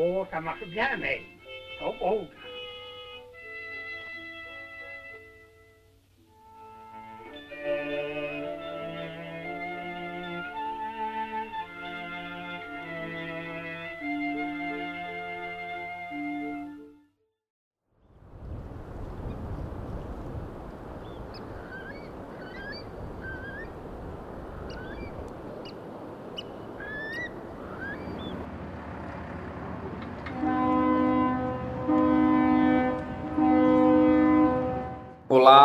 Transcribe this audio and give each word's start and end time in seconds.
Oh, 0.00 0.26
come 0.30 0.40
mag 0.40 0.60
ik 0.60 0.72
jij 0.72 0.96
Oh. 2.00 2.28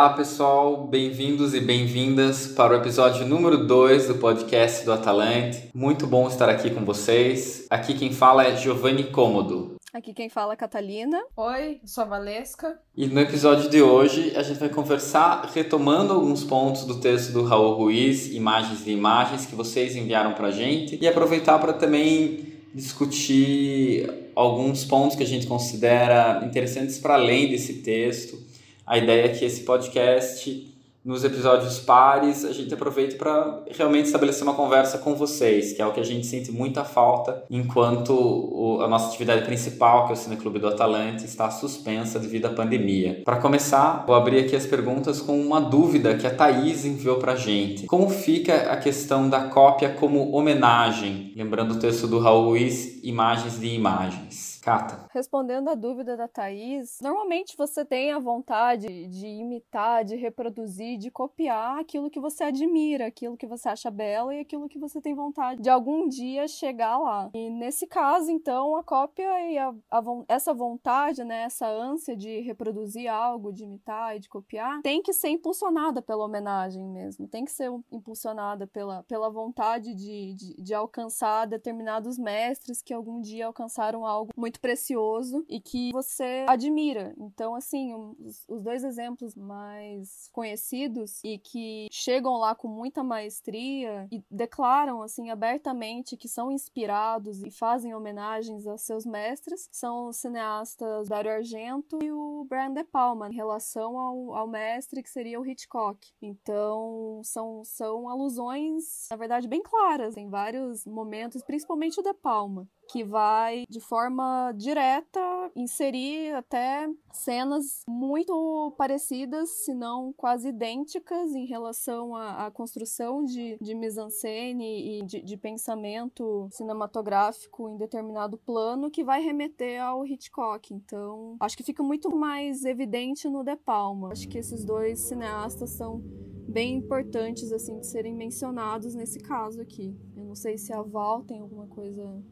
Olá, 0.06 0.14
pessoal, 0.14 0.86
bem-vindos 0.86 1.52
e 1.52 1.58
bem-vindas 1.58 2.46
para 2.46 2.72
o 2.72 2.76
episódio 2.76 3.26
número 3.26 3.66
2 3.66 4.06
do 4.06 4.14
podcast 4.14 4.84
do 4.84 4.92
Atalante. 4.92 5.68
Muito 5.74 6.06
bom 6.06 6.28
estar 6.28 6.48
aqui 6.48 6.70
com 6.70 6.84
vocês. 6.84 7.66
Aqui 7.68 7.92
quem 7.92 8.12
fala 8.12 8.44
é 8.44 8.54
Giovanni 8.54 9.10
Cômodo. 9.10 9.74
Aqui 9.92 10.14
quem 10.14 10.28
fala 10.28 10.52
é 10.52 10.56
Catalina. 10.56 11.20
Oi, 11.36 11.80
sou 11.84 12.04
a 12.04 12.06
Valesca. 12.06 12.78
E 12.96 13.08
no 13.08 13.18
episódio 13.18 13.68
de 13.68 13.82
hoje 13.82 14.32
a 14.36 14.44
gente 14.44 14.60
vai 14.60 14.68
conversar 14.68 15.50
retomando 15.52 16.12
alguns 16.12 16.44
pontos 16.44 16.84
do 16.84 17.00
texto 17.00 17.32
do 17.32 17.42
Raul 17.42 17.74
Ruiz, 17.74 18.32
Imagens 18.32 18.84
de 18.84 18.92
Imagens, 18.92 19.44
que 19.44 19.56
vocês 19.56 19.96
enviaram 19.96 20.34
para 20.34 20.46
a 20.46 20.52
gente, 20.52 20.96
e 21.02 21.08
aproveitar 21.08 21.58
para 21.58 21.72
também 21.72 22.52
discutir 22.72 24.08
alguns 24.36 24.84
pontos 24.84 25.16
que 25.16 25.24
a 25.24 25.26
gente 25.26 25.48
considera 25.48 26.44
interessantes 26.44 26.96
para 26.96 27.14
além 27.14 27.50
desse 27.50 27.82
texto 27.82 28.45
a 28.86 28.96
ideia 28.96 29.26
é 29.26 29.28
que 29.28 29.44
esse 29.44 29.62
podcast, 29.62 30.74
nos 31.04 31.24
episódios 31.24 31.78
pares, 31.80 32.44
a 32.44 32.52
gente 32.52 32.72
aproveite 32.72 33.16
para 33.16 33.62
realmente 33.70 34.06
estabelecer 34.06 34.42
uma 34.44 34.54
conversa 34.54 34.98
com 34.98 35.14
vocês, 35.14 35.72
que 35.72 35.82
é 35.82 35.86
o 35.86 35.92
que 35.92 36.00
a 36.00 36.04
gente 36.04 36.26
sente 36.26 36.52
muita 36.52 36.84
falta 36.84 37.44
enquanto 37.50 38.80
a 38.82 38.88
nossa 38.88 39.08
atividade 39.08 39.44
principal, 39.44 40.06
que 40.06 40.12
é 40.12 40.14
o 40.14 40.16
Cineclube 40.16 40.58
do 40.58 40.68
Atalante, 40.68 41.24
está 41.24 41.50
suspensa 41.50 42.18
devido 42.18 42.46
à 42.46 42.50
pandemia. 42.50 43.22
Para 43.24 43.36
começar, 43.36 44.04
vou 44.06 44.14
abrir 44.14 44.44
aqui 44.44 44.54
as 44.54 44.66
perguntas 44.66 45.20
com 45.20 45.40
uma 45.40 45.60
dúvida 45.60 46.16
que 46.16 46.26
a 46.26 46.30
Thaís 46.34 46.84
enviou 46.84 47.18
para 47.18 47.32
a 47.32 47.36
gente. 47.36 47.86
Como 47.86 48.08
fica 48.08 48.70
a 48.70 48.76
questão 48.76 49.28
da 49.28 49.48
cópia 49.48 49.90
como 49.90 50.32
homenagem? 50.32 51.32
Lembrando 51.36 51.74
o 51.74 51.78
texto 51.78 52.06
do 52.06 52.18
Raul 52.18 52.46
Ruiz, 52.46 53.00
Imagens 53.02 53.60
de 53.60 53.66
Imagens. 53.66 54.60
Cata. 54.60 55.05
Respondendo 55.16 55.68
a 55.68 55.74
dúvida 55.74 56.14
da 56.14 56.28
Thaís, 56.28 56.98
normalmente 57.00 57.56
você 57.56 57.86
tem 57.86 58.12
a 58.12 58.18
vontade 58.18 59.06
de 59.06 59.26
imitar, 59.26 60.04
de 60.04 60.14
reproduzir, 60.14 60.98
de 60.98 61.10
copiar 61.10 61.78
aquilo 61.78 62.10
que 62.10 62.20
você 62.20 62.44
admira, 62.44 63.06
aquilo 63.06 63.34
que 63.34 63.46
você 63.46 63.70
acha 63.70 63.90
belo 63.90 64.30
e 64.30 64.40
aquilo 64.40 64.68
que 64.68 64.78
você 64.78 65.00
tem 65.00 65.14
vontade 65.14 65.62
de 65.62 65.70
algum 65.70 66.06
dia 66.06 66.46
chegar 66.46 66.98
lá. 66.98 67.30
E 67.32 67.48
nesse 67.48 67.86
caso, 67.86 68.30
então, 68.30 68.76
a 68.76 68.84
cópia 68.84 69.50
e 69.50 69.56
a, 69.56 69.74
a, 69.90 70.02
essa 70.28 70.52
vontade, 70.52 71.24
né, 71.24 71.44
essa 71.44 71.66
ânsia 71.66 72.14
de 72.14 72.40
reproduzir 72.40 73.10
algo, 73.10 73.54
de 73.54 73.64
imitar 73.64 74.16
e 74.16 74.20
de 74.20 74.28
copiar, 74.28 74.82
tem 74.82 75.00
que 75.00 75.14
ser 75.14 75.30
impulsionada 75.30 76.02
pela 76.02 76.26
homenagem 76.26 76.84
mesmo, 76.84 77.26
tem 77.26 77.46
que 77.46 77.52
ser 77.52 77.70
impulsionada 77.90 78.66
pela, 78.66 79.02
pela 79.04 79.30
vontade 79.30 79.94
de, 79.94 80.34
de, 80.34 80.62
de 80.62 80.74
alcançar 80.74 81.46
determinados 81.46 82.18
mestres 82.18 82.82
que 82.82 82.92
algum 82.92 83.22
dia 83.22 83.46
alcançaram 83.46 84.04
algo 84.04 84.30
muito 84.36 84.56
muito 84.56 84.60
precioso 85.06 85.44
e 85.48 85.60
que 85.60 85.92
você 85.92 86.44
admira. 86.48 87.14
Então, 87.18 87.54
assim, 87.54 87.94
os, 87.94 88.44
os 88.48 88.62
dois 88.62 88.84
exemplos 88.84 89.34
mais 89.34 90.28
conhecidos 90.32 91.20
e 91.24 91.38
que 91.38 91.86
chegam 91.90 92.34
lá 92.34 92.54
com 92.54 92.68
muita 92.68 93.02
maestria 93.02 94.08
e 94.10 94.22
declaram, 94.30 95.02
assim, 95.02 95.30
abertamente 95.30 96.16
que 96.16 96.28
são 96.28 96.50
inspirados 96.50 97.42
e 97.42 97.50
fazem 97.50 97.94
homenagens 97.94 98.66
aos 98.66 98.82
seus 98.82 99.04
mestres 99.06 99.68
são 99.70 100.08
os 100.08 100.16
cineastas 100.16 101.08
Dario 101.08 101.32
Argento 101.32 101.98
e 102.02 102.10
o 102.10 102.46
Brian 102.48 102.72
De 102.72 102.84
Palma, 102.84 103.28
em 103.28 103.34
relação 103.34 103.98
ao, 103.98 104.34
ao 104.34 104.46
mestre 104.46 105.02
que 105.02 105.10
seria 105.10 105.40
o 105.40 105.46
Hitchcock. 105.46 106.08
Então, 106.20 107.20
são, 107.22 107.64
são 107.64 108.08
alusões, 108.08 109.06
na 109.10 109.16
verdade, 109.16 109.48
bem 109.48 109.62
claras 109.62 110.16
em 110.16 110.28
vários 110.28 110.86
momentos, 110.86 111.42
principalmente 111.42 112.00
o 112.00 112.02
De 112.02 112.14
Palma 112.14 112.68
que 112.88 113.04
vai 113.04 113.64
de 113.68 113.80
forma 113.80 114.52
direta 114.56 115.20
inserir 115.54 116.34
até 116.34 116.88
cenas 117.12 117.82
muito 117.88 118.74
parecidas, 118.76 119.48
se 119.64 119.74
não 119.74 120.12
quase 120.12 120.48
idênticas, 120.48 121.34
em 121.34 121.46
relação 121.46 122.14
à, 122.14 122.46
à 122.46 122.50
construção 122.50 123.24
de, 123.24 123.58
de 123.60 123.74
mise-en-scène 123.74 125.00
e 125.00 125.04
de, 125.04 125.22
de, 125.22 125.36
pensamento 125.36 126.48
cinematográfico 126.50 127.68
em 127.68 127.76
determinado 127.76 128.36
plano, 128.38 128.90
que 128.90 129.04
vai 129.04 129.22
remeter 129.22 129.82
ao 129.82 130.06
Hitchcock. 130.06 130.72
Então, 130.72 131.36
acho 131.40 131.56
que 131.56 131.62
fica 131.62 131.82
muito 131.82 132.14
mais 132.14 132.64
evidente 132.64 133.28
no 133.28 133.42
De 133.44 133.56
Palma. 133.56 134.12
Acho 134.12 134.28
que 134.28 134.38
esses 134.38 134.64
dois 134.64 135.00
cineastas 135.00 135.70
são 135.70 136.02
bem 136.48 136.76
importantes 136.76 137.52
assim 137.52 137.78
de 137.78 137.86
serem 137.86 138.14
mencionados 138.14 138.94
nesse 138.94 139.18
caso 139.18 139.60
aqui. 139.60 139.94
Eu 140.16 140.24
não 140.24 140.34
sei 140.34 140.56
se 140.56 140.72
a 140.72 140.80
Val 140.80 141.22
tem 141.22 141.40
alguma 141.40 141.66
coisa 141.66 142.22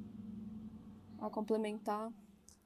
a 1.26 1.30
complementar. 1.30 2.10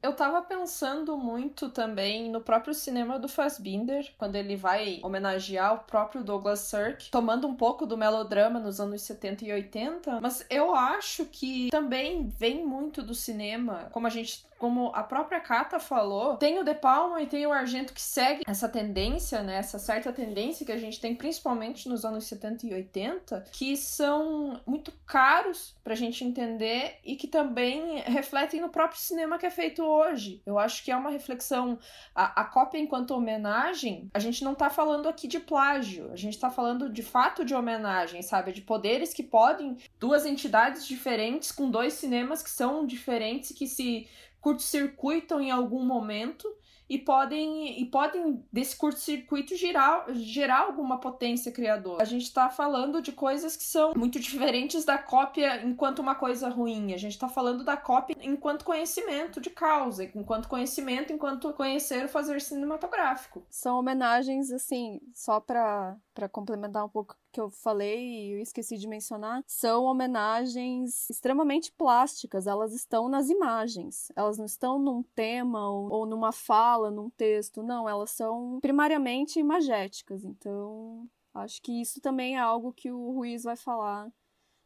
Eu 0.01 0.15
tava 0.15 0.41
pensando 0.43 1.17
muito 1.17 1.71
também 1.71 2.31
no 2.31 2.41
próprio 2.41 2.73
cinema 2.73 3.19
do 3.19 3.29
Fassbinder, 3.29 4.15
quando 4.17 4.37
ele 4.37 4.55
vai 4.55 5.01
homenagear 5.03 5.75
o 5.75 5.79
próprio 5.81 6.23
Douglas 6.23 6.61
Sirk, 6.61 7.11
tomando 7.11 7.49
um 7.49 7.57
pouco 7.57 7.85
do 7.85 7.99
melodrama 7.99 8.61
nos 8.61 8.81
anos 8.81 9.03
70 9.03 9.45
e 9.45 9.53
80, 9.53 10.21
mas 10.21 10.47
eu 10.49 10.73
acho 10.73 11.25
que 11.27 11.69
também 11.71 12.29
vem 12.29 12.65
muito 12.65 13.03
do 13.03 13.13
cinema, 13.13 13.89
como 13.91 14.07
a 14.07 14.11
gente 14.11 14.47
como 14.59 14.91
a 14.95 15.03
própria 15.03 15.41
Kata 15.41 15.79
falou, 15.79 16.37
tem 16.37 16.59
o 16.59 16.65
De 16.65 16.75
Palma 16.75 17.23
e 17.23 17.27
tem 17.27 17.47
o 17.47 17.53
Argento 17.53 17.93
que 17.93 18.01
segue 18.01 18.43
essa 18.47 18.69
tendência, 18.69 19.43
né? 19.43 19.57
Essa 19.57 19.79
certa 19.79 20.13
tendência 20.13 20.67
que 20.67 20.73
a 20.73 20.77
gente 20.77 21.01
tem 21.01 21.15
principalmente 21.15 21.89
nos 21.89 22.05
anos 22.05 22.25
70 22.25 22.67
e 22.67 22.75
80, 22.75 23.45
que 23.53 23.77
são 23.77 24.61
muito 24.67 24.93
caros 25.07 25.77
pra 25.85 25.95
gente 25.95 26.25
entender 26.25 26.99
e 27.05 27.17
que 27.17 27.29
também 27.29 28.01
refletem 28.01 28.61
no 28.61 28.69
próprio 28.69 29.01
cinema 29.01 29.39
que 29.39 29.47
é 29.47 29.51
feito 29.51 29.83
hoje. 29.83 30.43
Eu 30.45 30.59
acho 30.59 30.85
que 30.85 30.91
é 30.91 30.97
uma 30.97 31.11
reflexão. 31.11 31.79
A, 32.15 32.43
a 32.43 32.45
cópia 32.45 32.79
enquanto 32.79 33.13
homenagem, 33.13 34.11
a 34.13 34.19
gente 34.19 34.43
não 34.43 34.55
tá 34.55 34.69
falando 34.69 35.09
aqui 35.09 35.29
de 35.29 35.39
plágio, 35.39 36.11
a 36.13 36.17
gente 36.17 36.39
tá 36.39 36.51
falando 36.51 36.91
de 36.91 37.03
fato 37.03 37.45
de 37.45 37.55
homenagem, 37.55 38.23
sabe? 38.23 38.53
De 38.53 38.61
poderes 38.61 39.15
que 39.15 39.23
podem. 39.23 39.77
Duas 40.01 40.27
entidades 40.27 40.87
diferentes 40.87 41.53
com 41.53 41.71
dois 41.71 41.93
cinemas 41.95 42.43
que 42.43 42.51
são 42.51 42.85
diferentes 42.85 43.53
que 43.53 43.67
se 43.67 44.09
curto-circuitam 44.41 45.41
em 45.41 45.51
algum 45.51 45.85
momento 45.85 46.49
e 46.89 46.99
podem, 46.99 47.81
e 47.81 47.85
podem 47.85 48.43
desse 48.51 48.77
curto-circuito 48.77 49.55
gerar, 49.57 50.07
gerar 50.15 50.61
alguma 50.61 50.99
potência 50.99 51.53
criadora. 51.53 52.03
A 52.03 52.07
gente 52.07 52.23
está 52.23 52.49
falando 52.49 53.03
de 53.03 53.13
coisas 53.13 53.57
que 53.57 53.65
são 53.65 53.93
muito 53.95 54.19
diferentes 54.19 54.85
da 54.85 54.97
cópia 54.97 55.63
enquanto 55.65 55.99
uma 55.99 56.15
coisa 56.15 56.49
ruim. 56.49 56.95
A 56.95 56.97
gente 56.97 57.13
está 57.13 57.29
falando 57.29 57.63
da 57.63 57.77
cópia 57.77 58.17
enquanto 58.23 58.65
conhecimento 58.65 59.41
de 59.41 59.51
causa, 59.51 60.05
enquanto 60.05 60.49
conhecimento, 60.49 61.13
enquanto 61.13 61.53
conhecer 61.53 62.07
o 62.07 62.09
fazer 62.09 62.41
cinematográfico. 62.41 63.45
São 63.51 63.79
homenagens, 63.79 64.51
assim, 64.51 65.01
só 65.15 65.41
para 65.41 65.97
complementar 66.27 66.87
um 66.87 66.89
pouco 66.89 67.15
que 67.31 67.39
eu 67.39 67.51
falei 67.51 67.99
e 67.99 68.33
eu 68.33 68.39
esqueci 68.39 68.79
de 68.79 68.89
mencionar, 68.89 69.45
são 69.47 69.85
homenagens 69.85 71.11
extremamente 71.11 71.71
plásticas, 71.71 72.47
elas 72.47 72.73
estão 72.73 73.11
nas 73.11 73.29
imagens, 73.29 74.11
elas 74.17 74.39
não 74.39 74.47
estão 74.47 74.79
num 74.79 75.03
tema 75.15 75.69
ou, 75.71 75.93
ou 75.93 76.07
numa 76.07 76.33
fala, 76.33 76.91
num 76.91 77.11
texto, 77.11 77.63
não, 77.63 77.87
elas 77.87 78.11
são 78.11 78.59
primariamente 78.63 79.39
imagéticas, 79.39 80.25
então 80.25 81.07
acho 81.35 81.61
que 81.61 81.83
isso 81.83 82.01
também 82.01 82.37
é 82.37 82.41
algo 82.41 82.73
que 82.73 82.91
o 82.91 83.13
Ruiz 83.13 83.45
vai 83.45 83.57
falar 83.57 84.11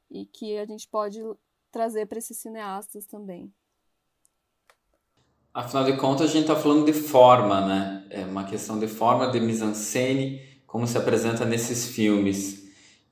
e 0.09 0.25
que 0.27 0.57
a 0.59 0.65
gente 0.65 0.87
pode 0.87 1.21
trazer 1.73 2.07
para 2.07 2.19
esses 2.19 2.37
cineastas 2.37 3.07
também. 3.07 3.53
Afinal 5.55 5.85
de 5.85 5.97
contas, 5.99 6.31
a 6.31 6.33
gente 6.33 6.43
está 6.43 6.57
falando 6.57 6.87
de 6.87 6.95
forma, 6.95 7.61
né? 7.67 8.07
É 8.09 8.25
uma 8.25 8.45
questão 8.45 8.79
de 8.79 8.89
forma, 8.89 9.31
de 9.31 9.39
mise-en-scène, 9.39 10.41
como 10.73 10.87
se 10.87 10.97
apresenta 10.97 11.45
nesses 11.45 11.87
filmes. 11.89 12.67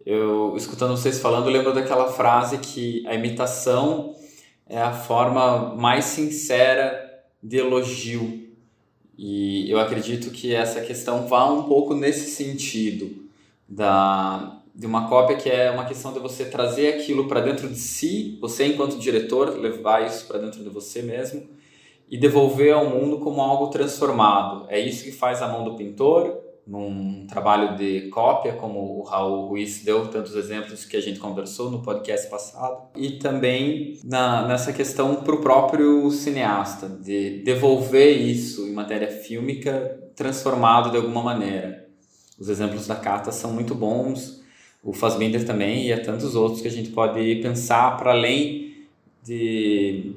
Eu, 0.06 0.54
escutando 0.56 0.96
vocês 0.96 1.20
falando, 1.20 1.50
lembro 1.50 1.74
daquela 1.74 2.10
frase 2.10 2.56
que 2.56 3.06
a 3.06 3.14
imitação 3.14 4.14
é 4.66 4.80
a 4.80 4.94
forma 4.94 5.74
mais 5.74 6.06
sincera 6.06 7.22
de 7.42 7.58
elogio. 7.58 8.48
E 9.18 9.70
eu 9.70 9.78
acredito 9.78 10.30
que 10.30 10.54
essa 10.54 10.80
questão 10.80 11.26
vá 11.26 11.52
um 11.52 11.64
pouco 11.64 11.92
nesse 11.92 12.30
sentido 12.30 13.28
da, 13.68 14.62
de 14.74 14.86
uma 14.86 15.06
cópia 15.06 15.36
que 15.36 15.50
é 15.50 15.70
uma 15.70 15.84
questão 15.84 16.14
de 16.14 16.18
você 16.18 16.46
trazer 16.46 16.94
aquilo 16.94 17.28
para 17.28 17.42
dentro 17.42 17.68
de 17.68 17.78
si, 17.78 18.38
você 18.40 18.64
enquanto 18.64 18.98
diretor 18.98 19.50
levar 19.50 20.06
isso 20.06 20.26
para 20.26 20.38
dentro 20.38 20.64
de 20.64 20.70
você 20.70 21.02
mesmo 21.02 21.46
e 22.08 22.16
devolver 22.16 22.72
ao 22.72 22.88
mundo 22.88 23.18
como 23.18 23.42
algo 23.42 23.66
transformado. 23.66 24.64
É 24.70 24.80
isso 24.80 25.04
que 25.04 25.12
faz 25.12 25.42
a 25.42 25.48
mão 25.48 25.62
do 25.62 25.74
pintor 25.74 26.48
num 26.66 27.26
trabalho 27.26 27.76
de 27.76 28.08
cópia, 28.08 28.52
como 28.52 28.98
o 28.98 29.02
Raul 29.02 29.48
Ruiz 29.48 29.82
deu 29.82 30.06
tantos 30.08 30.34
exemplos 30.36 30.84
que 30.84 30.96
a 30.96 31.00
gente 31.00 31.18
conversou 31.18 31.70
no 31.70 31.82
podcast 31.82 32.28
passado, 32.30 32.88
e 32.96 33.12
também 33.12 33.98
na, 34.04 34.46
nessa 34.46 34.72
questão 34.72 35.16
para 35.16 35.34
o 35.34 35.40
próprio 35.40 36.10
cineasta, 36.10 36.88
de 36.88 37.42
devolver 37.42 38.16
isso 38.16 38.66
em 38.66 38.72
matéria 38.72 39.08
fílmica 39.08 39.98
transformado 40.14 40.90
de 40.90 40.96
alguma 40.96 41.22
maneira. 41.22 41.88
Os 42.38 42.48
exemplos 42.48 42.86
da 42.86 42.96
Cata 42.96 43.32
são 43.32 43.52
muito 43.52 43.74
bons, 43.74 44.40
o 44.82 44.92
Fassbinder 44.92 45.44
também, 45.44 45.86
e 45.86 45.92
há 45.92 46.00
tantos 46.00 46.34
outros 46.34 46.62
que 46.62 46.68
a 46.68 46.70
gente 46.70 46.90
pode 46.90 47.36
pensar 47.36 47.96
para 47.96 48.12
além 48.12 48.86
de 49.22 50.14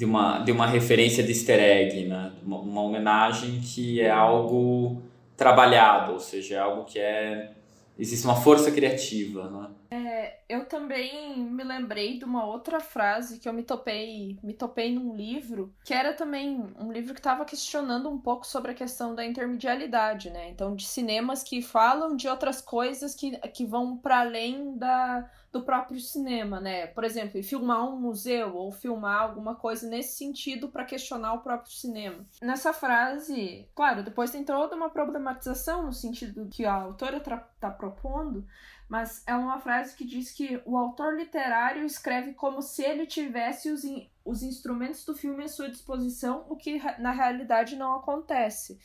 de 0.00 0.06
uma, 0.06 0.38
de 0.38 0.50
uma 0.50 0.66
referência 0.66 1.22
de 1.22 1.28
easter 1.28 1.60
egg, 1.60 2.06
né? 2.06 2.32
uma, 2.42 2.58
uma 2.58 2.82
homenagem 2.82 3.60
que 3.60 4.00
é 4.00 4.10
algo 4.10 5.02
trabalhado, 5.40 6.12
ou 6.12 6.20
seja, 6.20 6.56
é 6.56 6.58
algo 6.58 6.84
que 6.84 6.98
é 6.98 7.54
existe 7.98 8.26
uma 8.26 8.36
força 8.36 8.70
criativa, 8.70 9.48
né? 9.50 9.70
É, 9.90 10.38
eu 10.48 10.66
também 10.66 11.38
me 11.38 11.64
lembrei 11.64 12.18
de 12.18 12.24
uma 12.24 12.46
outra 12.46 12.78
frase 12.78 13.38
que 13.38 13.48
eu 13.48 13.52
me 13.52 13.62
topei, 13.62 14.38
me 14.42 14.52
topei 14.52 14.94
num 14.94 15.16
livro, 15.16 15.74
que 15.84 15.94
era 15.94 16.12
também 16.12 16.62
um 16.78 16.92
livro 16.92 17.14
que 17.14 17.20
estava 17.20 17.44
questionando 17.44 18.08
um 18.08 18.18
pouco 18.18 18.46
sobre 18.46 18.70
a 18.70 18.74
questão 18.74 19.14
da 19.14 19.24
intermedialidade, 19.24 20.30
né? 20.30 20.50
Então, 20.50 20.74
de 20.74 20.86
cinemas 20.86 21.42
que 21.42 21.62
falam 21.62 22.16
de 22.16 22.28
outras 22.28 22.60
coisas 22.60 23.14
que, 23.14 23.36
que 23.48 23.64
vão 23.64 23.96
para 23.96 24.20
além 24.20 24.76
da, 24.76 25.28
do 25.52 25.62
próprio 25.62 25.98
cinema, 25.98 26.60
né? 26.60 26.86
Por 26.88 27.02
exemplo, 27.02 27.42
filmar 27.42 27.84
um 27.88 27.98
museu 27.98 28.54
ou 28.54 28.70
filmar 28.70 29.22
alguma 29.22 29.56
coisa 29.56 29.88
nesse 29.88 30.16
sentido 30.16 30.68
para 30.68 30.84
questionar 30.84 31.34
o 31.34 31.40
próprio 31.40 31.72
cinema. 31.72 32.24
Nessa 32.40 32.72
frase, 32.72 33.68
claro, 33.74 34.04
depois 34.04 34.30
tem 34.30 34.44
toda 34.44 34.76
uma 34.76 34.90
problematização 34.90 35.84
no 35.84 35.92
sentido 35.92 36.48
que 36.50 36.64
a 36.64 36.74
autora 36.74 37.16
está 37.16 37.70
propondo, 37.70 38.46
mas 38.88 39.24
é 39.26 39.34
uma 39.34 39.60
frase 39.60 39.96
que 39.96 40.04
diz 40.04 40.32
que 40.32 40.60
o 40.64 40.76
autor 40.76 41.16
literário 41.16 41.84
escreve 41.84 42.32
como 42.34 42.62
se 42.62 42.82
ele 42.82 43.06
tivesse 43.06 43.70
os, 43.70 43.84
in 43.84 44.08
os 44.24 44.42
instrumentos 44.42 45.04
do 45.04 45.14
filme 45.14 45.44
à 45.44 45.48
sua 45.48 45.68
disposição, 45.68 46.44
o 46.48 46.56
que 46.56 46.80
na 46.98 47.10
realidade 47.10 47.74
não 47.74 47.96
acontece. 47.96 48.78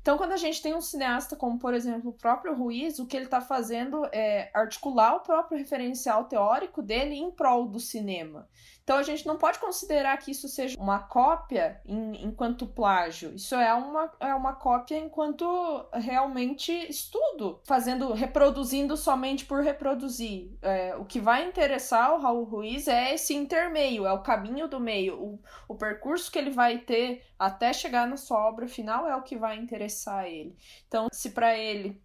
Então, 0.00 0.16
quando 0.16 0.32
a 0.32 0.36
gente 0.36 0.62
tem 0.62 0.74
um 0.74 0.80
cineasta 0.80 1.36
como, 1.36 1.58
por 1.58 1.74
exemplo, 1.74 2.10
o 2.10 2.14
próprio 2.14 2.54
Ruiz, 2.54 2.98
o 2.98 3.06
que 3.06 3.16
ele 3.16 3.26
está 3.26 3.40
fazendo 3.40 4.06
é 4.12 4.50
articular 4.54 5.16
o 5.16 5.20
próprio 5.20 5.58
referencial 5.58 6.24
teórico 6.24 6.82
dele 6.82 7.14
em 7.14 7.30
prol 7.30 7.68
do 7.68 7.78
cinema. 7.78 8.48
Então 8.90 8.98
a 8.98 9.04
gente 9.04 9.24
não 9.24 9.36
pode 9.36 9.60
considerar 9.60 10.16
que 10.16 10.32
isso 10.32 10.48
seja 10.48 10.76
uma 10.76 10.98
cópia 10.98 11.80
em, 11.86 12.24
enquanto 12.24 12.66
plágio. 12.66 13.32
Isso 13.36 13.54
é 13.54 13.72
uma, 13.72 14.10
é 14.18 14.34
uma 14.34 14.52
cópia 14.52 14.98
enquanto 14.98 15.46
realmente 15.92 16.72
estudo, 16.90 17.60
fazendo, 17.62 18.12
reproduzindo 18.12 18.96
somente 18.96 19.44
por 19.44 19.62
reproduzir. 19.62 20.50
É, 20.60 20.96
o 20.96 21.04
que 21.04 21.20
vai 21.20 21.46
interessar 21.46 22.16
o 22.16 22.20
Raul 22.20 22.42
Ruiz 22.42 22.88
é 22.88 23.14
esse 23.14 23.32
intermeio, 23.32 24.06
é 24.06 24.12
o 24.12 24.24
caminho 24.24 24.66
do 24.66 24.80
meio. 24.80 25.22
O, 25.22 25.40
o 25.68 25.76
percurso 25.76 26.28
que 26.28 26.40
ele 26.40 26.50
vai 26.50 26.78
ter 26.78 27.24
até 27.38 27.72
chegar 27.72 28.08
na 28.08 28.16
sua 28.16 28.44
obra 28.44 28.66
final 28.66 29.06
é 29.06 29.14
o 29.14 29.22
que 29.22 29.36
vai 29.36 29.56
interessar 29.56 30.26
ele. 30.26 30.56
Então, 30.88 31.06
se 31.12 31.30
para 31.30 31.56
ele 31.56 32.02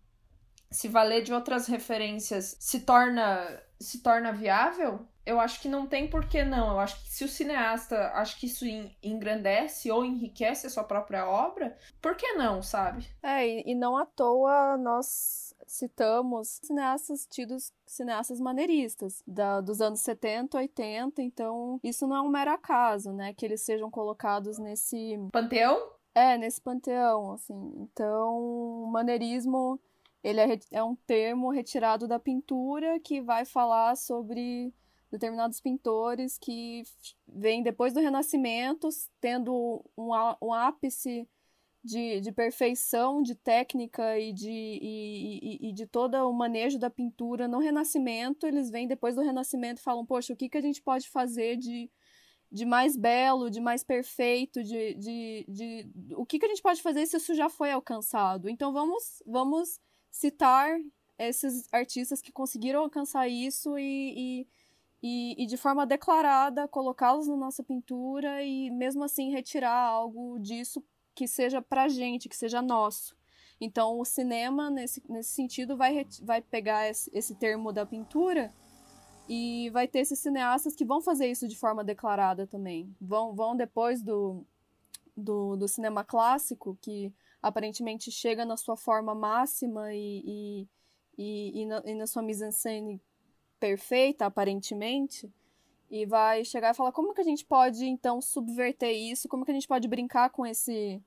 se 0.69 0.87
valer 0.87 1.23
de 1.23 1.33
outras 1.33 1.65
referências 1.65 2.55
se 2.59 2.81
torna 2.81 3.59
se 3.79 4.01
torna 4.01 4.31
viável, 4.31 5.05
eu 5.25 5.39
acho 5.39 5.59
que 5.59 5.67
não 5.67 5.87
tem 5.87 6.07
por 6.07 6.27
que 6.27 6.43
não. 6.43 6.71
Eu 6.71 6.79
acho 6.79 7.01
que 7.01 7.09
se 7.09 7.23
o 7.23 7.27
cineasta 7.27 8.11
acha 8.13 8.37
que 8.37 8.45
isso 8.45 8.65
engrandece 9.01 9.91
ou 9.91 10.05
enriquece 10.05 10.67
a 10.67 10.69
sua 10.69 10.83
própria 10.83 11.27
obra, 11.27 11.77
por 12.01 12.15
que 12.15 12.33
não, 12.33 12.61
sabe? 12.61 13.07
É, 13.23 13.47
e, 13.47 13.71
e 13.71 13.75
não 13.75 13.97
à 13.97 14.05
toa 14.05 14.77
nós 14.77 15.55
citamos 15.67 16.59
cineastas 16.63 17.25
tidos 17.25 17.73
cineastas 17.87 18.39
maneiristas 18.39 19.23
da, 19.25 19.61
dos 19.61 19.81
anos 19.81 20.01
70, 20.01 20.57
80, 20.57 21.21
então 21.21 21.79
isso 21.83 22.05
não 22.05 22.15
é 22.15 22.21
um 22.21 22.29
mero 22.29 22.51
acaso, 22.51 23.11
né, 23.11 23.33
que 23.33 23.45
eles 23.45 23.61
sejam 23.61 23.89
colocados 23.89 24.59
nesse 24.59 25.17
panteão? 25.31 25.91
É, 26.13 26.37
nesse 26.37 26.61
panteão, 26.61 27.33
assim. 27.33 27.73
Então, 27.77 28.39
o 28.39 28.87
maneirismo 28.91 29.79
ele 30.23 30.39
é, 30.39 30.59
é 30.71 30.83
um 30.83 30.95
termo 30.95 31.51
retirado 31.51 32.07
da 32.07 32.17
pintura 32.17 32.99
que 32.99 33.21
vai 33.21 33.45
falar 33.45 33.95
sobre 33.95 34.73
determinados 35.11 35.61
pintores 35.61 36.37
que 36.37 36.83
vêm 37.27 37.63
depois 37.63 37.93
do 37.93 37.99
Renascimento, 37.99 38.89
tendo 39.19 39.83
um, 39.97 40.09
um 40.41 40.53
ápice 40.53 41.27
de, 41.85 42.19
de 42.19 42.31
perfeição, 42.31 43.21
de 43.21 43.35
técnica 43.35 44.19
e 44.19 44.33
de, 44.33 44.49
e, 44.49 45.39
e, 45.41 45.69
e, 45.69 45.73
de 45.73 45.85
todo 45.85 46.15
o 46.15 46.33
manejo 46.33 46.79
da 46.79 46.89
pintura 46.89 47.47
no 47.47 47.59
Renascimento, 47.59 48.47
eles 48.47 48.71
vêm 48.71 48.87
depois 48.87 49.15
do 49.15 49.21
Renascimento 49.21 49.79
e 49.79 49.83
falam, 49.83 50.03
poxa, 50.03 50.33
o 50.33 50.35
que, 50.35 50.49
que 50.49 50.57
a 50.57 50.61
gente 50.61 50.81
pode 50.81 51.07
fazer 51.07 51.57
de, 51.57 51.89
de 52.51 52.65
mais 52.65 52.97
belo, 52.97 53.51
de 53.51 53.61
mais 53.61 53.83
perfeito, 53.83 54.63
de, 54.63 54.95
de, 54.95 55.45
de 55.47 56.15
o 56.15 56.25
que, 56.25 56.39
que 56.39 56.45
a 56.45 56.49
gente 56.49 56.61
pode 56.61 56.81
fazer 56.81 57.05
se 57.05 57.17
isso 57.17 57.35
já 57.35 57.49
foi 57.49 57.71
alcançado. 57.71 58.49
Então 58.49 58.73
vamos, 58.73 59.21
vamos 59.25 59.79
citar 60.09 60.75
esses 61.19 61.71
artistas 61.71 62.19
que 62.19 62.31
conseguiram 62.31 62.81
alcançar 62.81 63.27
isso 63.27 63.77
e, 63.77 64.41
e 64.41 64.47
e, 65.07 65.35
e 65.37 65.45
de 65.45 65.55
forma 65.55 65.85
declarada 65.85 66.67
colocá-los 66.67 67.27
na 67.27 67.37
nossa 67.37 67.63
pintura 67.63 68.41
e 68.43 68.71
mesmo 68.71 69.03
assim 69.03 69.29
retirar 69.29 69.77
algo 69.77 70.39
disso 70.39 70.83
que 71.13 71.27
seja 71.27 71.61
pra 71.61 71.87
gente, 71.87 72.27
que 72.27 72.35
seja 72.35 72.59
nosso. 72.59 73.15
Então 73.61 73.99
o 73.99 74.03
cinema, 74.03 74.71
nesse, 74.71 75.03
nesse 75.07 75.29
sentido, 75.29 75.77
vai, 75.77 76.07
vai 76.23 76.41
pegar 76.41 76.89
esse, 76.89 77.11
esse 77.13 77.35
termo 77.35 77.71
da 77.71 77.85
pintura 77.85 78.51
e 79.29 79.69
vai 79.69 79.87
ter 79.87 79.99
esses 79.99 80.17
cineastas 80.17 80.75
que 80.75 80.83
vão 80.83 80.99
fazer 80.99 81.27
isso 81.27 81.47
de 81.47 81.55
forma 81.55 81.83
declarada 81.83 82.47
também. 82.47 82.91
Vão, 82.99 83.35
vão 83.35 83.55
depois 83.55 84.01
do, 84.01 84.43
do, 85.15 85.55
do 85.55 85.67
cinema 85.67 86.03
clássico, 86.03 86.75
que 86.81 87.13
aparentemente 87.43 88.11
chega 88.11 88.43
na 88.43 88.57
sua 88.57 88.75
forma 88.75 89.13
máxima 89.13 89.93
e, 89.93 90.23
e, 90.25 90.67
e, 91.15 91.61
e, 91.61 91.65
na, 91.67 91.83
e 91.85 91.93
na 91.93 92.07
sua 92.07 92.23
mise-en-scène 92.23 92.99
perfeita, 93.59 94.25
aparentemente, 94.25 95.31
e 95.89 96.05
vai 96.05 96.43
chegar 96.43 96.71
e 96.71 96.73
falar 96.73 96.91
como 96.91 97.13
que 97.13 97.21
a 97.21 97.25
gente 97.25 97.45
pode, 97.45 97.85
então, 97.85 98.21
subverter 98.21 98.91
isso, 98.91 99.27
como 99.27 99.45
que 99.45 99.51
a 99.51 99.53
gente 99.53 99.67
pode 99.67 99.87
brincar 99.87 100.29
com 100.29 100.45
esse, 100.45 101.01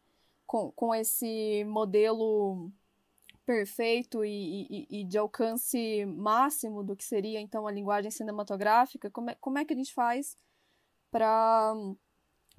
com, 0.46 0.70
com 0.72 0.94
esse 0.94 1.64
modelo 1.64 2.70
perfeito 3.44 4.24
e, 4.24 4.66
e, 4.70 5.00
e, 5.00 5.04
de 5.04 5.16
alcance 5.16 6.04
máximo 6.06 6.84
do 6.84 6.94
que 6.94 7.04
seria, 7.04 7.40
então, 7.40 7.66
a 7.66 7.72
linguagem 7.72 8.10
cinematográfica, 8.10 9.10
como 9.10 9.30
é, 9.30 9.34
como 9.36 9.58
é 9.58 9.64
que 9.64 9.72
a 9.72 9.76
gente 9.76 9.92
faz 9.94 10.36
para 11.10 11.74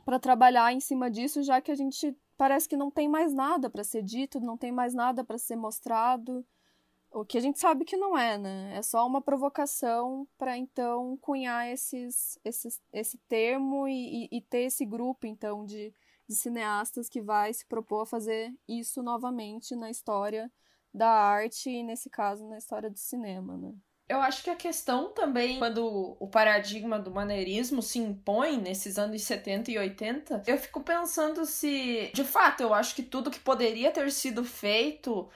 para 0.06 0.18
trabalhar 0.18 0.74
em 0.74 0.80
cima 0.80 1.12
disso, 1.12 1.44
já 1.44 1.62
que 1.62 1.72
a 1.72 1.76
gente 1.76 2.16
parece 2.38 2.68
que 2.68 2.78
não 2.78 2.90
tem 2.90 3.08
mais 3.08 3.34
nada 3.34 3.70
para 3.70 3.84
ser 3.84 4.02
dito, 4.02 4.40
não 4.40 4.58
tem 4.58 4.72
mais 4.72 4.94
nada 4.94 5.24
para 5.24 5.38
ser 5.38 5.56
mostrado, 5.56 6.44
o 7.12 7.26
que 7.26 7.38
a 7.38 7.42
gente 7.42 7.60
sabe 7.60 7.86
que 7.86 7.98
não 7.98 8.18
é, 8.18 8.38
né? 8.38 8.74
É 8.76 8.82
só 8.82 9.06
uma 9.06 9.22
provocação 9.22 10.28
para 10.38 10.58
então 10.58 11.18
cunhar 11.18 11.68
esses, 11.68 12.40
esses, 12.44 12.82
esse 12.94 13.18
termo 13.28 13.88
e, 13.88 14.26
e, 14.26 14.38
e, 14.38 14.42
ter 14.42 14.64
esse 14.64 14.86
grupo 14.86 15.26
então 15.26 15.66
de, 15.66 15.94
de 16.28 16.36
cineastas 16.36 17.10
que 17.10 17.22
vai 17.22 17.54
se 17.54 17.66
propor 17.66 18.02
a 18.02 18.06
fazer 18.06 18.54
isso 18.68 19.02
novamente 19.02 19.76
na 19.76 19.90
história 19.90 20.52
da 20.94 21.10
arte 21.10 21.70
e 21.70 21.84
nesse 21.84 22.10
caso 22.10 22.48
na 22.48 22.58
história 22.58 22.90
do 22.90 22.98
cinema, 22.98 23.58
né? 23.58 23.74
Eu 24.08 24.20
acho 24.22 24.44
que 24.44 24.50
a 24.50 24.56
questão 24.56 25.14
também, 25.14 25.60
quando 25.60 26.18
o 26.20 26.28
paradigma 26.28 26.98
do 26.98 27.12
maneirismo 27.12 27.80
se 27.80 28.00
impõe 28.00 28.58
nesses 28.58 28.98
anos 28.98 29.22
70 29.22 29.70
e 29.70 29.78
80, 29.78 30.44
eu 30.48 30.58
fico 30.58 30.82
pensando 30.82 31.46
se, 31.46 32.12
de 32.12 32.24
fato, 32.24 32.62
eu 32.62 32.74
acho 32.74 32.96
que 32.96 33.04
tudo 33.04 33.30
que 33.30 33.40
poderia 33.40 33.92
ter 33.92 34.12
sido 34.12 34.44
feito 34.44 35.30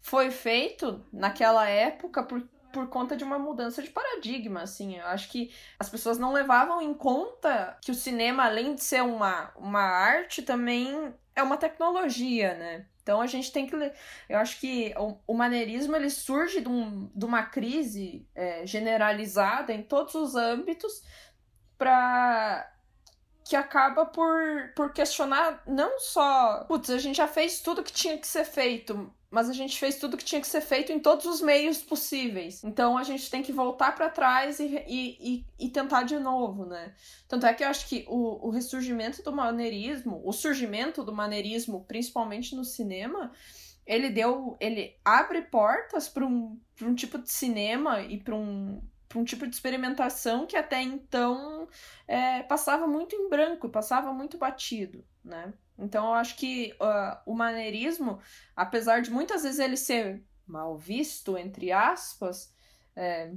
foi 0.00 0.30
feito 0.30 1.04
naquela 1.12 1.68
época 1.68 2.22
por, 2.22 2.48
por 2.72 2.88
conta 2.88 3.16
de 3.16 3.24
uma 3.24 3.38
mudança 3.38 3.82
de 3.82 3.90
paradigma, 3.90 4.62
assim. 4.62 4.96
Eu 4.96 5.06
acho 5.06 5.30
que 5.30 5.52
as 5.78 5.88
pessoas 5.88 6.18
não 6.18 6.32
levavam 6.32 6.80
em 6.80 6.94
conta 6.94 7.76
que 7.82 7.90
o 7.90 7.94
cinema, 7.94 8.44
além 8.44 8.74
de 8.74 8.82
ser 8.82 9.02
uma, 9.02 9.52
uma 9.56 9.82
arte, 9.82 10.42
também 10.42 11.14
é 11.34 11.42
uma 11.42 11.56
tecnologia, 11.56 12.54
né? 12.54 12.86
Então 13.02 13.22
a 13.22 13.26
gente 13.26 13.50
tem 13.50 13.66
que. 13.66 13.74
Eu 14.28 14.38
acho 14.38 14.60
que 14.60 14.92
o, 15.26 15.34
maneirismo 15.34 15.96
ele 15.96 16.10
surge 16.10 16.60
de, 16.60 16.68
um, 16.68 17.10
de 17.14 17.24
uma 17.24 17.42
crise 17.42 18.28
é, 18.34 18.66
generalizada 18.66 19.72
em 19.72 19.82
todos 19.82 20.14
os 20.14 20.34
âmbitos 20.34 21.02
para 21.78 22.70
que 23.48 23.56
acaba 23.56 24.04
por, 24.04 24.74
por 24.76 24.92
questionar 24.92 25.62
não 25.66 25.98
só, 25.98 26.64
putz, 26.64 26.90
a 26.90 26.98
gente 26.98 27.16
já 27.16 27.26
fez 27.26 27.62
tudo 27.62 27.82
que 27.82 27.90
tinha 27.90 28.18
que 28.18 28.26
ser 28.26 28.44
feito, 28.44 29.10
mas 29.30 29.48
a 29.48 29.52
gente 29.52 29.78
fez 29.78 29.96
tudo 29.96 30.16
que 30.16 30.24
tinha 30.24 30.40
que 30.40 30.46
ser 30.46 30.60
feito 30.60 30.90
em 30.90 30.98
todos 30.98 31.26
os 31.26 31.40
meios 31.40 31.82
possíveis. 31.82 32.64
Então 32.64 32.96
a 32.96 33.02
gente 33.02 33.30
tem 33.30 33.42
que 33.42 33.52
voltar 33.52 33.94
para 33.94 34.08
trás 34.08 34.58
e, 34.58 34.82
e, 34.86 35.46
e, 35.58 35.68
tentar 35.68 36.04
de 36.04 36.18
novo, 36.18 36.64
né? 36.64 36.94
Tanto 37.28 37.44
é 37.44 37.52
que 37.52 37.62
eu 37.62 37.68
acho 37.68 37.86
que 37.88 38.06
o, 38.08 38.48
o 38.48 38.50
ressurgimento 38.50 39.22
do 39.22 39.32
maneirismo, 39.32 40.22
o 40.24 40.32
surgimento 40.32 41.04
do 41.04 41.12
maneirismo, 41.12 41.84
principalmente 41.84 42.56
no 42.56 42.64
cinema, 42.64 43.30
ele 43.86 44.08
deu. 44.08 44.56
ele 44.60 44.96
abre 45.04 45.42
portas 45.42 46.08
para 46.08 46.24
um, 46.24 46.58
um 46.80 46.94
tipo 46.94 47.18
de 47.18 47.30
cinema 47.30 48.00
e 48.00 48.18
para 48.18 48.34
um 48.34 48.82
para 49.08 49.18
um 49.18 49.24
tipo 49.24 49.46
de 49.46 49.54
experimentação 49.54 50.46
que 50.46 50.54
até 50.54 50.82
então 50.82 51.66
é, 52.06 52.42
passava 52.42 52.86
muito 52.86 53.16
em 53.16 53.30
branco, 53.30 53.66
passava 53.70 54.12
muito 54.12 54.36
batido, 54.36 55.02
né? 55.24 55.54
Então 55.78 56.06
eu 56.06 56.14
acho 56.14 56.36
que 56.36 56.74
uh, 56.80 57.18
o 57.24 57.34
maneirismo, 57.34 58.20
apesar 58.56 59.00
de 59.00 59.10
muitas 59.10 59.44
vezes 59.44 59.58
ele 59.58 59.76
ser 59.76 60.24
mal 60.46 60.76
visto, 60.76 61.36
entre 61.38 61.70
aspas, 61.70 62.52
é, 62.96 63.32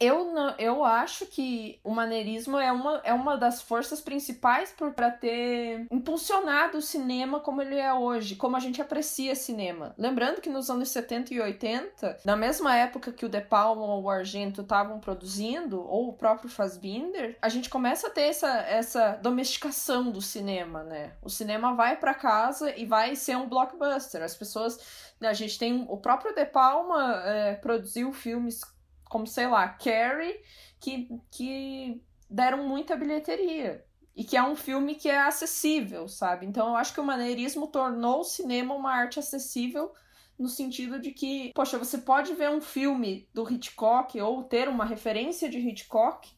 eu, 0.00 0.32
não, 0.32 0.54
eu 0.58 0.82
acho 0.82 1.26
que 1.26 1.78
o 1.84 1.90
maneirismo 1.90 2.58
é 2.58 2.72
uma, 2.72 3.02
é 3.04 3.12
uma 3.12 3.36
das 3.36 3.60
forças 3.60 4.00
principais 4.00 4.74
para 4.96 5.10
ter 5.10 5.86
impulsionado 5.90 6.78
o 6.78 6.82
cinema 6.82 7.38
como 7.38 7.60
ele 7.60 7.76
é 7.76 7.92
hoje, 7.92 8.34
como 8.34 8.56
a 8.56 8.60
gente 8.60 8.80
aprecia 8.80 9.34
cinema. 9.34 9.94
Lembrando 9.98 10.40
que 10.40 10.48
nos 10.48 10.70
anos 10.70 10.88
70 10.88 11.34
e 11.34 11.40
80, 11.40 12.20
na 12.24 12.34
mesma 12.34 12.74
época 12.74 13.12
que 13.12 13.26
o 13.26 13.28
De 13.28 13.42
Palma 13.42 13.82
ou 13.82 14.04
o 14.04 14.10
Argento 14.10 14.62
estavam 14.62 14.98
produzindo, 14.98 15.86
ou 15.86 16.08
o 16.08 16.12
próprio 16.14 16.48
Fassbinder, 16.48 17.36
a 17.42 17.50
gente 17.50 17.68
começa 17.68 18.06
a 18.06 18.10
ter 18.10 18.22
essa, 18.22 18.48
essa 18.62 19.18
domesticação 19.22 20.10
do 20.10 20.22
cinema, 20.22 20.82
né? 20.82 21.12
O 21.20 21.28
cinema 21.28 21.74
vai 21.74 21.96
para 21.96 22.14
casa 22.14 22.74
e 22.74 22.86
vai 22.86 23.14
ser 23.14 23.36
um 23.36 23.46
blockbuster. 23.46 24.22
As 24.22 24.34
pessoas. 24.34 25.10
A 25.20 25.34
gente 25.34 25.58
tem 25.58 25.84
o 25.86 25.98
próprio 25.98 26.34
De 26.34 26.46
Palma 26.46 27.22
é, 27.26 27.54
produziu 27.54 28.10
filmes 28.10 28.62
como 29.10 29.26
sei 29.26 29.48
lá, 29.48 29.68
Carrie, 29.68 30.40
que, 30.78 31.20
que 31.30 32.00
deram 32.30 32.66
muita 32.66 32.96
bilheteria. 32.96 33.84
E 34.16 34.24
que 34.24 34.36
é 34.36 34.42
um 34.42 34.56
filme 34.56 34.94
que 34.94 35.08
é 35.08 35.18
acessível, 35.18 36.08
sabe? 36.08 36.46
Então 36.46 36.68
eu 36.68 36.76
acho 36.76 36.94
que 36.94 37.00
o 37.00 37.04
maneirismo 37.04 37.66
tornou 37.66 38.20
o 38.20 38.24
cinema 38.24 38.74
uma 38.74 38.92
arte 38.92 39.18
acessível 39.18 39.92
no 40.38 40.48
sentido 40.48 40.98
de 40.98 41.10
que, 41.10 41.52
poxa, 41.54 41.78
você 41.78 41.98
pode 41.98 42.32
ver 42.34 42.50
um 42.50 42.60
filme 42.60 43.28
do 43.34 43.50
Hitchcock 43.50 44.18
ou 44.20 44.42
ter 44.44 44.68
uma 44.68 44.86
referência 44.86 45.50
de 45.50 45.58
Hitchcock 45.58 46.28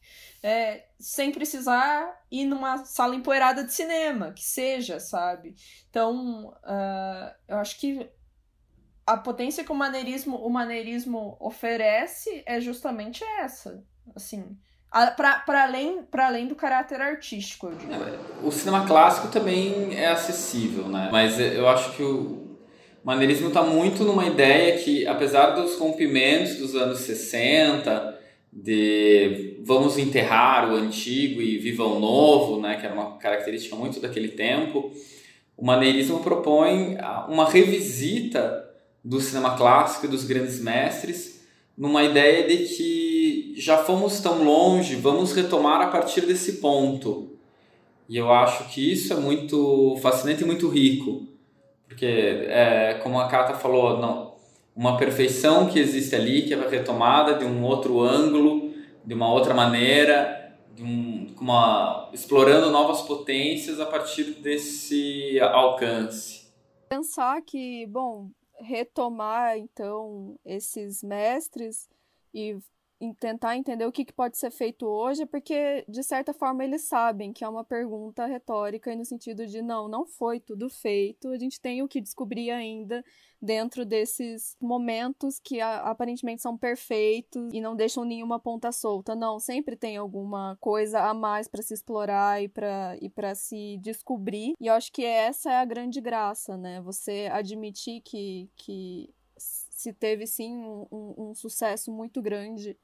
é, 0.41 0.87
sem 0.99 1.31
precisar 1.31 2.21
ir 2.29 2.45
numa 2.45 2.83
sala 2.85 3.15
empoeirada 3.15 3.63
de 3.63 3.71
cinema, 3.71 4.33
que 4.33 4.43
seja, 4.43 4.99
sabe? 4.99 5.55
Então, 5.89 6.49
uh, 6.49 7.35
eu 7.47 7.57
acho 7.57 7.79
que 7.79 8.09
a 9.05 9.17
potência 9.17 9.63
que 9.63 9.71
o 9.71 9.75
maneirismo, 9.75 10.37
o 10.37 10.49
maneirismo 10.49 11.35
oferece 11.39 12.43
é 12.45 12.59
justamente 12.61 13.23
essa, 13.39 13.83
assim, 14.15 14.57
para 14.89 15.63
além, 15.63 16.07
além 16.13 16.47
do 16.47 16.55
caráter 16.55 17.01
artístico, 17.01 17.67
eu 17.67 17.75
digo. 17.75 17.93
O 18.43 18.51
cinema 18.51 18.85
clássico 18.85 19.27
também 19.27 19.95
é 19.95 20.07
acessível, 20.07 20.87
né? 20.87 21.09
Mas 21.11 21.39
eu 21.39 21.67
acho 21.67 21.95
que 21.95 22.03
o 22.03 22.57
maneirismo 23.03 23.47
está 23.47 23.63
muito 23.63 24.03
numa 24.03 24.25
ideia 24.25 24.77
que, 24.77 25.05
apesar 25.07 25.51
dos 25.51 25.77
rompimentos 25.77 26.55
dos 26.55 26.75
anos 26.75 26.99
60, 26.99 28.19
de 28.51 29.59
vamos 29.63 29.97
enterrar 29.97 30.71
o 30.71 30.75
antigo 30.75 31.41
e 31.41 31.57
viva 31.57 31.83
o 31.83 31.99
novo, 31.99 32.61
né, 32.61 32.75
que 32.75 32.85
era 32.85 32.93
uma 32.93 33.17
característica 33.17 33.75
muito 33.75 33.99
daquele 33.99 34.29
tempo, 34.29 34.91
o 35.57 35.65
maneirismo 35.65 36.19
propõe 36.19 36.97
uma 37.27 37.49
revisita 37.49 38.72
do 39.03 39.19
cinema 39.19 39.57
clássico 39.57 40.05
e 40.05 40.09
dos 40.09 40.23
grandes 40.23 40.59
mestres, 40.61 41.43
numa 41.77 42.03
ideia 42.03 42.47
de 42.47 42.65
que 42.75 43.53
já 43.57 43.79
fomos 43.79 44.19
tão 44.21 44.43
longe, 44.43 44.95
vamos 44.95 45.33
retomar 45.33 45.81
a 45.81 45.87
partir 45.87 46.21
desse 46.21 46.53
ponto. 46.53 47.31
E 48.07 48.17
eu 48.17 48.31
acho 48.31 48.69
que 48.69 48.91
isso 48.91 49.11
é 49.11 49.15
muito 49.15 49.97
fascinante 50.01 50.43
e 50.43 50.45
muito 50.45 50.69
rico, 50.69 51.27
porque, 51.87 52.05
é, 52.05 52.99
como 53.01 53.19
a 53.19 53.27
Kata 53.27 53.55
falou, 53.55 53.99
não, 53.99 54.33
uma 54.75 54.97
perfeição 54.97 55.67
que 55.67 55.79
existe 55.79 56.15
ali, 56.15 56.43
que 56.43 56.53
é 56.53 56.69
retomada 56.69 57.35
de 57.35 57.45
um 57.45 57.63
outro 57.63 58.01
ângulo, 58.01 58.73
de 59.05 59.13
uma 59.13 59.31
outra 59.31 59.53
maneira, 59.53 60.55
de 60.75 60.83
um, 60.83 61.27
uma, 61.39 62.09
explorando 62.13 62.71
novas 62.71 63.01
potências 63.01 63.79
a 63.79 63.85
partir 63.85 64.23
desse 64.41 65.39
alcance. 65.39 66.47
Pensar 66.89 67.41
que, 67.41 67.85
bom, 67.87 68.29
retomar 68.59 69.57
então 69.57 70.39
esses 70.45 71.03
mestres 71.03 71.89
e 72.33 72.57
tentar 73.11 73.57
entender 73.57 73.87
o 73.87 73.91
que, 73.91 74.05
que 74.05 74.13
pode 74.13 74.37
ser 74.37 74.51
feito 74.51 74.85
hoje, 74.85 75.25
porque 75.25 75.83
de 75.89 76.03
certa 76.03 76.31
forma 76.31 76.63
eles 76.63 76.83
sabem 76.83 77.33
que 77.33 77.43
é 77.43 77.49
uma 77.49 77.63
pergunta 77.63 78.27
retórica 78.27 78.93
e 78.93 78.95
no 78.95 79.03
sentido 79.03 79.47
de 79.47 79.63
não, 79.63 79.87
não 79.87 80.05
foi 80.05 80.39
tudo 80.39 80.69
feito, 80.69 81.29
a 81.29 81.37
gente 81.39 81.59
tem 81.59 81.81
o 81.81 81.87
que 81.87 81.99
descobrir 81.99 82.51
ainda 82.51 83.03
dentro 83.41 83.83
desses 83.83 84.55
momentos 84.61 85.37
que 85.37 85.59
aparentemente 85.59 86.41
são 86.41 86.57
perfeitos 86.57 87.49
e 87.51 87.59
não 87.59 87.75
deixam 87.75 88.05
nenhuma 88.05 88.39
ponta 88.39 88.71
solta. 88.71 89.15
Não, 89.15 89.37
sempre 89.37 89.75
tem 89.75 89.97
alguma 89.97 90.57
coisa 90.61 91.01
a 91.01 91.13
mais 91.13 91.47
para 91.49 91.61
se 91.61 91.73
explorar 91.73 92.41
e 92.41 92.47
para 92.47 92.95
e 93.01 93.35
se 93.35 93.77
descobrir. 93.81 94.53
E 94.61 94.67
eu 94.67 94.73
acho 94.73 94.91
que 94.93 95.03
essa 95.03 95.51
é 95.51 95.57
a 95.57 95.65
grande 95.65 95.99
graça, 95.99 96.55
né? 96.55 96.79
Você 96.81 97.27
admitir 97.31 98.01
que 98.01 98.49
que 98.55 99.13
se 99.37 99.91
teve 99.91 100.25
sim 100.25 100.55
um, 100.55 100.87
um, 100.89 101.13
um 101.17 101.35
sucesso 101.35 101.91
muito 101.91 102.21
grande 102.21 102.77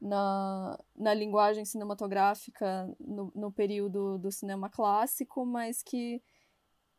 na, 0.00 0.78
na 0.96 1.12
linguagem 1.14 1.64
cinematográfica 1.64 2.88
no, 3.00 3.32
no 3.34 3.52
período 3.52 4.18
do 4.18 4.30
cinema 4.30 4.70
clássico, 4.70 5.44
mas 5.44 5.82
que 5.82 6.22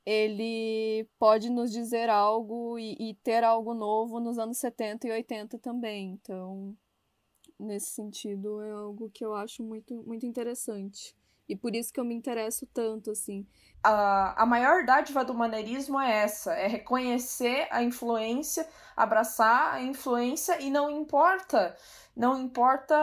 ele 0.06 1.08
pode 1.20 1.50
nos 1.50 1.72
dizer 1.72 2.10
algo 2.10 2.80
e, 2.80 2.96
e, 3.00 3.14
ter 3.16 3.44
algo 3.44 3.74
novo 3.74 4.20
nos 4.20 4.40
anos 4.40 4.58
70 4.58 5.08
e 5.08 5.12
80 5.12 5.60
também. 5.60 6.12
Então, 6.14 6.76
nesse 7.60 7.92
sentido, 7.92 8.62
é 8.62 8.72
algo 8.72 9.10
que 9.10 9.24
eu 9.24 9.36
acho 9.36 9.62
muito, 9.64 10.04
muito 10.04 10.26
interessante. 10.26 11.16
E 11.50 11.56
por 11.56 11.76
isso 11.76 11.92
que 11.92 12.00
eu 12.00 12.06
me 12.06 12.14
interesso 12.14 12.68
tanto, 12.72 13.10
assim. 13.10 13.44
A, 13.84 14.44
a 14.44 14.46
maior 14.46 14.86
dádiva 14.86 15.26
do 15.26 15.34
maneirismo 15.34 16.00
é 16.00 16.20
essa: 16.20 16.54
é 16.54 16.68
reconhecer 16.68 17.68
a 17.72 17.82
influência, 17.82 18.70
abraçar 18.96 19.74
a 19.74 19.82
influência 19.82 20.62
e 20.62 20.70
não 20.70 20.92
importa, 20.92 21.76
não 22.16 22.40
importa 22.40 22.96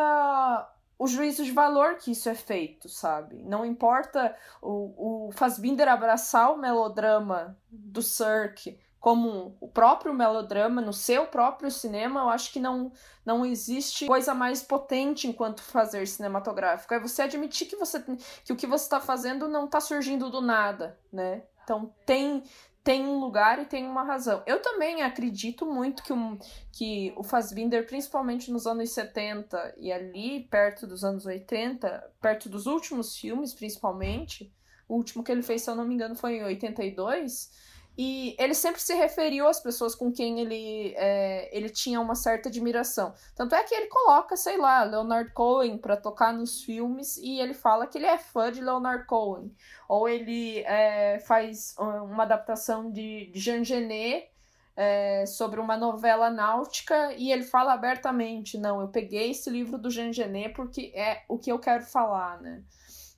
o 0.99 1.09
juízo 1.09 1.45
de 1.45 1.51
valor 1.51 1.97
que 1.97 2.13
isso 2.13 2.29
é 2.29 2.35
feito, 2.35 2.89
sabe? 2.89 3.43
Não 3.43 3.67
importa 3.67 4.35
o, 4.63 5.27
o 5.27 5.33
Fassbinder 5.33 5.89
abraçar 5.89 6.53
o 6.53 6.57
melodrama 6.57 7.59
do 7.69 8.01
Cirque 8.01 8.79
como 9.07 9.57
o 9.61 9.69
próprio 9.69 10.13
melodrama 10.13 10.83
no 10.83 10.93
seu 10.93 11.29
próprio 11.29 11.71
cinema, 11.71 12.23
eu 12.23 12.29
acho 12.29 12.53
que 12.53 12.59
não, 12.59 12.91
não 13.25 13.47
existe 13.47 14.05
coisa 14.05 14.35
mais 14.35 14.65
potente 14.65 15.29
enquanto 15.29 15.63
fazer 15.63 16.09
cinematográfico. 16.09 16.93
É 16.93 16.99
você 16.99 17.23
admitir 17.23 17.69
que, 17.69 17.77
você, 17.77 18.03
que 18.45 18.53
o 18.53 18.57
que 18.57 18.67
você 18.67 18.83
está 18.83 18.99
fazendo 18.99 19.47
não 19.47 19.67
está 19.67 19.79
surgindo 19.79 20.29
do 20.29 20.41
nada, 20.41 20.99
né? 21.13 21.45
Então 21.63 21.95
tem 22.05 22.43
tem 22.83 23.07
um 23.07 23.21
lugar 23.21 23.61
e 23.61 23.65
tem 23.65 23.87
uma 23.87 24.03
razão. 24.03 24.43
Eu 24.45 24.61
também 24.61 25.03
acredito 25.03 25.65
muito 25.65 26.03
que, 26.03 26.13
um, 26.13 26.37
que 26.73 27.13
o 27.17 27.23
Fassbinder, 27.23 27.87
principalmente 27.87 28.51
nos 28.51 28.67
anos 28.67 28.91
70 28.91 29.75
e 29.77 29.93
ali 29.93 30.49
perto 30.51 30.85
dos 30.85 31.05
anos 31.05 31.27
80, 31.27 32.13
perto 32.21 32.49
dos 32.49 32.67
últimos 32.67 33.17
filmes, 33.17 33.55
principalmente, 33.55 34.53
o 34.89 34.97
último 34.97 35.23
que 35.23 35.31
ele 35.31 35.43
fez, 35.43 35.63
se 35.63 35.71
eu 35.71 35.77
não 35.77 35.85
me 35.85 35.95
engano, 35.95 36.17
foi 36.17 36.39
em 36.39 36.45
82, 36.45 37.51
e 37.99 38.37
ele 38.39 38.53
sempre 38.53 38.81
se 38.81 38.95
referiu 38.95 39.49
às 39.49 39.59
pessoas 39.59 39.95
com 39.95 40.13
quem 40.13 40.41
ele, 40.41 40.95
é, 40.97 41.49
ele 41.57 41.71
tinha 41.71 41.99
uma 41.99 42.15
certa 42.15 42.49
admiração. 42.51 43.15
Tanto 43.35 43.55
é 43.55 43.63
que 43.65 43.75
ele 43.75 43.87
coloca, 43.87 44.37
sei 44.37 44.59
lá, 44.59 44.85
Leonard 44.85 45.33
Cohen 45.33 45.79
para 45.79 45.97
tocar 45.97 46.33
nos 46.33 46.63
filmes 46.63 47.17
e 47.17 47.41
ele 47.41 47.55
fala 47.55 47.87
que 47.87 47.97
ele 47.97 48.07
é 48.07 48.19
fã 48.19 48.53
de 48.53 48.61
Leonard 48.61 49.07
Cohen. 49.07 49.51
Ou 49.89 50.09
ele 50.09 50.59
é, 50.61 51.19
faz 51.21 51.75
uma 51.79 52.25
adaptação 52.25 52.91
de, 52.91 53.31
de 53.33 53.41
Jean 53.41 53.65
Genet 53.65 54.29
é, 54.77 55.25
sobre 55.25 55.59
uma 55.59 55.77
novela 55.77 56.29
náutica 56.29 57.15
e 57.15 57.33
ele 57.33 57.45
fala 57.45 57.73
abertamente: 57.73 58.59
não, 58.59 58.83
eu 58.83 58.89
peguei 58.89 59.31
esse 59.31 59.49
livro 59.49 59.79
do 59.79 59.91
Jean 59.91 60.13
Genet 60.13 60.55
porque 60.55 60.93
é 60.95 61.25
o 61.29 61.39
que 61.39 61.51
eu 61.51 61.59
quero 61.59 61.85
falar, 61.85 62.43
né? 62.43 62.63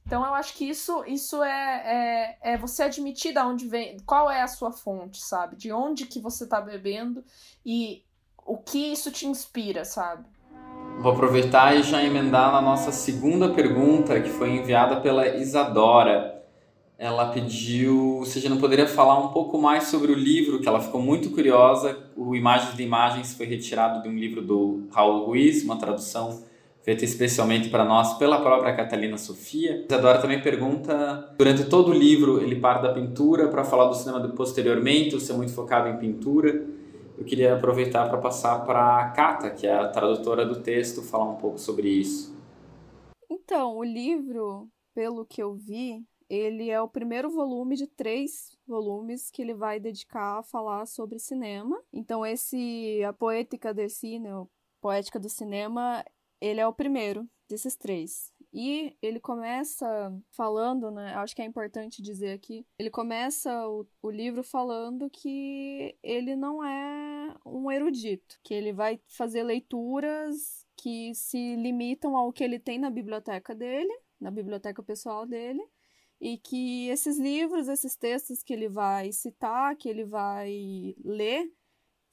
Então 0.09 0.25
eu 0.25 0.33
acho 0.33 0.55
que 0.55 0.65
isso, 0.65 1.05
isso 1.07 1.43
é, 1.43 2.39
é, 2.43 2.53
é 2.55 2.57
você 2.57 2.85
admitir 2.85 3.35
de 3.35 3.41
onde 3.41 3.69
vem, 3.69 3.99
qual 4.07 4.31
é 4.31 4.41
a 4.41 4.49
sua 4.49 4.73
fonte, 4.73 5.21
sabe? 5.21 5.55
De 5.55 5.71
onde 5.71 6.07
que 6.07 6.19
você 6.19 6.45
está 6.45 6.63
bebendo 6.63 7.23
e 7.65 8.03
o 8.47 8.57
que 8.57 8.91
isso 8.91 9.11
te 9.13 9.27
inspira, 9.27 9.85
sabe? 9.85 10.25
Vou 10.99 11.13
aproveitar 11.13 11.77
e 11.77 11.83
já 11.83 12.03
emendar 12.03 12.51
na 12.51 12.63
nossa 12.63 12.91
segunda 12.91 13.51
pergunta, 13.51 14.19
que 14.19 14.31
foi 14.31 14.53
enviada 14.53 14.99
pela 14.99 15.29
Isadora. 15.29 16.43
Ela 16.97 17.31
pediu 17.31 18.23
se 18.25 18.39
a 18.39 18.41
gente 18.41 18.51
não 18.51 18.59
poderia 18.59 18.89
falar 18.89 19.19
um 19.19 19.29
pouco 19.29 19.59
mais 19.59 19.89
sobre 19.89 20.11
o 20.11 20.15
livro, 20.15 20.59
que 20.59 20.67
ela 20.67 20.81
ficou 20.81 21.03
muito 21.03 21.33
curiosa. 21.33 22.11
O 22.17 22.35
Imagens 22.35 22.75
de 22.75 22.83
Imagens 22.83 23.35
foi 23.35 23.45
retirado 23.45 24.03
de 24.03 24.09
um 24.09 24.17
livro 24.17 24.41
do 24.41 24.89
Raul 24.91 25.27
Ruiz, 25.27 25.63
uma 25.63 25.77
tradução 25.77 26.48
feita 26.89 27.05
especialmente 27.05 27.69
para 27.69 27.85
nós 27.85 28.17
pela 28.17 28.41
própria 28.41 28.75
Catalina 28.75 29.19
Sofia. 29.19 29.85
Isadora 29.87 30.23
também 30.23 30.41
pergunta, 30.41 31.35
durante 31.37 31.69
todo 31.69 31.91
o 31.91 31.95
livro 31.95 32.43
ele 32.43 32.57
parte 32.57 32.83
da 32.83 32.93
pintura 32.93 33.49
para 33.49 33.63
falar 33.63 33.89
do 33.89 33.95
cinema 33.95 34.27
posteriormente, 34.29 35.15
ou 35.15 35.21
se 35.21 35.31
é 35.31 35.35
muito 35.35 35.53
focado 35.53 35.89
em 35.89 35.99
pintura 35.99 36.67
eu 37.19 37.25
queria 37.25 37.57
aproveitar 37.57 38.09
para 38.09 38.19
passar 38.19 38.65
para 38.65 39.01
a 39.01 39.11
Kata, 39.11 39.51
que 39.51 39.67
é 39.67 39.75
a 39.75 39.89
tradutora 39.89 40.47
do 40.47 40.63
texto, 40.63 41.03
falar 41.03 41.29
um 41.29 41.35
pouco 41.35 41.59
sobre 41.59 41.89
isso. 41.89 42.33
Então, 43.29 43.77
o 43.77 43.83
livro, 43.83 44.69
pelo 44.95 45.27
que 45.27 45.43
eu 45.43 45.53
vi, 45.53 46.05
ele 46.31 46.71
é 46.71 46.81
o 46.81 46.89
primeiro 46.89 47.29
volume 47.29 47.75
de 47.75 47.89
três 47.89 48.57
volumes 48.65 49.33
que 49.33 49.43
ele 49.43 49.53
vai 49.53 49.81
dedicar 49.81 50.39
a 50.39 50.43
falar 50.45 50.87
sobre 50.87 51.19
cinema. 51.19 51.77
Então, 51.93 52.25
esse 52.25 53.03
A 53.03 53.13
Poética 53.13 53.75
del 53.75 53.89
Cine, 53.89 54.29
Poética 54.81 55.19
do 55.19 55.29
Cinema, 55.29 56.05
ele 56.41 56.61
é 56.61 56.67
o 56.67 56.73
primeiro 56.73 57.29
desses 57.49 57.77
três. 57.77 58.33
E 58.53 58.97
ele 59.03 59.21
começa 59.21 59.87
falando, 60.31 60.91
né? 60.91 61.15
Acho 61.15 61.35
que 61.35 61.43
é 61.43 61.45
importante 61.45 62.03
dizer 62.03 62.33
aqui. 62.33 62.67
Ele 62.79 62.91
começa 62.91 63.69
o, 63.69 63.87
o 64.03 64.11
livro 64.11 64.43
falando 64.43 65.11
que 65.11 65.97
ele 66.03 66.35
não 66.35 66.65
é 66.65 67.35
um 67.45 67.71
erudito, 67.71 68.39
que 68.43 68.55
ele 68.55 68.73
vai 68.73 69.01
fazer 69.07 69.43
leituras 69.43 70.67
que 70.77 71.13
se 71.15 71.57
limitam 71.57 72.17
ao 72.17 72.33
que 72.33 72.43
ele 72.43 72.59
tem 72.59 72.79
na 72.79 72.89
biblioteca 72.89 73.55
dele, 73.55 73.93
na 74.21 74.31
biblioteca 74.31 74.83
pessoal 74.83 75.27
dele, 75.27 75.63
e 76.21 76.39
que 76.39 76.89
esses 76.89 77.19
livros, 77.19 77.69
esses 77.69 77.97
textos 77.97 78.43
que 78.43 78.53
ele 78.53 78.69
vai 78.69 79.13
citar, 79.13 79.77
que 79.77 79.89
ele 79.89 80.05
vai 80.05 80.95
ler, 81.05 81.53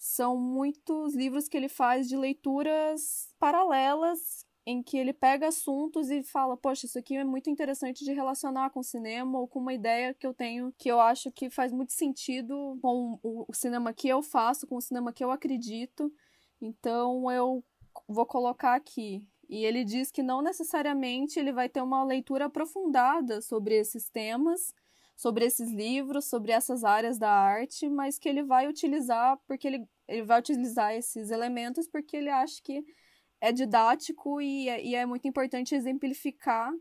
são 0.05 0.38
muitos 0.38 1.15
livros 1.15 1.50
que 1.50 1.57
ele 1.57 1.67
faz 1.67 2.07
de 2.07 2.15
leituras 2.15 3.27
paralelas 3.39 4.45
em 4.63 4.83
que 4.83 4.97
ele 4.97 5.12
pega 5.12 5.47
assuntos 5.47 6.12
e 6.12 6.21
fala, 6.21 6.55
poxa, 6.55 6.85
isso 6.85 7.00
aqui 7.00 7.17
é 7.17 7.24
muito 7.24 7.50
interessante 7.50 8.05
de 8.05 8.13
relacionar 8.13 8.69
com 8.69 8.81
o 8.81 8.83
cinema 8.83 9.39
ou 9.39 9.47
com 9.47 9.59
uma 9.59 9.74
ideia 9.74 10.13
que 10.13 10.27
eu 10.27 10.31
tenho 10.31 10.71
que 10.77 10.89
eu 10.91 11.00
acho 11.00 11.31
que 11.31 11.50
faz 11.50 11.71
muito 11.71 11.91
sentido 11.91 12.77
com 12.83 13.19
o 13.24 13.47
cinema 13.51 13.91
que 13.93 14.07
eu 14.07 14.21
faço, 14.21 14.67
com 14.67 14.75
o 14.75 14.81
cinema 14.81 15.12
que 15.12 15.24
eu 15.24 15.31
acredito. 15.31 16.13
Então 16.62 17.31
eu 17.31 17.63
vou 18.07 18.27
colocar 18.27 18.75
aqui. 18.75 19.25
E 19.50 19.65
ele 19.65 19.83
diz 19.83 20.12
que 20.12 20.21
não 20.21 20.39
necessariamente 20.39 21.39
ele 21.39 21.51
vai 21.51 21.67
ter 21.67 21.81
uma 21.81 22.03
leitura 22.03 22.45
aprofundada 22.45 23.41
sobre 23.41 23.74
esses 23.75 24.07
temas, 24.07 24.71
sobre 25.15 25.45
esses 25.45 25.72
livros, 25.72 26.25
sobre 26.25 26.51
essas 26.51 26.84
áreas 26.84 27.17
da 27.17 27.29
arte, 27.31 27.88
mas 27.89 28.19
que 28.19 28.27
ele 28.27 28.43
vai 28.43 28.67
utilizar 28.67 29.39
porque 29.48 29.67
ele, 29.67 29.88
ele 30.07 30.24
vai 30.24 30.39
utilizar 30.39 30.93
esses 30.93 31.31
elementos 31.31 31.88
porque 31.88 32.17
ele 32.17 32.29
acha 32.29 32.62
que 32.62 32.84
é 33.39 33.51
didático 33.51 34.41
e 34.41 34.69
é, 34.69 34.84
e 34.84 34.95
é 34.95 35.05
muito 35.05 35.27
importante 35.27 35.75
exemplificar 35.75 36.72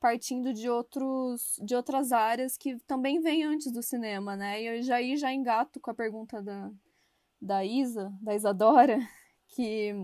partindo 0.00 0.52
de 0.52 0.68
outros 0.68 1.58
de 1.64 1.74
outras 1.74 2.12
áreas 2.12 2.56
que 2.56 2.76
também 2.80 3.20
vêm 3.20 3.42
antes 3.44 3.72
do 3.72 3.82
cinema, 3.82 4.36
né? 4.36 4.62
E 4.62 4.66
eu 4.66 4.82
já 4.82 4.96
aí 4.96 5.16
já 5.16 5.32
engato 5.32 5.80
com 5.80 5.90
a 5.90 5.94
pergunta 5.94 6.42
da, 6.42 6.70
da 7.40 7.64
Isa, 7.64 8.12
da 8.20 8.34
Isadora, 8.34 8.98
que 9.48 9.94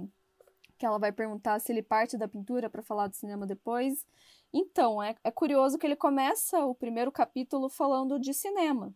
que 0.79 0.87
ela 0.87 0.99
vai 0.99 1.13
perguntar 1.13 1.61
se 1.61 1.71
ele 1.71 1.83
parte 1.83 2.17
da 2.17 2.27
pintura 2.27 2.71
para 2.71 2.83
falar 2.83 3.09
do 3.09 3.15
cinema 3.15 3.47
depois. 3.47 4.07
Então, 4.53 5.03
é, 5.03 5.15
é 5.23 5.31
curioso 5.31 5.79
que 5.79 5.87
ele 5.87 5.97
começa 5.97 6.65
o 6.65 6.75
primeiro 6.75 7.13
capítulo 7.13 7.69
falando 7.69 8.19
de 8.19 8.35
cinema. 8.35 8.95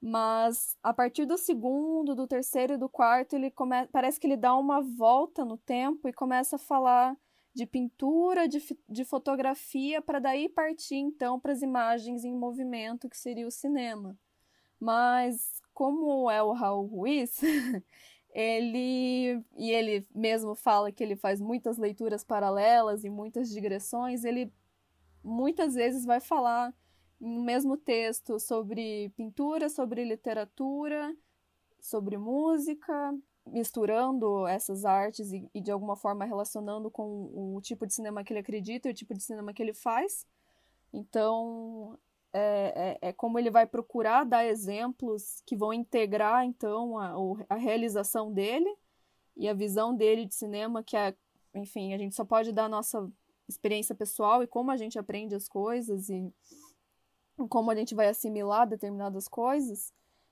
Mas 0.00 0.76
a 0.82 0.92
partir 0.92 1.24
do 1.24 1.38
segundo, 1.38 2.14
do 2.14 2.26
terceiro 2.26 2.74
e 2.74 2.78
do 2.78 2.88
quarto, 2.88 3.34
ele 3.34 3.50
come... 3.50 3.86
parece 3.88 4.20
que 4.20 4.26
ele 4.26 4.36
dá 4.36 4.54
uma 4.54 4.82
volta 4.82 5.44
no 5.44 5.56
tempo 5.56 6.08
e 6.08 6.12
começa 6.12 6.56
a 6.56 6.58
falar 6.58 7.16
de 7.54 7.64
pintura, 7.64 8.46
de, 8.46 8.62
de 8.86 9.04
fotografia, 9.04 10.02
para 10.02 10.18
daí 10.18 10.48
partir 10.48 10.96
então 10.96 11.40
para 11.40 11.52
as 11.52 11.62
imagens 11.62 12.22
em 12.22 12.34
movimento, 12.34 13.08
que 13.08 13.16
seria 13.16 13.46
o 13.46 13.50
cinema. 13.50 14.16
Mas 14.78 15.62
como 15.72 16.30
é 16.30 16.42
o 16.42 16.52
Raul 16.52 16.86
Ruiz, 16.86 17.40
ele 18.36 19.42
e 19.56 19.70
ele 19.70 20.06
mesmo 20.14 20.54
fala 20.54 20.92
que 20.92 21.02
ele 21.02 21.16
faz 21.16 21.40
muitas 21.40 21.78
leituras 21.78 22.22
paralelas 22.22 23.02
e 23.02 23.08
muitas 23.08 23.48
digressões, 23.48 24.24
ele 24.24 24.52
muitas 25.24 25.74
vezes 25.74 26.04
vai 26.04 26.20
falar 26.20 26.74
no 27.18 27.42
mesmo 27.42 27.78
texto 27.78 28.38
sobre 28.38 29.08
pintura, 29.16 29.70
sobre 29.70 30.04
literatura, 30.04 31.16
sobre 31.80 32.18
música, 32.18 33.18
misturando 33.46 34.46
essas 34.46 34.84
artes 34.84 35.32
e, 35.32 35.48
e, 35.54 35.60
de 35.62 35.70
alguma 35.70 35.96
forma 35.96 36.26
relacionando 36.26 36.90
com 36.90 37.54
o 37.56 37.58
tipo 37.62 37.86
de 37.86 37.94
cinema 37.94 38.22
que 38.22 38.34
ele 38.34 38.40
acredita 38.40 38.86
e 38.86 38.90
o 38.90 38.94
tipo 38.94 39.14
de 39.14 39.22
cinema 39.22 39.54
que 39.54 39.62
ele 39.62 39.72
faz. 39.72 40.26
Então, 40.92 41.98
é, 42.38 42.98
é, 43.00 43.08
é 43.08 43.12
como 43.14 43.38
ele 43.38 43.50
vai 43.50 43.66
procurar 43.66 44.24
dar 44.24 44.44
exemplos 44.44 45.42
que 45.46 45.56
vão 45.56 45.72
integrar, 45.72 46.44
então, 46.44 46.98
a, 46.98 47.14
a 47.48 47.54
realização 47.54 48.30
dele 48.30 48.70
e 49.34 49.48
a 49.48 49.54
visão 49.54 49.94
dele 49.96 50.26
de 50.26 50.34
cinema, 50.34 50.82
que 50.82 50.96
é, 50.96 51.16
enfim, 51.54 51.94
a 51.94 51.98
gente 51.98 52.14
só 52.14 52.26
pode 52.26 52.52
dar 52.52 52.64
a 52.64 52.68
nossa 52.68 53.10
experiência 53.48 53.94
pessoal 53.94 54.42
e 54.42 54.46
como 54.46 54.70
a 54.70 54.76
gente 54.76 54.98
aprende 54.98 55.34
as 55.34 55.48
coisas 55.48 56.10
e 56.10 56.30
como 57.48 57.70
a 57.70 57.74
gente 57.74 57.94
vai 57.94 58.08
assimilar 58.08 58.68
determinadas 58.68 59.28
coisas. 59.28 59.90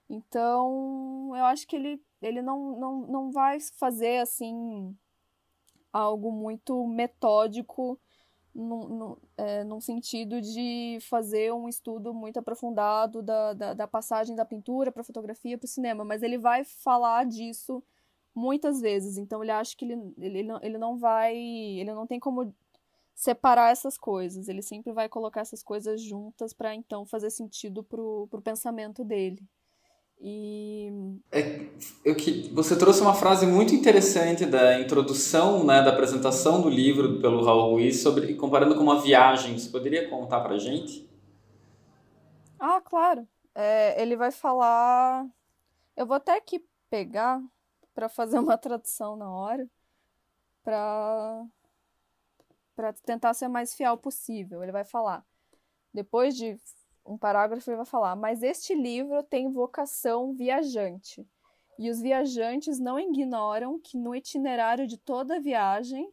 Então, 0.08 1.32
eu 1.34 1.44
acho 1.46 1.66
que 1.66 1.74
ele, 1.74 2.02
ele 2.20 2.42
não, 2.42 2.78
não, 2.78 3.06
não 3.06 3.32
vai 3.32 3.58
fazer 3.60 4.18
assim 4.18 4.94
algo 5.90 6.30
muito 6.30 6.86
metódico 6.86 7.98
num, 8.54 8.88
num, 8.88 9.16
é, 9.36 9.64
num 9.64 9.80
sentido 9.80 10.40
de 10.40 10.98
fazer 11.02 11.52
um 11.52 11.68
estudo 11.68 12.14
muito 12.14 12.38
aprofundado 12.38 13.22
da, 13.22 13.52
da, 13.52 13.74
da 13.74 13.88
passagem 13.88 14.36
da 14.36 14.44
pintura 14.44 14.92
para 14.92 15.00
a 15.00 15.04
fotografia 15.04 15.58
para 15.58 15.66
o 15.66 15.68
cinema, 15.68 16.04
mas 16.04 16.22
ele 16.22 16.38
vai 16.38 16.64
falar 16.64 17.26
disso 17.26 17.82
muitas 18.34 18.80
vezes. 18.80 19.16
Então 19.16 19.42
ele 19.42 19.52
acha 19.52 19.76
que 19.76 19.84
ele, 19.84 20.14
ele, 20.18 20.42
não, 20.42 20.58
ele 20.62 20.78
não 20.78 20.96
vai. 20.96 21.36
Ele 21.36 21.92
não 21.92 22.06
tem 22.06 22.18
como 22.20 22.54
separar 23.14 23.70
essas 23.70 23.96
coisas. 23.96 24.48
Ele 24.48 24.62
sempre 24.62 24.92
vai 24.92 25.08
colocar 25.08 25.40
essas 25.40 25.62
coisas 25.62 26.00
juntas 26.02 26.52
para 26.52 26.74
então 26.74 27.06
fazer 27.06 27.30
sentido 27.30 27.82
pro, 27.82 28.26
pro 28.30 28.42
pensamento 28.42 29.04
dele. 29.04 29.42
E 30.26 31.20
é, 31.30 31.66
eu 32.02 32.16
que 32.16 32.48
você 32.54 32.78
trouxe 32.78 33.02
uma 33.02 33.12
frase 33.12 33.46
muito 33.46 33.74
interessante 33.74 34.46
da 34.46 34.80
introdução, 34.80 35.62
né, 35.62 35.82
da 35.82 35.90
apresentação 35.90 36.62
do 36.62 36.70
livro 36.70 37.20
pelo 37.20 37.44
Raul 37.44 37.72
Ruiz 37.72 38.00
sobre 38.00 38.34
comparando 38.34 38.74
com 38.74 38.82
uma 38.82 39.02
viagem. 39.02 39.58
Você 39.58 39.68
poderia 39.68 40.08
contar 40.08 40.40
para 40.40 40.56
gente? 40.56 41.06
Ah, 42.58 42.80
claro. 42.80 43.28
É, 43.54 44.00
ele 44.00 44.16
vai 44.16 44.30
falar. 44.30 45.26
Eu 45.94 46.06
vou 46.06 46.16
até 46.16 46.34
aqui 46.38 46.64
pegar 46.88 47.42
para 47.94 48.08
fazer 48.08 48.38
uma 48.38 48.56
tradução 48.58 49.16
na 49.16 49.30
hora 49.30 49.68
para 50.62 51.44
para 52.74 52.92
tentar 52.94 53.34
ser 53.34 53.48
mais 53.48 53.74
fiel 53.74 53.98
possível. 53.98 54.62
Ele 54.62 54.72
vai 54.72 54.84
falar, 54.84 55.22
depois 55.92 56.34
de 56.34 56.58
um 57.04 57.18
parágrafo, 57.18 57.68
ele 57.68 57.76
vai 57.76 57.86
falar: 57.86 58.16
Mas 58.16 58.42
este 58.42 58.74
livro 58.74 59.22
tem 59.22 59.50
vocação 59.50 60.32
viajante. 60.32 61.26
E 61.78 61.90
os 61.90 62.00
viajantes 62.00 62.78
não 62.78 62.98
ignoram 62.98 63.80
que 63.80 63.98
no 63.98 64.14
itinerário 64.14 64.86
de 64.86 64.96
toda 64.96 65.40
viagem 65.40 66.08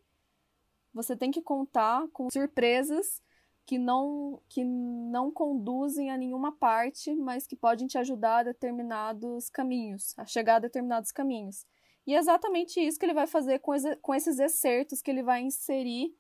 você 0.93 1.15
tem 1.15 1.31
que 1.31 1.41
contar 1.41 2.07
com 2.11 2.29
surpresas 2.29 3.21
que 3.65 3.77
não, 3.77 4.41
que 4.49 4.63
não 4.63 5.31
conduzem 5.31 6.09
a 6.09 6.17
nenhuma 6.17 6.51
parte, 6.51 7.13
mas 7.15 7.45
que 7.45 7.55
podem 7.55 7.87
te 7.87 7.97
ajudar 7.97 8.39
a 8.39 8.43
determinados 8.43 9.49
caminhos, 9.49 10.17
a 10.17 10.25
chegar 10.25 10.55
a 10.55 10.59
determinados 10.59 11.11
caminhos. 11.11 11.65
E 12.05 12.15
é 12.15 12.17
exatamente 12.17 12.79
isso 12.79 12.99
que 12.99 13.05
ele 13.05 13.13
vai 13.13 13.27
fazer 13.27 13.59
com, 13.59 13.71
com 14.01 14.15
esses 14.15 14.39
excertos 14.39 15.01
que 15.01 15.11
ele 15.11 15.23
vai 15.23 15.41
inserir 15.41 16.13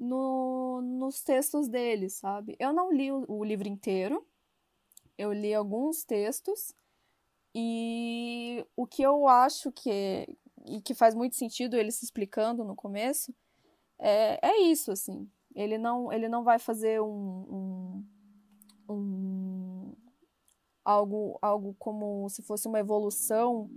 no, 0.00 0.80
nos 0.80 1.22
textos 1.22 1.68
dele, 1.68 2.08
sabe? 2.08 2.56
Eu 2.58 2.72
não 2.72 2.90
li 2.90 3.12
o, 3.12 3.24
o 3.28 3.44
livro 3.44 3.68
inteiro, 3.68 4.26
eu 5.18 5.30
li 5.30 5.54
alguns 5.54 6.04
textos, 6.04 6.74
e 7.54 8.64
o 8.74 8.86
que 8.86 9.02
eu 9.02 9.28
acho 9.28 9.70
que, 9.70 10.26
e 10.66 10.80
que 10.80 10.94
faz 10.94 11.14
muito 11.14 11.36
sentido 11.36 11.76
ele 11.76 11.90
se 11.90 12.04
explicando 12.04 12.64
no 12.64 12.74
começo 12.74 13.34
é, 13.98 14.38
é 14.42 14.62
isso, 14.62 14.90
assim. 14.90 15.28
Ele 15.54 15.76
não, 15.76 16.10
ele 16.10 16.28
não 16.28 16.42
vai 16.42 16.58
fazer 16.58 17.02
um, 17.02 18.04
um, 18.88 18.94
um 18.94 19.92
algo, 20.82 21.38
algo 21.42 21.76
como 21.78 22.28
se 22.30 22.42
fosse 22.42 22.66
uma 22.66 22.78
evolução 22.78 23.68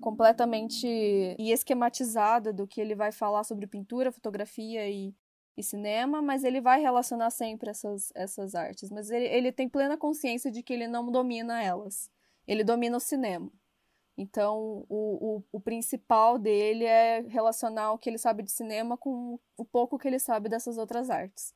completamente 0.00 0.86
e 0.86 1.50
esquematizada 1.50 2.52
do 2.52 2.66
que 2.66 2.80
ele 2.80 2.94
vai 2.94 3.10
falar 3.10 3.44
sobre 3.44 3.66
pintura, 3.66 4.12
fotografia 4.12 4.86
e, 4.90 5.14
e 5.56 5.62
cinema, 5.62 6.20
mas 6.20 6.44
ele 6.44 6.60
vai 6.60 6.80
relacionar 6.80 7.30
sempre 7.30 7.70
essas, 7.70 8.10
essas 8.14 8.54
artes. 8.54 8.90
Mas 8.90 9.10
ele, 9.10 9.26
ele 9.26 9.52
tem 9.52 9.68
plena 9.68 9.96
consciência 9.96 10.50
de 10.50 10.62
que 10.62 10.72
ele 10.72 10.88
não 10.88 11.10
domina 11.10 11.62
elas. 11.62 12.10
Ele 12.46 12.64
domina 12.64 12.96
o 12.96 13.00
cinema. 13.00 13.50
Então, 14.16 14.84
o, 14.88 15.38
o, 15.38 15.44
o, 15.52 15.60
principal 15.60 16.38
dele 16.38 16.84
é 16.84 17.20
relacionar 17.22 17.92
o 17.92 17.98
que 17.98 18.08
ele 18.08 18.18
sabe 18.18 18.42
de 18.42 18.52
cinema 18.52 18.96
com 18.96 19.40
o 19.56 19.64
pouco 19.64 19.98
que 19.98 20.06
ele 20.06 20.20
sabe 20.20 20.48
dessas 20.48 20.78
outras 20.78 21.10
artes. 21.10 21.52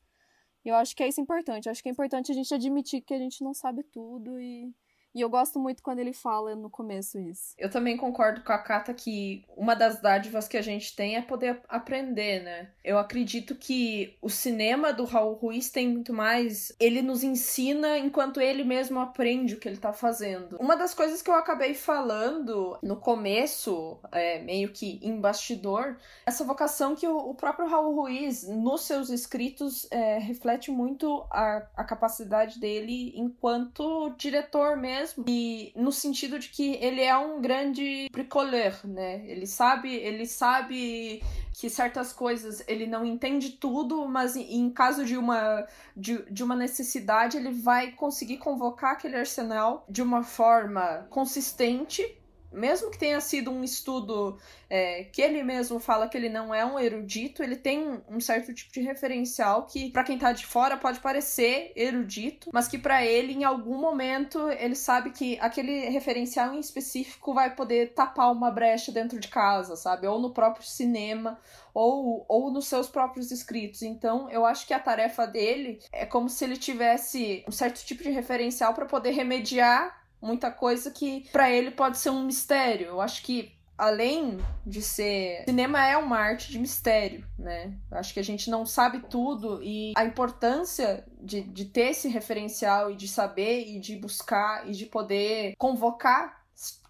E 0.65 0.69
eu 0.69 0.75
acho 0.75 0.93
que 0.95 1.03
é 1.03 1.07
isso 1.07 1.21
importante. 1.21 1.67
Eu 1.67 1.71
acho 1.71 1.81
que 1.81 1.87
é 1.87 1.91
importante 1.91 2.31
a 2.31 2.35
gente 2.35 2.53
admitir 2.53 3.01
que 3.01 3.13
a 3.13 3.17
gente 3.17 3.43
não 3.43 3.53
sabe 3.53 3.83
tudo 3.83 4.37
e 4.39 4.73
e 5.13 5.21
eu 5.21 5.29
gosto 5.29 5.59
muito 5.59 5.81
quando 5.81 5.99
ele 5.99 6.13
fala 6.13 6.55
no 6.55 6.69
começo 6.69 7.19
isso. 7.19 7.55
Eu 7.57 7.69
também 7.69 7.97
concordo 7.97 8.41
com 8.41 8.53
a 8.53 8.59
Kata 8.59 8.93
que 8.93 9.43
uma 9.57 9.75
das 9.75 9.99
dádivas 9.99 10.47
que 10.47 10.57
a 10.57 10.61
gente 10.61 10.95
tem 10.95 11.15
é 11.15 11.21
poder 11.21 11.61
aprender, 11.67 12.43
né? 12.43 12.69
Eu 12.83 12.99
acredito 12.99 13.55
que 13.55 14.17
o 14.21 14.29
cinema 14.29 14.93
do 14.93 15.05
Raul 15.05 15.33
Ruiz 15.33 15.71
tem 15.71 15.89
muito 15.89 16.13
mais. 16.13 16.71
Ele 16.79 17.01
nos 17.01 17.23
ensina 17.23 17.97
enquanto 17.97 18.39
ele 18.39 18.63
mesmo 18.63 18.99
aprende 18.99 19.55
o 19.55 19.59
que 19.59 19.67
ele 19.67 19.77
tá 19.77 19.91
fazendo. 19.91 20.57
Uma 20.57 20.75
das 20.75 20.93
coisas 20.93 21.21
que 21.21 21.29
eu 21.29 21.35
acabei 21.35 21.73
falando 21.73 22.77
no 22.83 22.95
começo, 22.95 23.99
é, 24.11 24.39
meio 24.39 24.71
que 24.71 24.99
em 25.01 25.19
bastidor, 25.19 25.97
essa 26.25 26.43
vocação 26.43 26.95
que 26.95 27.07
o, 27.07 27.17
o 27.17 27.33
próprio 27.33 27.67
Raul 27.67 27.95
Ruiz, 27.95 28.47
nos 28.47 28.81
seus 28.81 29.09
escritos, 29.09 29.87
é, 29.89 30.19
reflete 30.19 30.69
muito 30.69 31.25
a, 31.31 31.67
a 31.75 31.83
capacidade 31.83 32.59
dele 32.59 33.11
enquanto 33.15 34.13
diretor 34.17 34.77
mesmo 34.77 34.98
mesmo. 34.99 35.25
E 35.27 35.71
no 35.75 35.91
sentido 35.91 36.37
de 36.39 36.49
que 36.49 36.75
ele 36.75 37.01
é 37.01 37.15
um 37.17 37.41
grande 37.41 38.09
bricoleur, 38.11 38.79
né? 38.83 39.23
Ele 39.25 39.47
sabe, 39.47 39.93
ele 39.95 40.25
sabe 40.25 41.23
que 41.53 41.69
certas 41.69 42.13
coisas 42.13 42.63
ele 42.67 42.87
não 42.87 43.05
entende 43.05 43.51
tudo, 43.51 44.07
mas 44.07 44.35
em 44.35 44.69
caso 44.69 45.05
de 45.05 45.17
uma 45.17 45.65
de, 45.95 46.23
de 46.31 46.43
uma 46.43 46.55
necessidade, 46.55 47.37
ele 47.37 47.51
vai 47.51 47.91
conseguir 47.91 48.37
convocar 48.37 48.93
aquele 48.93 49.15
arsenal 49.15 49.85
de 49.89 50.01
uma 50.01 50.23
forma 50.23 51.07
consistente 51.09 52.18
mesmo 52.51 52.89
que 52.89 52.97
tenha 52.97 53.19
sido 53.21 53.51
um 53.51 53.63
estudo 53.63 54.37
é, 54.69 55.03
que 55.05 55.21
ele 55.21 55.43
mesmo 55.43 55.79
fala 55.79 56.07
que 56.07 56.17
ele 56.17 56.29
não 56.29 56.53
é 56.53 56.65
um 56.65 56.79
erudito, 56.79 57.43
ele 57.43 57.55
tem 57.55 58.01
um 58.07 58.19
certo 58.19 58.53
tipo 58.53 58.71
de 58.71 58.81
referencial 58.81 59.65
que 59.65 59.89
para 59.91 60.03
quem 60.03 60.17
tá 60.17 60.31
de 60.31 60.45
fora 60.45 60.77
pode 60.77 60.99
parecer 60.99 61.71
erudito, 61.75 62.49
mas 62.53 62.67
que 62.67 62.77
para 62.77 63.05
ele 63.05 63.33
em 63.33 63.43
algum 63.43 63.77
momento 63.77 64.49
ele 64.51 64.75
sabe 64.75 65.11
que 65.11 65.39
aquele 65.39 65.89
referencial 65.89 66.53
em 66.53 66.59
específico 66.59 67.33
vai 67.33 67.55
poder 67.55 67.93
tapar 67.93 68.31
uma 68.31 68.51
brecha 68.51 68.91
dentro 68.91 69.19
de 69.19 69.27
casa, 69.27 69.75
sabe? 69.75 70.07
Ou 70.07 70.19
no 70.19 70.31
próprio 70.31 70.65
cinema, 70.65 71.39
ou, 71.73 72.25
ou 72.27 72.51
nos 72.51 72.67
seus 72.67 72.87
próprios 72.87 73.31
escritos. 73.31 73.81
Então, 73.81 74.29
eu 74.29 74.45
acho 74.45 74.65
que 74.65 74.73
a 74.73 74.79
tarefa 74.79 75.25
dele 75.25 75.79
é 75.91 76.05
como 76.05 76.29
se 76.29 76.43
ele 76.43 76.57
tivesse 76.57 77.43
um 77.47 77.51
certo 77.51 77.83
tipo 77.85 78.03
de 78.03 78.09
referencial 78.09 78.73
para 78.73 78.85
poder 78.85 79.11
remediar 79.11 79.98
muita 80.21 80.51
coisa 80.51 80.91
que 80.91 81.27
para 81.31 81.49
ele 81.49 81.71
pode 81.71 81.97
ser 81.97 82.09
um 82.09 82.23
mistério. 82.23 82.87
Eu 82.87 83.01
acho 83.01 83.23
que 83.23 83.51
além 83.77 84.37
de 84.65 84.81
ser 84.81 85.43
cinema 85.45 85.83
é 85.85 85.95
uma 85.95 86.17
arte 86.17 86.51
de 86.51 86.59
mistério, 86.59 87.25
né? 87.37 87.73
Eu 87.89 87.97
acho 87.97 88.13
que 88.13 88.19
a 88.19 88.23
gente 88.23 88.49
não 88.49 88.65
sabe 88.65 89.01
tudo 89.09 89.63
e 89.63 89.93
a 89.95 90.03
importância 90.03 91.05
de, 91.21 91.41
de 91.41 91.65
ter 91.65 91.91
esse 91.91 92.09
referencial 92.09 92.91
e 92.91 92.95
de 92.95 93.07
saber 93.07 93.65
e 93.67 93.79
de 93.79 93.95
buscar 93.95 94.67
e 94.67 94.71
de 94.71 94.85
poder 94.85 95.53
convocar 95.57 96.39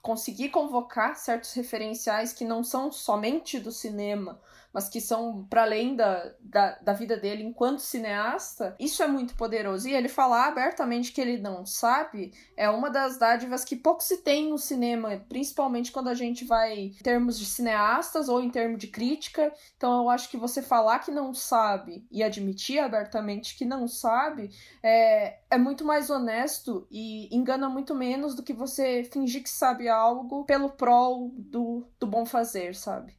conseguir 0.02 0.50
convocar 0.50 1.16
certos 1.16 1.54
referenciais 1.54 2.34
que 2.34 2.46
não 2.46 2.64
são 2.64 2.92
somente 2.92 3.60
do 3.60 3.72
cinema, 3.72 4.40
mas 4.74 4.88
que 4.88 5.02
são 5.02 5.46
para 5.50 5.64
além 5.64 5.96
da, 5.96 6.32
da, 6.40 6.78
da, 6.80 6.94
vida 6.94 7.18
dele 7.18 7.44
enquanto 7.44 7.80
cineasta, 7.80 8.76
isso 8.80 9.02
é 9.02 9.08
muito 9.08 9.36
poderoso. 9.36 9.88
E 9.88 9.94
ele 9.94 10.08
falar 10.08 10.48
abertamente 10.48 11.12
que 11.12 11.22
ele 11.22 11.38
não 11.38 11.66
sabe 11.66 12.34
é 12.56 12.70
uma 12.70 12.90
das 12.90 13.18
dádivas 13.18 13.64
que 13.66 13.76
pouco 13.76 14.04
se 14.04 14.18
tem 14.18 14.50
no 14.50 14.58
cinema, 14.58 15.24
principalmente 15.28 15.92
quando 15.92 16.10
a 16.10 16.14
gente 16.14 16.46
vai 16.46 16.78
em 16.80 16.94
termos 17.04 17.40
de 17.40 17.46
cineastas 17.46 18.30
ou 18.30 18.42
em 18.42 18.50
termos 18.50 18.80
de 18.80 18.88
crítica. 18.88 19.52
Então 19.76 20.04
eu 20.04 20.10
acho 20.10 20.30
que 20.30 20.38
você 20.38 20.62
falar 20.62 21.00
que 21.00 21.12
não 21.12 21.34
sabe 21.34 22.06
e 22.12 22.24
admitir 22.24 22.80
abertamente 22.80 23.58
que 23.58 23.66
não 23.66 23.88
sabe 23.88 24.52
é, 24.84 25.40
é 25.50 25.58
muito 25.58 25.84
mais 25.84 26.10
honesto 26.10 26.88
e 26.92 27.34
engana 27.36 27.70
muito 27.70 27.96
menos 27.96 28.36
do 28.36 28.44
que 28.44 28.54
você 28.54 29.04
fingir 29.04 29.44
que 29.44 29.50
sabe 29.50 29.90
algo 29.90 30.46
pelo 30.46 30.70
prol 30.70 31.32
do, 31.36 31.88
do 32.00 32.08
bom 32.08 32.26
fazer, 32.26 32.76
sabe? 32.76 33.19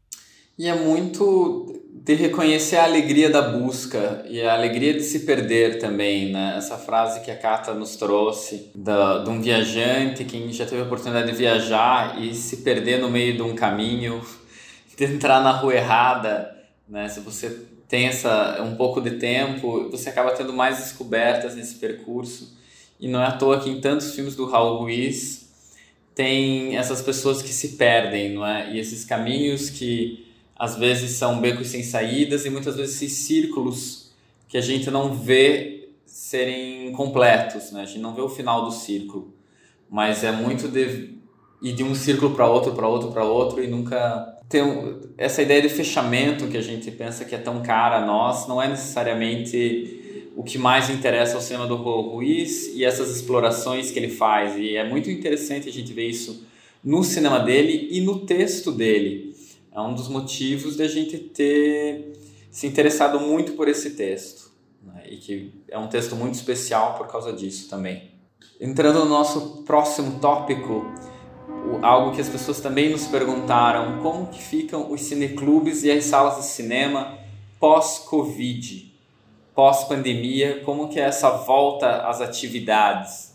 E 0.60 0.66
é 0.66 0.74
muito 0.74 1.72
de 1.90 2.12
reconhecer 2.12 2.76
a 2.76 2.84
alegria 2.84 3.30
da 3.30 3.40
busca 3.40 4.22
e 4.28 4.42
a 4.42 4.52
alegria 4.52 4.92
de 4.92 5.02
se 5.02 5.20
perder 5.20 5.78
também, 5.78 6.30
né? 6.30 6.56
Essa 6.58 6.76
frase 6.76 7.20
que 7.20 7.30
a 7.30 7.34
Kata 7.34 7.72
nos 7.72 7.96
trouxe 7.96 8.70
da, 8.74 9.24
de 9.24 9.30
um 9.30 9.40
viajante 9.40 10.22
que 10.22 10.52
já 10.52 10.66
teve 10.66 10.82
a 10.82 10.84
oportunidade 10.84 11.30
de 11.30 11.38
viajar 11.38 12.22
e 12.22 12.34
se 12.34 12.58
perder 12.58 13.00
no 13.00 13.08
meio 13.08 13.36
de 13.36 13.40
um 13.40 13.54
caminho, 13.54 14.20
de 14.98 15.04
entrar 15.06 15.42
na 15.42 15.50
rua 15.50 15.72
errada, 15.72 16.54
né? 16.86 17.08
Se 17.08 17.20
você 17.20 17.66
tem 17.88 18.08
essa 18.08 18.62
um 18.62 18.76
pouco 18.76 19.00
de 19.00 19.12
tempo, 19.12 19.88
você 19.88 20.10
acaba 20.10 20.32
tendo 20.32 20.52
mais 20.52 20.76
descobertas 20.76 21.56
nesse 21.56 21.76
percurso. 21.76 22.54
E 23.00 23.08
não 23.08 23.22
é 23.22 23.28
à 23.28 23.32
toa 23.32 23.60
que 23.60 23.70
em 23.70 23.80
tantos 23.80 24.14
filmes 24.14 24.36
do 24.36 24.44
Raul 24.44 24.80
Ruiz 24.80 25.48
tem 26.14 26.76
essas 26.76 27.00
pessoas 27.00 27.40
que 27.40 27.48
se 27.48 27.78
perdem, 27.78 28.34
não 28.34 28.46
é? 28.46 28.70
E 28.74 28.78
esses 28.78 29.06
caminhos 29.06 29.70
que 29.70 30.28
às 30.60 30.76
vezes 30.76 31.12
são 31.12 31.40
becos 31.40 31.68
sem 31.68 31.82
saídas 31.82 32.44
e 32.44 32.50
muitas 32.50 32.76
vezes 32.76 32.96
esses 32.96 33.20
círculos 33.20 34.12
que 34.46 34.58
a 34.58 34.60
gente 34.60 34.90
não 34.90 35.14
vê 35.14 35.88
serem 36.04 36.92
completos, 36.92 37.72
né? 37.72 37.80
A 37.80 37.86
gente 37.86 38.00
não 38.00 38.14
vê 38.14 38.20
o 38.20 38.28
final 38.28 38.66
do 38.66 38.70
círculo, 38.70 39.32
mas 39.88 40.22
é 40.22 40.30
muito 40.30 40.68
de 40.68 41.14
ir 41.62 41.72
de 41.72 41.82
um 41.82 41.94
círculo 41.94 42.34
para 42.34 42.46
outro, 42.46 42.74
para 42.74 42.86
outro, 42.86 43.10
para 43.10 43.24
outro 43.24 43.64
e 43.64 43.66
nunca 43.66 44.36
tem 44.50 44.62
um, 44.62 45.00
essa 45.16 45.40
ideia 45.40 45.62
de 45.62 45.70
fechamento 45.70 46.46
que 46.46 46.58
a 46.58 46.62
gente 46.62 46.90
pensa 46.90 47.24
que 47.24 47.34
é 47.34 47.38
tão 47.38 47.62
cara 47.62 48.02
a 48.02 48.06
nós, 48.06 48.46
não 48.46 48.60
é 48.60 48.68
necessariamente 48.68 50.28
o 50.36 50.42
que 50.42 50.58
mais 50.58 50.90
interessa 50.90 51.36
ao 51.36 51.40
cinema 51.40 51.66
do 51.66 51.76
Ruiz 51.76 52.66
e 52.74 52.84
essas 52.84 53.08
explorações 53.16 53.90
que 53.90 53.98
ele 53.98 54.10
faz. 54.10 54.58
E 54.58 54.76
é 54.76 54.86
muito 54.86 55.10
interessante 55.10 55.70
a 55.70 55.72
gente 55.72 55.90
ver 55.94 56.06
isso 56.06 56.44
no 56.84 57.02
cinema 57.02 57.38
dele 57.38 57.88
e 57.90 58.02
no 58.02 58.26
texto 58.26 58.70
dele 58.70 59.29
é 59.72 59.80
um 59.80 59.94
dos 59.94 60.08
motivos 60.08 60.76
da 60.76 60.88
gente 60.88 61.18
ter 61.18 62.12
se 62.50 62.66
interessado 62.66 63.20
muito 63.20 63.52
por 63.52 63.68
esse 63.68 63.90
texto. 63.90 64.50
Né? 64.82 65.04
E 65.08 65.16
que 65.16 65.62
é 65.68 65.78
um 65.78 65.88
texto 65.88 66.16
muito 66.16 66.34
especial 66.34 66.94
por 66.94 67.06
causa 67.06 67.32
disso 67.32 67.68
também. 67.68 68.10
Entrando 68.60 69.00
no 69.00 69.06
nosso 69.06 69.62
próximo 69.62 70.18
tópico, 70.20 70.84
algo 71.82 72.12
que 72.14 72.20
as 72.20 72.28
pessoas 72.28 72.60
também 72.60 72.90
nos 72.90 73.06
perguntaram, 73.06 74.00
como 74.02 74.26
que 74.26 74.42
ficam 74.42 74.90
os 74.90 75.02
cineclubes 75.02 75.82
e 75.84 75.90
as 75.90 76.04
salas 76.04 76.36
de 76.36 76.44
cinema 76.44 77.18
pós-Covid, 77.58 78.92
pós-pandemia, 79.54 80.62
como 80.64 80.88
que 80.88 80.98
é 80.98 81.04
essa 81.04 81.30
volta 81.30 82.06
às 82.06 82.20
atividades? 82.20 83.34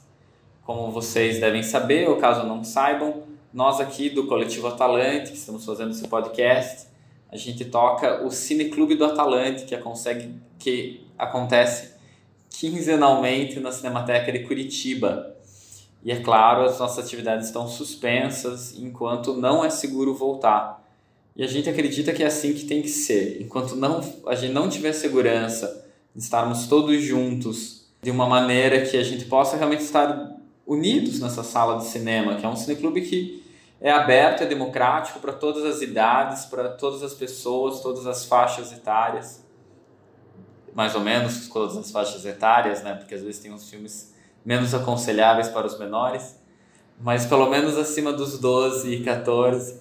Como 0.65 0.91
vocês 0.91 1.39
devem 1.39 1.61
saber, 1.61 2.09
ou 2.09 2.17
caso 2.17 2.45
não 2.47 2.63
saibam, 2.63 3.23
nós 3.55 3.79
aqui 3.79 4.09
do 4.09 4.27
Coletivo 4.27 4.67
Atalante, 4.67 5.31
que 5.31 5.37
estamos 5.37 5.63
fazendo 5.63 5.91
esse 5.91 6.05
podcast, 6.09 6.87
a 7.31 7.37
gente 7.37 7.63
toca 7.63 8.21
o 8.25 8.29
Cine 8.29 8.65
Clube 8.65 8.95
do 8.95 9.05
Atalante, 9.05 9.63
que, 9.63 9.77
consegue, 9.77 10.29
que 10.59 11.07
acontece 11.17 11.93
quinzenalmente 12.49 13.61
na 13.61 13.71
Cinemateca 13.71 14.29
de 14.29 14.39
Curitiba. 14.39 15.33
E 16.03 16.11
é 16.11 16.19
claro, 16.19 16.65
as 16.65 16.77
nossas 16.79 17.05
atividades 17.05 17.47
estão 17.47 17.65
suspensas 17.65 18.77
enquanto 18.77 19.33
não 19.33 19.63
é 19.63 19.69
seguro 19.69 20.13
voltar. 20.13 20.85
E 21.33 21.41
a 21.41 21.47
gente 21.47 21.69
acredita 21.69 22.11
que 22.11 22.23
é 22.23 22.25
assim 22.25 22.53
que 22.53 22.65
tem 22.65 22.81
que 22.81 22.89
ser. 22.89 23.41
Enquanto 23.41 23.73
não, 23.77 24.01
a 24.27 24.35
gente 24.35 24.51
não 24.51 24.67
tiver 24.67 24.91
segurança 24.91 25.87
de 26.13 26.21
estarmos 26.21 26.67
todos 26.67 27.01
juntos 27.01 27.85
de 28.01 28.11
uma 28.11 28.27
maneira 28.27 28.85
que 28.85 28.97
a 28.97 29.03
gente 29.03 29.23
possa 29.23 29.55
realmente 29.55 29.83
estar 29.83 30.35
unidos 30.67 31.21
nessa 31.21 31.41
sala 31.41 31.77
de 31.77 31.85
cinema, 31.85 32.35
que 32.35 32.45
é 32.45 32.49
um 32.49 32.55
cineclube 32.57 33.01
que 33.01 33.44
é 33.79 33.91
aberto, 33.91 34.43
é 34.43 34.45
democrático 34.45 35.19
para 35.19 35.33
todas 35.33 35.63
as 35.65 35.81
idades, 35.81 36.45
para 36.45 36.69
todas 36.69 37.03
as 37.03 37.13
pessoas, 37.13 37.81
todas 37.81 38.07
as 38.07 38.25
faixas 38.25 38.71
etárias. 38.71 39.43
Mais 40.73 40.95
ou 40.95 41.01
menos 41.01 41.47
todas 41.47 41.77
as 41.77 41.91
faixas 41.91 42.25
etárias, 42.25 42.83
né? 42.83 42.95
Porque 42.95 43.15
às 43.15 43.21
vezes 43.21 43.39
tem 43.39 43.51
uns 43.51 43.69
filmes 43.69 44.13
menos 44.43 44.73
aconselháveis 44.73 45.49
para 45.49 45.65
os 45.65 45.79
menores, 45.79 46.39
mas 46.99 47.25
pelo 47.25 47.49
menos 47.49 47.77
acima 47.77 48.13
dos 48.13 48.39
12 48.39 48.93
e 48.93 49.03
14. 49.03 49.79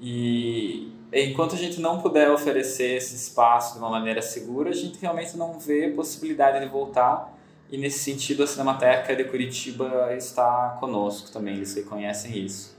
E 0.00 0.92
enquanto 1.12 1.54
a 1.54 1.58
gente 1.58 1.80
não 1.80 2.00
puder 2.00 2.30
oferecer 2.30 2.96
esse 2.96 3.14
espaço 3.14 3.74
de 3.74 3.78
uma 3.78 3.90
maneira 3.90 4.20
segura, 4.20 4.70
a 4.70 4.74
gente 4.74 4.98
realmente 5.00 5.36
não 5.36 5.58
vê 5.58 5.88
possibilidade 5.90 6.60
de 6.60 6.70
voltar. 6.70 7.32
E 7.70 7.78
nesse 7.78 8.00
sentido, 8.00 8.42
a 8.42 8.46
Cinemateca 8.46 9.16
de 9.16 9.24
Curitiba 9.24 10.14
está 10.14 10.76
conosco 10.80 11.30
também, 11.30 11.54
eles 11.54 11.74
reconhecem 11.74 12.36
isso. 12.36 12.73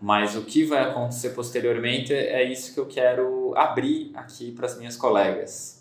Mas 0.00 0.36
o 0.36 0.44
que 0.44 0.64
vai 0.64 0.82
acontecer 0.82 1.30
posteriormente 1.30 2.12
é 2.12 2.44
isso 2.44 2.74
que 2.74 2.80
eu 2.80 2.86
quero 2.86 3.54
abrir 3.56 4.12
aqui 4.14 4.52
para 4.52 4.66
as 4.66 4.76
minhas 4.76 4.96
colegas. 4.96 5.76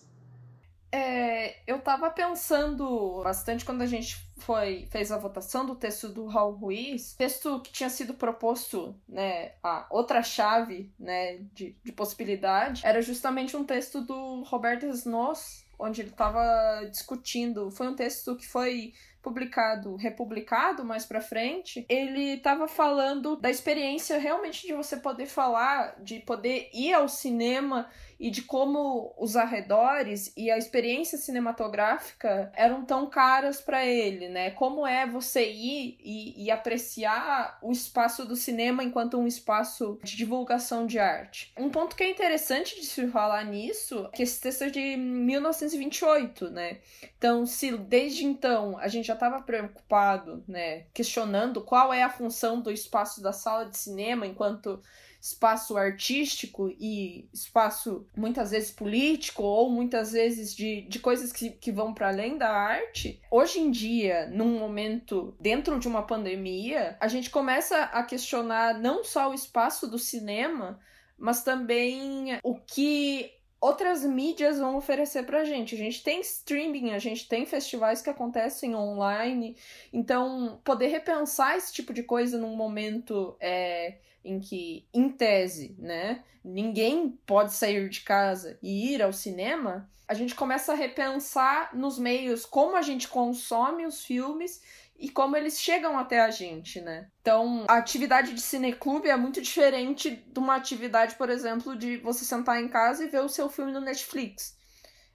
É, 0.92 1.58
eu 1.68 1.80
tava 1.80 2.10
pensando 2.10 3.22
bastante 3.22 3.66
quando 3.66 3.82
a 3.82 3.86
gente 3.86 4.16
foi 4.38 4.88
fez 4.90 5.12
a 5.12 5.18
votação 5.18 5.66
do 5.66 5.76
texto 5.76 6.08
do 6.08 6.26
Raul 6.26 6.54
Ruiz, 6.54 7.14
texto 7.16 7.60
que 7.60 7.72
tinha 7.72 7.90
sido 7.90 8.14
proposto, 8.14 8.96
né, 9.08 9.52
a 9.62 9.86
outra 9.90 10.24
chave, 10.24 10.90
né, 10.98 11.40
de, 11.54 11.76
de 11.84 11.92
possibilidade, 11.92 12.82
era 12.86 13.02
justamente 13.02 13.58
um 13.58 13.66
texto 13.66 14.00
do 14.00 14.44
Roberto 14.44 14.86
Snoss, 14.86 15.66
onde 15.78 16.00
ele 16.00 16.12
estava 16.12 16.86
discutindo, 16.90 17.70
foi 17.72 17.90
um 17.90 17.96
texto 17.96 18.36
que 18.38 18.48
foi 18.48 18.94
publicado, 19.26 19.96
republicado 19.96 20.86
mais 20.86 21.04
para 21.04 21.20
frente, 21.20 21.84
ele 21.90 22.36
estava 22.36 22.68
falando 22.68 23.36
da 23.36 23.50
experiência 23.50 24.20
realmente 24.20 24.68
de 24.68 24.74
você 24.74 24.98
poder 24.98 25.26
falar, 25.26 25.96
de 26.00 26.20
poder 26.20 26.70
ir 26.72 26.94
ao 26.94 27.10
cinema 27.10 27.90
e 28.20 28.30
de 28.30 28.42
como 28.42 29.14
os 29.18 29.36
arredores 29.36 30.32
e 30.36 30.50
a 30.50 30.58
experiência 30.58 31.18
cinematográfica 31.18 32.52
eram 32.56 32.86
tão 32.86 33.10
caras 33.10 33.62
para 33.62 33.86
ele, 33.86 34.30
né? 34.30 34.52
Como 34.52 34.86
é 34.86 35.06
você 35.06 35.50
ir 35.50 35.98
e, 36.00 36.46
e, 36.46 36.52
apreciar 36.52 37.58
o 37.62 37.72
espaço 37.72 38.26
do 38.26 38.36
cinema 38.36 38.84
enquanto 38.84 39.18
um 39.18 39.28
espaço 39.28 40.00
de 40.04 40.16
divulgação 40.16 40.86
de 40.86 41.00
arte. 41.00 41.54
Um 41.58 41.70
ponto 41.70 41.96
que 41.96 42.04
é 42.04 42.10
interessante 42.10 42.76
de 42.80 42.86
se 42.86 43.08
falar 43.08 43.44
nisso 43.44 44.10
é 44.12 44.16
que 44.16 44.24
esse 44.24 44.40
texto 44.40 44.64
é 44.64 44.70
de 44.70 44.96
1928, 44.98 46.50
né? 46.50 46.80
Então, 47.18 47.46
se 47.46 47.76
desde 47.78 48.26
então 48.26 48.78
a 48.78 48.88
gente 48.88 49.08
já 49.08 49.14
estava 49.14 49.42
preocupado, 49.42 50.44
né, 50.48 50.86
questionando 50.94 51.62
qual 51.62 51.94
é 51.94 52.04
a 52.04 52.10
função 52.10 52.62
do 52.62 52.72
espaço 52.72 53.22
da 53.22 53.34
sala 53.34 53.66
de 53.66 53.78
cinema 53.78 54.26
enquanto 54.26 54.82
espaço 55.26 55.76
artístico 55.76 56.70
e 56.80 57.28
espaço 57.34 58.06
muitas 58.16 58.52
vezes 58.52 58.70
político 58.70 59.42
ou 59.42 59.72
muitas 59.72 60.12
vezes 60.12 60.56
de, 60.56 60.82
de 60.82 61.00
coisas 61.00 61.32
que, 61.32 61.50
que 61.50 61.72
vão 61.72 61.96
para 61.96 62.10
além 62.10 62.38
da 62.38 62.52
arte, 62.52 63.20
hoje 63.32 63.60
em 63.60 63.72
dia, 63.72 64.28
num 64.28 64.60
momento 64.60 65.36
dentro 65.40 65.80
de 65.80 65.88
uma 65.88 66.04
pandemia, 66.04 66.96
a 67.00 67.08
gente 67.08 67.32
começa 67.32 67.76
a 67.76 68.04
questionar 68.04 68.80
não 68.80 69.04
só 69.04 69.32
o 69.32 69.34
espaço 69.34 69.88
do 69.88 69.98
cinema, 69.98 70.80
mas 71.18 71.44
também 71.44 72.40
o 72.44 72.54
que 72.60 73.32
outras 73.60 74.04
mídias 74.04 74.60
vão 74.60 74.76
oferecer 74.76 75.26
pra 75.26 75.44
gente. 75.44 75.74
A 75.74 75.78
gente 75.80 76.04
tem 76.04 76.22
streaming, 76.22 76.92
a 76.92 77.00
gente 77.00 77.28
tem 77.28 77.48
festivais 77.48 78.00
que 78.00 78.12
acontecem 78.12 78.76
online, 78.76 79.58
então 79.92 80.62
poder 80.64 80.90
repensar 80.90 81.58
esse 81.58 81.74
tipo 81.74 81.92
de 81.92 82.04
coisa 82.04 82.38
num 82.38 82.56
momento 82.56 83.36
é, 83.40 83.96
em 84.26 84.40
que, 84.40 84.88
em 84.94 85.08
tese, 85.08 85.76
né, 85.78 86.24
ninguém 86.44 87.10
pode 87.26 87.54
sair 87.54 87.88
de 87.88 88.02
casa 88.02 88.58
e 88.62 88.94
ir 88.94 89.02
ao 89.02 89.14
cinema, 89.14 89.90
a 90.08 90.14
gente 90.14 90.36
começa 90.36 90.74
a 90.74 90.76
repensar 90.76 91.76
nos 91.76 91.98
meios 91.98 92.46
como 92.46 92.76
a 92.76 92.82
gente 92.82 93.08
consome 93.08 93.86
os 93.86 94.04
filmes 94.04 94.62
e 94.98 95.10
como 95.10 95.36
eles 95.36 95.60
chegam 95.60 95.98
até 95.98 96.22
a 96.22 96.32
gente, 96.32 96.80
né? 96.80 97.10
Então, 97.22 97.66
a 97.68 97.78
atividade 97.78 98.34
de 98.34 98.42
cineclube 98.42 99.10
é 99.10 99.16
muito 99.16 99.42
diferente 99.42 100.12
de 100.12 100.40
uma 100.40 100.56
atividade, 100.56 101.16
por 101.16 101.30
exemplo, 101.30 101.76
de 101.76 101.98
você 101.98 102.24
sentar 102.24 102.62
em 102.62 102.68
casa 102.68 103.04
e 103.04 103.10
ver 103.10 103.22
o 103.22 103.30
seu 103.30 103.50
filme 103.50 103.72
no 103.72 103.82
Netflix. 103.82 104.58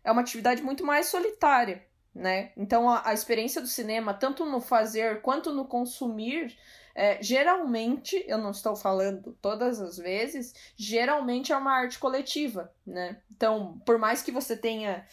É 0.04 0.12
uma 0.12 0.20
atividade 0.20 0.62
muito 0.62 0.84
mais 0.84 1.06
solitária, 1.06 1.84
né? 2.14 2.52
Então, 2.56 2.90
a, 2.90 3.08
a 3.08 3.14
experiência 3.14 3.60
do 3.60 3.66
cinema, 3.66 4.12
tanto 4.12 4.44
no 4.44 4.60
fazer 4.60 5.22
quanto 5.22 5.52
no 5.52 5.64
consumir, 5.64 6.56
é, 6.94 7.22
geralmente, 7.22 8.22
eu 8.26 8.38
não 8.38 8.50
estou 8.50 8.74
falando 8.74 9.36
todas 9.40 9.80
as 9.80 9.96
vezes, 9.96 10.54
geralmente 10.76 11.52
é 11.52 11.56
uma 11.56 11.72
arte 11.72 11.98
coletiva, 11.98 12.72
né? 12.86 13.20
Então, 13.30 13.80
por 13.86 13.98
mais 13.98 14.22
que 14.22 14.32
você 14.32 14.56
tenha, 14.56 15.06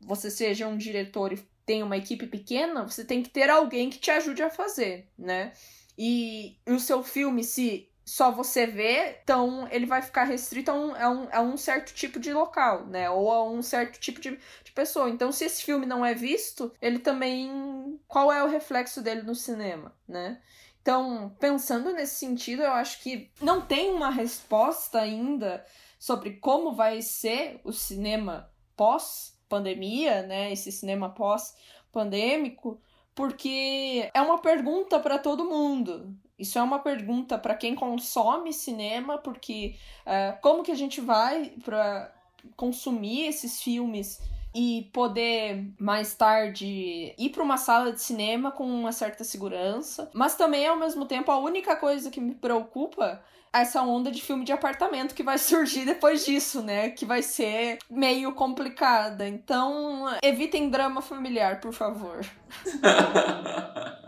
você 0.00 0.30
seja 0.30 0.66
um 0.66 0.76
diretor 0.76 1.32
e 1.32 1.48
tenha 1.64 1.84
uma 1.84 1.96
equipe 1.96 2.26
pequena, 2.26 2.86
você 2.86 3.04
tem 3.04 3.22
que 3.22 3.30
ter 3.30 3.50
alguém 3.50 3.90
que 3.90 3.98
te 3.98 4.10
ajude 4.10 4.42
a 4.42 4.50
fazer, 4.50 5.08
né? 5.18 5.52
E, 5.98 6.56
o 6.66 6.78
seu 6.78 7.02
filme, 7.02 7.42
se 7.42 7.90
só 8.08 8.30
você 8.30 8.66
vê, 8.66 9.18
então 9.22 9.68
ele 9.70 9.84
vai 9.84 10.00
ficar 10.00 10.24
restrito 10.24 10.70
a 10.70 10.74
um, 10.74 10.94
a 10.94 11.10
um, 11.10 11.28
a 11.30 11.40
um 11.42 11.56
certo 11.58 11.92
tipo 11.92 12.18
de 12.18 12.32
local, 12.32 12.86
né? 12.86 13.10
Ou 13.10 13.30
a 13.30 13.44
um 13.44 13.60
certo 13.60 14.00
tipo 14.00 14.18
de, 14.18 14.38
de 14.64 14.72
pessoa. 14.72 15.10
Então, 15.10 15.30
se 15.30 15.44
esse 15.44 15.62
filme 15.62 15.84
não 15.84 16.02
é 16.02 16.14
visto, 16.14 16.72
ele 16.80 17.00
também. 17.00 18.00
Qual 18.06 18.32
é 18.32 18.42
o 18.42 18.48
reflexo 18.48 19.02
dele 19.02 19.22
no 19.22 19.34
cinema, 19.34 19.94
né? 20.08 20.40
Então, 20.88 21.30
pensando 21.38 21.92
nesse 21.92 22.14
sentido, 22.14 22.62
eu 22.62 22.72
acho 22.72 23.02
que 23.02 23.30
não 23.42 23.60
tem 23.60 23.92
uma 23.92 24.08
resposta 24.08 24.98
ainda 24.98 25.62
sobre 25.98 26.36
como 26.36 26.72
vai 26.72 27.02
ser 27.02 27.60
o 27.62 27.74
cinema 27.74 28.50
pós-pandemia, 28.74 30.22
né? 30.22 30.50
Esse 30.50 30.72
cinema 30.72 31.10
pós-pandêmico, 31.10 32.80
porque 33.14 34.08
é 34.14 34.22
uma 34.22 34.38
pergunta 34.38 34.98
para 34.98 35.18
todo 35.18 35.44
mundo. 35.44 36.16
Isso 36.38 36.58
é 36.58 36.62
uma 36.62 36.78
pergunta 36.78 37.36
para 37.36 37.54
quem 37.54 37.74
consome 37.74 38.50
cinema, 38.50 39.18
porque 39.18 39.76
uh, 40.06 40.40
como 40.40 40.62
que 40.62 40.72
a 40.72 40.74
gente 40.74 41.02
vai 41.02 41.52
para 41.62 42.10
consumir 42.56 43.26
esses 43.26 43.60
filmes 43.60 44.22
e 44.54 44.90
poder 44.92 45.72
mais 45.78 46.14
tarde 46.14 47.14
ir 47.18 47.30
para 47.30 47.42
uma 47.42 47.56
sala 47.56 47.92
de 47.92 48.00
cinema 48.00 48.50
com 48.50 48.64
uma 48.64 48.92
certa 48.92 49.24
segurança, 49.24 50.10
mas 50.14 50.34
também 50.34 50.66
ao 50.66 50.76
mesmo 50.76 51.06
tempo 51.06 51.30
a 51.30 51.38
única 51.38 51.76
coisa 51.76 52.10
que 52.10 52.20
me 52.20 52.34
preocupa 52.34 53.22
é 53.52 53.60
essa 53.60 53.82
onda 53.82 54.10
de 54.10 54.22
filme 54.22 54.44
de 54.44 54.52
apartamento 54.52 55.14
que 55.14 55.22
vai 55.22 55.38
surgir 55.38 55.84
depois 55.84 56.24
disso, 56.24 56.62
né? 56.62 56.90
Que 56.90 57.04
vai 57.04 57.22
ser 57.22 57.78
meio 57.90 58.32
complicada. 58.34 59.26
Então, 59.26 60.06
evitem 60.22 60.70
drama 60.70 61.00
familiar, 61.00 61.60
por 61.60 61.72
favor. 61.72 62.20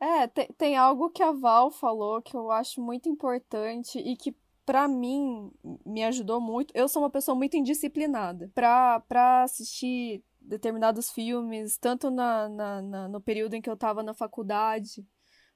É, 0.00 0.26
tem, 0.26 0.48
tem 0.58 0.76
algo 0.76 1.08
que 1.08 1.22
a 1.22 1.32
Val 1.32 1.70
falou 1.70 2.20
que 2.20 2.36
eu 2.36 2.50
acho 2.50 2.78
muito 2.78 3.08
importante 3.08 3.98
e 3.98 4.14
que 4.14 4.36
para 4.64 4.88
mim, 4.88 5.52
me 5.84 6.04
ajudou 6.04 6.40
muito. 6.40 6.72
Eu 6.74 6.88
sou 6.88 7.02
uma 7.02 7.10
pessoa 7.10 7.34
muito 7.34 7.56
indisciplinada. 7.56 8.50
Pra, 8.54 9.00
pra 9.00 9.42
assistir 9.42 10.22
determinados 10.40 11.10
filmes, 11.10 11.78
tanto 11.78 12.10
na, 12.10 12.48
na, 12.48 12.82
na, 12.82 13.08
no 13.08 13.20
período 13.20 13.54
em 13.54 13.62
que 13.62 13.68
eu 13.68 13.74
estava 13.74 14.02
na 14.02 14.14
faculdade, 14.14 15.06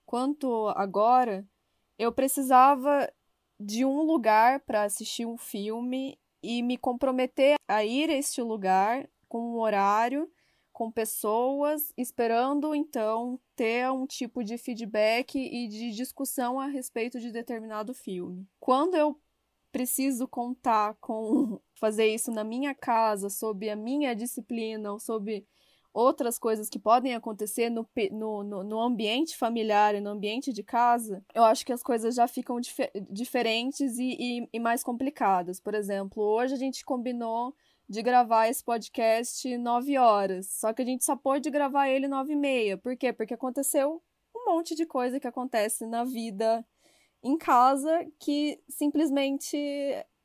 quanto 0.06 0.68
agora, 0.68 1.46
eu 1.98 2.12
precisava 2.12 3.10
de 3.60 3.84
um 3.84 4.02
lugar 4.02 4.60
para 4.60 4.84
assistir 4.84 5.26
um 5.26 5.36
filme 5.36 6.18
e 6.42 6.62
me 6.62 6.76
comprometer 6.76 7.56
a 7.66 7.84
ir 7.84 8.08
a 8.10 8.14
este 8.14 8.40
lugar 8.40 9.08
com 9.28 9.40
um 9.40 9.58
horário 9.58 10.30
com 10.78 10.92
pessoas, 10.92 11.92
esperando 11.96 12.72
então 12.72 13.36
ter 13.56 13.90
um 13.90 14.06
tipo 14.06 14.44
de 14.44 14.56
feedback 14.56 15.36
e 15.36 15.66
de 15.66 15.90
discussão 15.90 16.60
a 16.60 16.66
respeito 16.66 17.18
de 17.18 17.32
determinado 17.32 17.92
filme. 17.92 18.46
Quando 18.60 18.94
eu 18.94 19.20
preciso 19.72 20.28
contar 20.28 20.94
com 21.00 21.60
fazer 21.74 22.06
isso 22.06 22.30
na 22.30 22.44
minha 22.44 22.76
casa, 22.76 23.28
sob 23.28 23.68
a 23.68 23.74
minha 23.74 24.14
disciplina 24.14 24.92
ou 24.92 25.00
sob 25.00 25.44
outras 25.92 26.38
coisas 26.38 26.68
que 26.68 26.78
podem 26.78 27.12
acontecer 27.12 27.70
no, 27.70 27.84
no, 28.12 28.62
no, 28.62 28.80
ambiente 28.80 29.36
familiar 29.36 29.96
e 29.96 30.00
no 30.00 30.10
ambiente 30.10 30.52
de 30.52 30.62
casa, 30.62 31.24
eu 31.34 31.42
acho 31.42 31.66
que 31.66 31.72
as 31.72 31.82
coisas 31.82 32.14
já 32.14 32.28
ficam 32.28 32.60
dif 32.60 32.88
diferentes 33.10 33.98
e, 33.98 34.16
e, 34.16 34.48
e 34.52 34.60
mais 34.60 34.84
complicadas. 34.84 35.58
Por 35.58 35.74
exemplo, 35.74 36.22
hoje 36.22 36.54
a 36.54 36.58
gente 36.58 36.84
combinou 36.84 37.52
de 37.88 38.02
gravar 38.02 38.48
esse 38.48 38.62
podcast 38.62 39.56
nove 39.58 39.96
horas. 39.96 40.50
Só 40.50 40.72
que 40.72 40.82
a 40.82 40.84
gente 40.84 41.04
só 41.04 41.16
pôde 41.16 41.50
gravar 41.50 41.88
ele 41.88 42.06
nove 42.06 42.34
e 42.34 42.36
meia. 42.36 42.76
Por 42.76 42.96
quê? 42.96 43.12
Porque 43.12 43.34
aconteceu 43.34 44.02
um 44.34 44.52
monte 44.52 44.74
de 44.74 44.84
coisa 44.84 45.18
que 45.18 45.26
acontece 45.26 45.86
na 45.86 46.04
vida 46.04 46.64
em 47.22 47.36
casa 47.36 48.06
que 48.18 48.60
simplesmente 48.68 49.56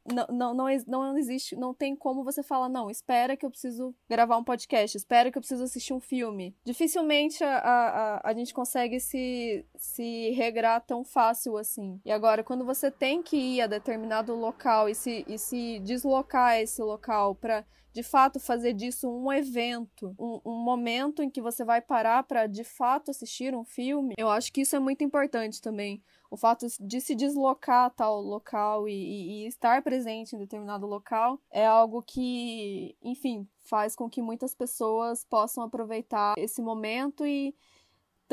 não, 0.06 0.28
não, 0.28 0.54
não, 0.54 0.68
não 0.88 1.18
existe, 1.18 1.56
não 1.56 1.74
tem 1.74 1.96
como 1.96 2.24
você 2.24 2.44
falar, 2.44 2.70
não, 2.70 2.90
espera 2.90 3.38
que 3.38 3.46
eu 3.46 3.50
preciso 3.50 3.96
gravar 4.10 4.38
um 4.38 4.44
podcast, 4.44 4.98
espera 4.98 5.32
que 5.32 5.38
eu 5.38 5.42
preciso 5.42 5.64
assistir 5.64 5.94
um 5.94 6.00
filme. 6.00 6.56
Dificilmente 6.66 7.44
a, 7.44 7.58
a, 7.58 8.30
a 8.30 8.34
gente 8.34 8.54
consegue 8.54 9.00
se, 9.00 9.66
se 9.76 10.32
regrar 10.32 10.82
tão 10.82 11.04
fácil 11.04 11.58
assim. 11.58 12.00
E 12.06 12.12
agora, 12.12 12.44
quando 12.44 12.66
você 12.66 12.92
tem 12.92 13.22
que 13.22 13.38
ir 13.38 13.62
a 13.62 13.68
determinado 13.68 14.36
local 14.36 14.90
e 14.90 14.96
se, 14.96 15.26
e 15.28 15.38
se 15.38 15.80
deslocar 15.80 16.52
a 16.52 16.62
esse 16.62 16.82
local 16.82 17.36
para 17.36 17.66
de 17.94 18.02
fato 18.02 18.40
fazer 18.40 18.74
disso 18.74 19.08
um 19.08 19.32
evento, 19.32 20.16
um, 20.20 20.42
um 20.44 20.64
momento 20.64 21.22
em 21.22 21.30
que 21.30 21.40
você 21.40 21.64
vai 21.64 21.80
parar 21.80 22.24
para 22.24 22.48
de 22.48 22.64
fato 22.64 23.12
assistir 23.12 23.56
um 23.56 23.64
filme, 23.64 24.16
eu 24.18 24.30
acho 24.30 24.52
que 24.52 24.62
isso 24.62 24.76
é 24.76 24.80
muito 24.80 25.04
importante 25.04 25.62
também 25.62 26.02
o 26.34 26.36
fato 26.36 26.66
de 26.80 27.00
se 27.00 27.14
deslocar 27.14 27.86
a 27.86 27.90
tal 27.92 28.20
local 28.20 28.90
e, 28.90 28.92
e, 28.92 29.44
e, 29.44 29.48
estar 29.48 29.84
presente 29.84 30.36
em 30.36 30.40
determinado 30.40 30.88
local 30.88 31.40
é 31.52 31.64
algo 31.64 32.02
que, 32.02 32.98
enfim, 33.04 33.48
faz 33.62 33.96
com 33.96 34.10
que 34.10 34.20
muitas 34.20 34.56
pessoas 34.56 35.24
possam 35.24 35.64
aproveitar 35.64 36.34
esse 36.36 36.60
momento 36.60 37.24
e 37.24 37.56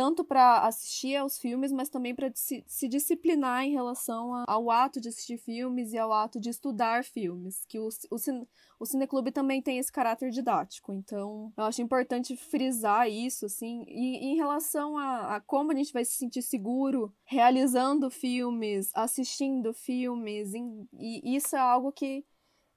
tanto 0.00 0.24
para 0.24 0.66
assistir 0.66 1.14
aos 1.14 1.38
filmes, 1.38 1.70
mas 1.70 1.90
também 1.90 2.14
para 2.14 2.32
se, 2.34 2.64
se, 2.66 2.88
disciplinar 2.88 3.64
em 3.64 3.72
relação 3.72 4.34
a, 4.34 4.44
ao 4.48 4.70
ato 4.70 4.98
de 4.98 5.10
assistir 5.10 5.36
filmes 5.36 5.92
e 5.92 5.98
ao 5.98 6.10
ato 6.10 6.40
de 6.40 6.48
estudar 6.48 7.04
filmes, 7.04 7.66
que 7.68 7.78
o, 7.78 7.86
o, 8.10 8.16
o 8.78 8.86
Cineclube 8.86 9.30
também 9.30 9.60
tem 9.60 9.76
esse 9.76 9.92
caráter 9.92 10.30
didático. 10.30 10.94
Então, 10.94 11.52
eu 11.54 11.64
acho 11.64 11.82
importante 11.82 12.34
frisar 12.34 13.10
isso, 13.10 13.44
assim. 13.44 13.84
E, 13.86 14.24
e 14.24 14.32
em 14.32 14.36
relação 14.36 14.96
a, 14.96 15.36
a, 15.36 15.40
como 15.42 15.70
a 15.70 15.74
gente 15.74 15.92
vai 15.92 16.02
se 16.06 16.12
sentir 16.12 16.40
seguro 16.40 17.12
realizando 17.22 18.10
filmes, 18.10 18.90
assistindo 18.94 19.74
filmes, 19.74 20.54
e 20.54 21.36
isso 21.36 21.54
é 21.54 21.58
algo 21.58 21.92
que 21.92 22.24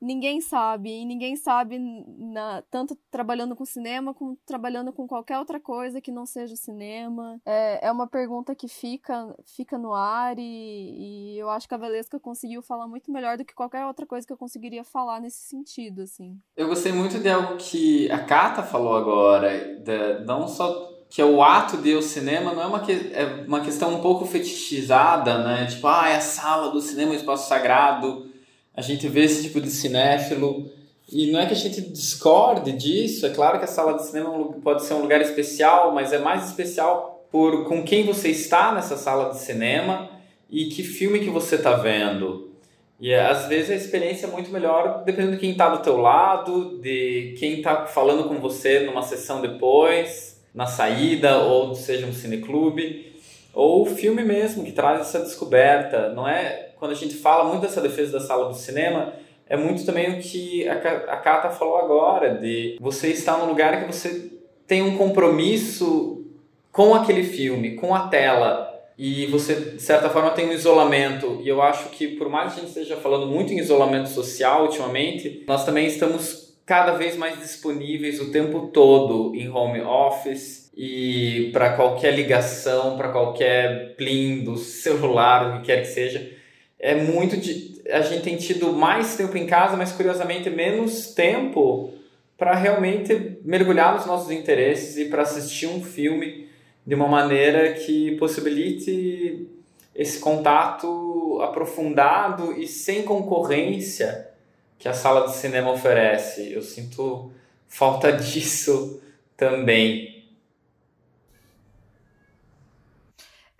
ninguém 0.03 0.41
sabe, 0.41 0.89
e 0.89 1.05
ninguém 1.05 1.35
sabe 1.35 1.79
na, 1.79 2.61
tanto 2.69 2.97
trabalhando 3.09 3.55
com 3.55 3.65
cinema 3.65 4.13
como 4.13 4.37
trabalhando 4.45 4.91
com 4.91 5.07
qualquer 5.07 5.39
outra 5.39 5.59
coisa 5.59 6.01
que 6.01 6.11
não 6.11 6.25
seja 6.25 6.55
cinema. 6.55 7.39
É, 7.45 7.87
é 7.87 7.91
uma 7.91 8.05
pergunta 8.05 8.53
que 8.53 8.67
fica, 8.67 9.33
fica 9.45 9.77
no 9.77 9.93
ar 9.93 10.37
e, 10.37 11.35
e 11.35 11.39
eu 11.39 11.49
acho 11.49 11.67
que 11.67 11.73
a 11.73 11.77
Valesca 11.77 12.19
conseguiu 12.19 12.61
falar 12.61 12.87
muito 12.87 13.11
melhor 13.11 13.37
do 13.37 13.45
que 13.45 13.55
qualquer 13.55 13.85
outra 13.85 14.05
coisa 14.05 14.27
que 14.27 14.33
eu 14.33 14.37
conseguiria 14.37 14.83
falar 14.83 15.21
nesse 15.21 15.47
sentido, 15.47 16.01
assim. 16.01 16.37
Eu 16.55 16.67
gostei 16.67 16.91
muito 16.91 17.19
de 17.19 17.29
algo 17.29 17.55
que 17.57 18.11
a 18.11 18.19
Kata 18.19 18.61
falou 18.61 18.97
agora, 18.97 19.79
de, 19.79 20.25
não 20.25 20.47
só 20.47 20.91
que 21.09 21.21
é 21.21 21.25
o 21.25 21.43
ato 21.43 21.77
de 21.77 21.89
ir 21.89 21.95
ao 21.95 22.01
cinema 22.01 22.53
não 22.53 22.63
é 22.63 22.65
uma, 22.65 22.79
que, 22.79 23.11
é 23.13 23.45
uma 23.47 23.61
questão 23.61 23.93
um 23.93 24.01
pouco 24.01 24.25
fetichizada, 24.25 25.43
né? 25.43 25.67
Tipo, 25.67 25.87
ah, 25.87 26.09
é 26.09 26.15
a 26.15 26.21
sala 26.21 26.71
do 26.71 26.81
cinema, 26.81 27.11
o 27.11 27.15
espaço 27.15 27.47
sagrado, 27.47 28.32
a 28.75 28.81
gente 28.81 29.07
vê 29.07 29.23
esse 29.23 29.43
tipo 29.43 29.61
de 29.61 29.69
cinéfilo. 29.69 30.71
E 31.11 31.31
não 31.31 31.39
é 31.39 31.45
que 31.45 31.53
a 31.53 31.57
gente 31.57 31.81
discorde 31.81 32.71
disso, 32.71 33.25
é 33.25 33.29
claro 33.29 33.59
que 33.59 33.65
a 33.65 33.67
sala 33.67 33.97
de 33.97 34.05
cinema 34.05 34.29
é 34.29 34.61
pode 34.61 34.83
ser 34.83 34.93
um 34.95 35.01
lugar 35.01 35.21
especial, 35.21 35.93
mas 35.93 36.11
é 36.11 36.17
mais 36.17 36.47
especial 36.47 37.27
por 37.31 37.65
com 37.65 37.83
quem 37.83 38.05
você 38.05 38.29
está 38.29 38.73
nessa 38.73 38.95
sala 38.95 39.31
de 39.31 39.39
cinema 39.39 40.09
e 40.49 40.65
que 40.65 40.83
filme 40.83 41.19
que 41.19 41.29
você 41.29 41.55
está 41.55 41.73
vendo. 41.73 42.51
E 42.99 43.13
às 43.13 43.47
vezes 43.47 43.69
a 43.69 43.75
experiência 43.75 44.27
é 44.27 44.29
muito 44.29 44.49
melhor 44.49 45.03
dependendo 45.03 45.33
de 45.33 45.39
quem 45.39 45.51
está 45.51 45.67
do 45.67 45.83
teu 45.83 45.97
lado, 45.97 46.79
de 46.81 47.35
quem 47.37 47.57
está 47.57 47.85
falando 47.85 48.29
com 48.29 48.35
você 48.35 48.79
numa 48.79 49.01
sessão 49.01 49.41
depois, 49.41 50.41
na 50.53 50.67
saída, 50.67 51.39
ou 51.39 51.75
seja 51.75 52.05
um 52.05 52.13
cineclube, 52.13 53.13
ou 53.53 53.81
o 53.81 53.85
filme 53.85 54.23
mesmo 54.23 54.63
que 54.63 54.71
traz 54.71 55.01
essa 55.01 55.19
descoberta. 55.19 56.13
Não 56.13 56.27
é 56.27 56.72
quando 56.83 56.91
a 56.91 56.95
gente 56.95 57.15
fala 57.15 57.45
muito 57.45 57.61
dessa 57.61 57.79
defesa 57.79 58.11
da 58.11 58.19
sala 58.19 58.49
do 58.49 58.53
cinema, 58.53 59.13
é 59.47 59.55
muito 59.55 59.85
também 59.85 60.19
o 60.19 60.21
que 60.21 60.67
a, 60.67 60.73
a 60.73 61.15
Kata 61.15 61.49
falou 61.49 61.77
agora, 61.77 62.35
de 62.35 62.75
você 62.77 63.07
estar 63.07 63.37
num 63.37 63.45
lugar 63.45 63.79
que 63.79 63.87
você 63.89 64.33
tem 64.67 64.81
um 64.81 64.97
compromisso 64.97 66.25
com 66.73 66.93
aquele 66.93 67.23
filme, 67.23 67.75
com 67.75 67.95
a 67.95 68.09
tela, 68.09 68.69
e 68.97 69.27
você, 69.27 69.55
de 69.55 69.81
certa 69.81 70.09
forma, 70.09 70.31
tem 70.31 70.49
um 70.49 70.51
isolamento. 70.51 71.39
E 71.41 71.47
eu 71.47 71.61
acho 71.61 71.87
que, 71.87 72.17
por 72.17 72.27
mais 72.27 72.51
que 72.51 72.59
a 72.59 72.63
gente 72.63 72.71
esteja 72.71 72.97
falando 72.97 73.27
muito 73.27 73.53
em 73.53 73.59
isolamento 73.59 74.09
social 74.09 74.63
ultimamente, 74.63 75.45
nós 75.47 75.63
também 75.63 75.87
estamos 75.87 76.53
cada 76.65 76.95
vez 76.95 77.15
mais 77.15 77.39
disponíveis 77.39 78.19
o 78.19 78.29
tempo 78.29 78.67
todo 78.73 79.33
em 79.33 79.47
home 79.47 79.79
office 79.79 80.69
e 80.75 81.49
para 81.53 81.77
qualquer 81.77 82.13
ligação, 82.13 82.97
para 82.97 83.07
qualquer 83.07 83.95
plim 83.95 84.43
do 84.43 84.57
celular, 84.59 85.47
o 85.47 85.61
que 85.61 85.67
quer 85.67 85.79
que 85.79 85.87
seja 85.87 86.42
é 86.83 86.95
muito 86.95 87.37
de, 87.37 87.81
a 87.89 88.01
gente 88.01 88.23
tem 88.23 88.35
tido 88.35 88.73
mais 88.73 89.15
tempo 89.15 89.37
em 89.37 89.47
casa, 89.47 89.77
mas 89.77 89.93
curiosamente 89.93 90.49
menos 90.49 91.13
tempo 91.13 91.93
para 92.37 92.53
realmente 92.55 93.37
mergulhar 93.41 93.93
nos 93.93 94.05
nossos 94.05 94.29
interesses 94.29 94.97
e 94.97 95.05
para 95.05 95.21
assistir 95.21 95.67
um 95.67 95.81
filme 95.81 96.49
de 96.85 96.93
uma 96.93 97.07
maneira 97.07 97.71
que 97.71 98.17
possibilite 98.17 99.47
esse 99.95 100.19
contato 100.19 101.39
aprofundado 101.41 102.51
e 102.59 102.67
sem 102.67 103.03
concorrência 103.03 104.31
que 104.77 104.89
a 104.89 104.93
sala 104.93 105.27
de 105.27 105.37
cinema 105.37 105.71
oferece. 105.71 106.51
Eu 106.51 106.61
sinto 106.61 107.31
falta 107.65 108.11
disso 108.21 109.01
também. 109.37 110.25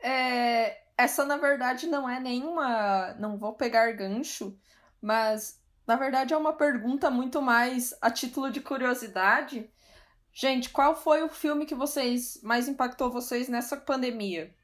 É, 0.03 0.82
essa 1.03 1.25
na 1.25 1.37
verdade 1.37 1.87
não 1.87 2.09
é 2.09 2.19
nenhuma. 2.19 3.13
Não 3.19 3.37
vou 3.37 3.53
pegar 3.53 3.91
gancho, 3.91 4.57
mas 5.01 5.61
na 5.85 5.95
verdade 5.95 6.33
é 6.33 6.37
uma 6.37 6.53
pergunta 6.53 7.09
muito 7.09 7.41
mais 7.41 7.93
a 8.01 8.09
título 8.09 8.51
de 8.51 8.61
curiosidade. 8.61 9.69
Gente, 10.31 10.69
qual 10.69 10.95
foi 10.95 11.21
o 11.23 11.29
filme 11.29 11.65
que 11.65 11.75
vocês 11.75 12.39
mais 12.41 12.67
impactou 12.67 13.11
vocês 13.11 13.47
nessa 13.49 13.77
pandemia? 13.77 14.55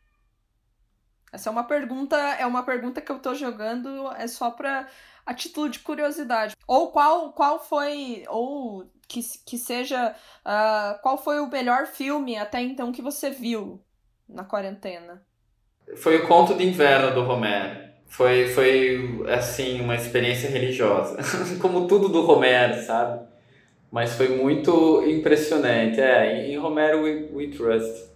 Essa 1.31 1.49
é 1.49 1.51
uma 1.51 1.63
pergunta, 1.63 2.17
é 2.17 2.45
uma 2.45 2.63
pergunta 2.63 3.01
que 3.01 3.11
eu 3.11 3.19
tô 3.19 3.35
jogando 3.35 4.11
é 4.13 4.27
só 4.27 4.49
para 4.49 4.87
a 5.25 5.33
título 5.33 5.69
de 5.69 5.79
curiosidade. 5.79 6.55
Ou 6.65 6.91
qual 6.91 7.33
qual 7.33 7.59
foi 7.59 8.23
ou 8.29 8.89
que, 9.07 9.21
que 9.45 9.57
seja 9.57 10.15
uh, 10.45 11.01
qual 11.01 11.17
foi 11.17 11.39
o 11.39 11.47
melhor 11.47 11.85
filme 11.85 12.37
até 12.37 12.61
então 12.61 12.91
que 12.91 13.01
você 13.01 13.29
viu 13.29 13.83
na 14.27 14.43
quarentena? 14.43 15.23
Foi 15.95 16.17
o 16.17 16.27
Conto 16.27 16.53
de 16.53 16.65
Inverno 16.65 17.13
do 17.13 17.23
Romero. 17.23 17.79
Foi, 18.07 18.47
foi 18.47 19.23
assim, 19.27 19.81
uma 19.81 19.95
experiência 19.95 20.49
religiosa. 20.49 21.17
Como 21.61 21.87
tudo 21.87 22.09
do 22.09 22.21
Romero, 22.21 22.81
sabe? 22.83 23.21
Mas 23.91 24.13
foi 24.13 24.29
muito 24.29 25.03
impressionante. 25.07 25.99
É, 25.99 26.47
em 26.47 26.57
Romero 26.57 27.03
we, 27.03 27.29
we 27.33 27.47
trust. 27.47 28.09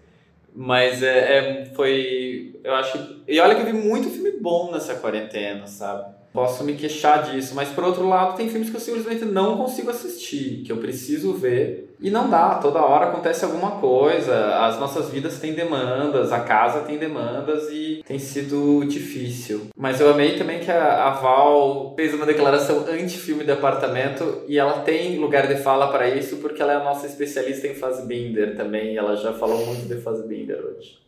Mas 0.56 1.02
é, 1.02 1.38
é, 1.38 1.66
foi. 1.74 2.60
Eu 2.64 2.76
acho. 2.76 3.24
E 3.28 3.40
olha 3.40 3.56
que 3.56 3.62
eu 3.62 3.66
vi 3.66 3.74
muito 3.74 4.10
filme 4.10 4.32
bom 4.40 4.72
nessa 4.72 4.96
quarentena, 4.96 5.66
sabe? 5.66 6.14
Posso 6.34 6.64
me 6.64 6.74
queixar 6.74 7.32
disso, 7.32 7.54
mas 7.56 7.70
por 7.70 7.84
outro 7.84 8.08
lado, 8.08 8.36
tem 8.36 8.50
filmes 8.50 8.70
que 8.70 8.76
eu 8.76 8.82
simplesmente 8.82 9.24
não 9.24 9.56
consigo 9.56 9.92
assistir, 9.92 10.64
que 10.66 10.72
eu 10.72 10.78
preciso 10.78 11.34
ver 11.34 11.94
e 12.04 12.10
não 12.10 12.30
dá, 12.30 12.56
toda 12.56 12.82
hora 12.82 13.06
acontece 13.06 13.46
alguma 13.46 13.80
coisa, 13.80 14.58
as 14.58 14.78
nossas 14.78 15.10
vidas 15.10 15.40
têm 15.40 15.54
demandas, 15.54 16.34
a 16.34 16.42
casa 16.42 16.82
tem 16.82 16.98
demandas 16.98 17.70
e 17.72 18.04
tem 18.06 18.20
sido 18.20 18.84
difícil. 18.86 19.68
Mas 19.74 20.02
eu 20.02 20.12
amei 20.12 20.38
também 20.38 20.60
que 20.60 20.70
a, 20.70 21.06
a 21.06 21.10
Val 21.12 21.94
fez 21.96 22.14
uma 22.14 22.26
declaração 22.26 22.86
anti-filme 22.90 23.46
de 23.46 23.52
apartamento 23.52 24.42
e 24.50 24.60
ela 24.60 24.80
tem 24.80 25.18
lugar 25.18 25.48
de 25.48 25.56
fala 25.56 25.88
para 25.94 26.10
isso 26.10 26.38
porque 26.38 26.62
ela 26.62 26.74
é 26.74 26.76
a 26.76 26.84
nossa 26.84 27.08
especialista 27.08 27.68
em 27.68 27.76
Fassbinder 27.76 28.58
também, 28.58 28.98
ela 28.98 29.16
já 29.16 29.32
falou 29.32 29.66
muito 29.66 29.88
de 29.88 30.02
Fassbinder 30.02 30.58
hoje. 30.58 31.03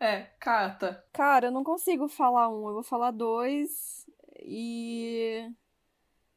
É, 0.00 0.22
Cata. 0.40 1.04
Cara, 1.12 1.48
eu 1.48 1.52
não 1.52 1.62
consigo 1.62 2.08
falar 2.08 2.48
um, 2.48 2.66
eu 2.68 2.74
vou 2.74 2.82
falar 2.82 3.10
dois. 3.10 4.06
E 4.42 5.52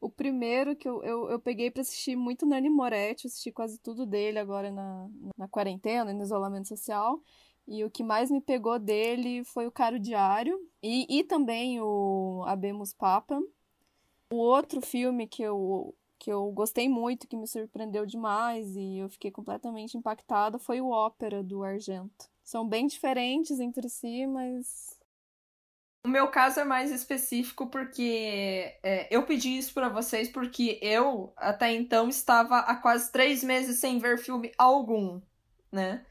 o 0.01 0.09
primeiro 0.09 0.75
que 0.75 0.87
eu, 0.87 1.01
eu, 1.01 1.29
eu 1.29 1.39
peguei 1.39 1.71
para 1.71 1.81
assistir 1.81 2.17
muito 2.17 2.45
Nani 2.45 2.69
Moretti, 2.69 3.27
assisti 3.27 3.53
quase 3.53 3.79
tudo 3.79 4.05
dele 4.05 4.37
agora 4.37 4.69
na, 4.69 5.09
na 5.37 5.47
quarentena, 5.47 6.13
no 6.13 6.21
isolamento 6.21 6.67
social. 6.67 7.21
E 7.65 7.85
o 7.85 7.89
que 7.89 8.03
mais 8.03 8.29
me 8.29 8.41
pegou 8.41 8.77
dele 8.77 9.45
foi 9.45 9.65
o 9.65 9.71
Caro 9.71 9.97
Diário 9.97 10.59
e, 10.81 11.07
e 11.19 11.23
também 11.23 11.79
o 11.79 12.43
Abemos 12.45 12.93
Papa. 12.93 13.41
O 14.29 14.35
outro 14.35 14.81
filme 14.81 15.25
que 15.25 15.41
eu, 15.41 15.95
que 16.19 16.29
eu 16.29 16.51
gostei 16.51 16.89
muito, 16.89 17.27
que 17.27 17.37
me 17.37 17.47
surpreendeu 17.47 18.05
demais 18.05 18.75
e 18.75 18.97
eu 18.97 19.07
fiquei 19.07 19.31
completamente 19.31 19.97
impactada 19.97 20.59
foi 20.59 20.81
o 20.81 20.89
Ópera 20.89 21.41
do 21.41 21.63
Argento. 21.63 22.32
São 22.43 22.67
bem 22.67 22.87
diferentes 22.87 23.59
entre 23.59 23.89
si, 23.89 24.27
mas. 24.27 24.99
O 26.05 26.09
meu 26.09 26.27
caso 26.27 26.59
é 26.59 26.65
mais 26.65 26.91
específico 26.91 27.67
porque 27.67 28.75
é, 28.83 29.07
eu 29.09 29.23
pedi 29.23 29.57
isso 29.57 29.73
para 29.73 29.87
vocês 29.87 30.27
porque 30.27 30.77
eu, 30.81 31.31
até 31.37 31.71
então, 31.71 32.09
estava 32.09 32.59
há 32.59 32.75
quase 32.75 33.09
três 33.09 33.41
meses 33.41 33.79
sem 33.79 33.99
ver 33.99 34.17
filme 34.17 34.51
algum, 34.57 35.21
né? 35.71 36.05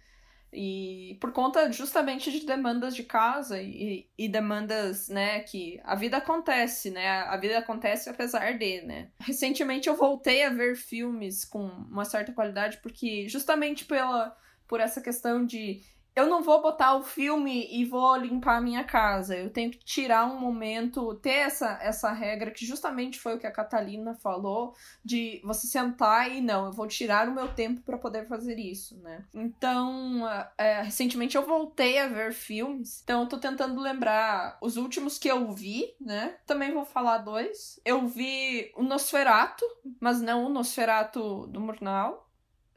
E 0.50 1.16
por 1.20 1.32
conta 1.32 1.72
justamente 1.72 2.30
de 2.30 2.44
demandas 2.46 2.94
de 2.94 3.02
casa 3.02 3.60
e, 3.60 4.06
e, 4.18 4.28
demandas, 4.28 5.08
né, 5.08 5.40
que 5.40 5.80
a 5.82 5.94
vida 5.94 6.18
acontece, 6.18 6.90
né? 6.90 7.08
A 7.22 7.36
vida 7.38 7.58
acontece 7.58 8.10
apesar 8.10 8.58
de, 8.58 8.82
né? 8.82 9.10
Recentemente 9.20 9.88
eu 9.88 9.96
voltei 9.96 10.44
a 10.44 10.50
ver 10.50 10.76
filmes 10.76 11.44
com 11.44 11.66
uma 11.66 12.04
certa 12.04 12.32
qualidade 12.32 12.78
porque 12.78 13.28
justamente 13.28 13.84
pela 13.84 14.36
por 14.66 14.80
essa 14.80 15.00
questão 15.02 15.44
de 15.44 15.82
eu 16.14 16.26
não 16.26 16.42
vou 16.42 16.60
botar 16.60 16.94
o 16.94 17.02
filme 17.02 17.68
e 17.70 17.84
vou 17.84 18.16
limpar 18.16 18.58
a 18.58 18.60
minha 18.60 18.84
casa. 18.84 19.36
Eu 19.36 19.50
tenho 19.50 19.70
que 19.70 19.78
tirar 19.78 20.26
um 20.26 20.38
momento, 20.38 21.14
ter 21.16 21.30
essa, 21.30 21.78
essa 21.80 22.12
regra, 22.12 22.50
que 22.50 22.66
justamente 22.66 23.18
foi 23.18 23.34
o 23.34 23.38
que 23.38 23.46
a 23.46 23.52
Catalina 23.52 24.14
falou, 24.14 24.74
de 25.04 25.40
você 25.42 25.66
sentar 25.66 26.30
e 26.30 26.40
não, 26.40 26.66
eu 26.66 26.72
vou 26.72 26.86
tirar 26.86 27.28
o 27.28 27.34
meu 27.34 27.52
tempo 27.54 27.80
para 27.80 27.96
poder 27.96 28.26
fazer 28.28 28.58
isso, 28.58 28.98
né? 28.98 29.24
Então, 29.32 30.22
é, 30.58 30.82
recentemente 30.82 31.36
eu 31.36 31.46
voltei 31.46 31.98
a 31.98 32.08
ver 32.08 32.32
filmes, 32.32 33.00
então 33.02 33.22
eu 33.22 33.28
tô 33.28 33.38
tentando 33.38 33.80
lembrar 33.80 34.58
os 34.60 34.76
últimos 34.76 35.18
que 35.18 35.28
eu 35.28 35.50
vi, 35.52 35.94
né? 36.00 36.36
Também 36.46 36.72
vou 36.72 36.84
falar 36.84 37.18
dois. 37.18 37.80
Eu 37.84 38.06
vi 38.06 38.70
o 38.76 38.82
Nosferato, 38.82 39.64
mas 40.00 40.20
não 40.20 40.46
o 40.46 40.50
Nosferato 40.50 41.46
do 41.46 41.60
Murnau. 41.60 42.28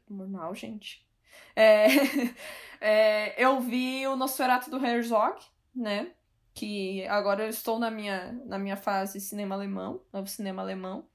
Murnau, 0.08 0.54
gente 0.54 1.05
É, 1.56 1.86
é, 2.80 3.42
eu 3.42 3.60
vi 3.60 4.06
o 4.06 4.14
Nosferatu 4.14 4.70
do 4.70 4.84
Herzog, 4.84 5.40
né? 5.74 6.12
Que 6.54 7.06
agora 7.08 7.44
eu 7.44 7.48
estou 7.48 7.78
na 7.78 7.90
minha, 7.90 8.32
na 8.44 8.58
minha 8.58 8.76
fase 8.76 9.20
cinema 9.20 9.54
alemão, 9.54 10.02
novo 10.12 10.28
cinema 10.28 10.62
alemão. 10.62 11.08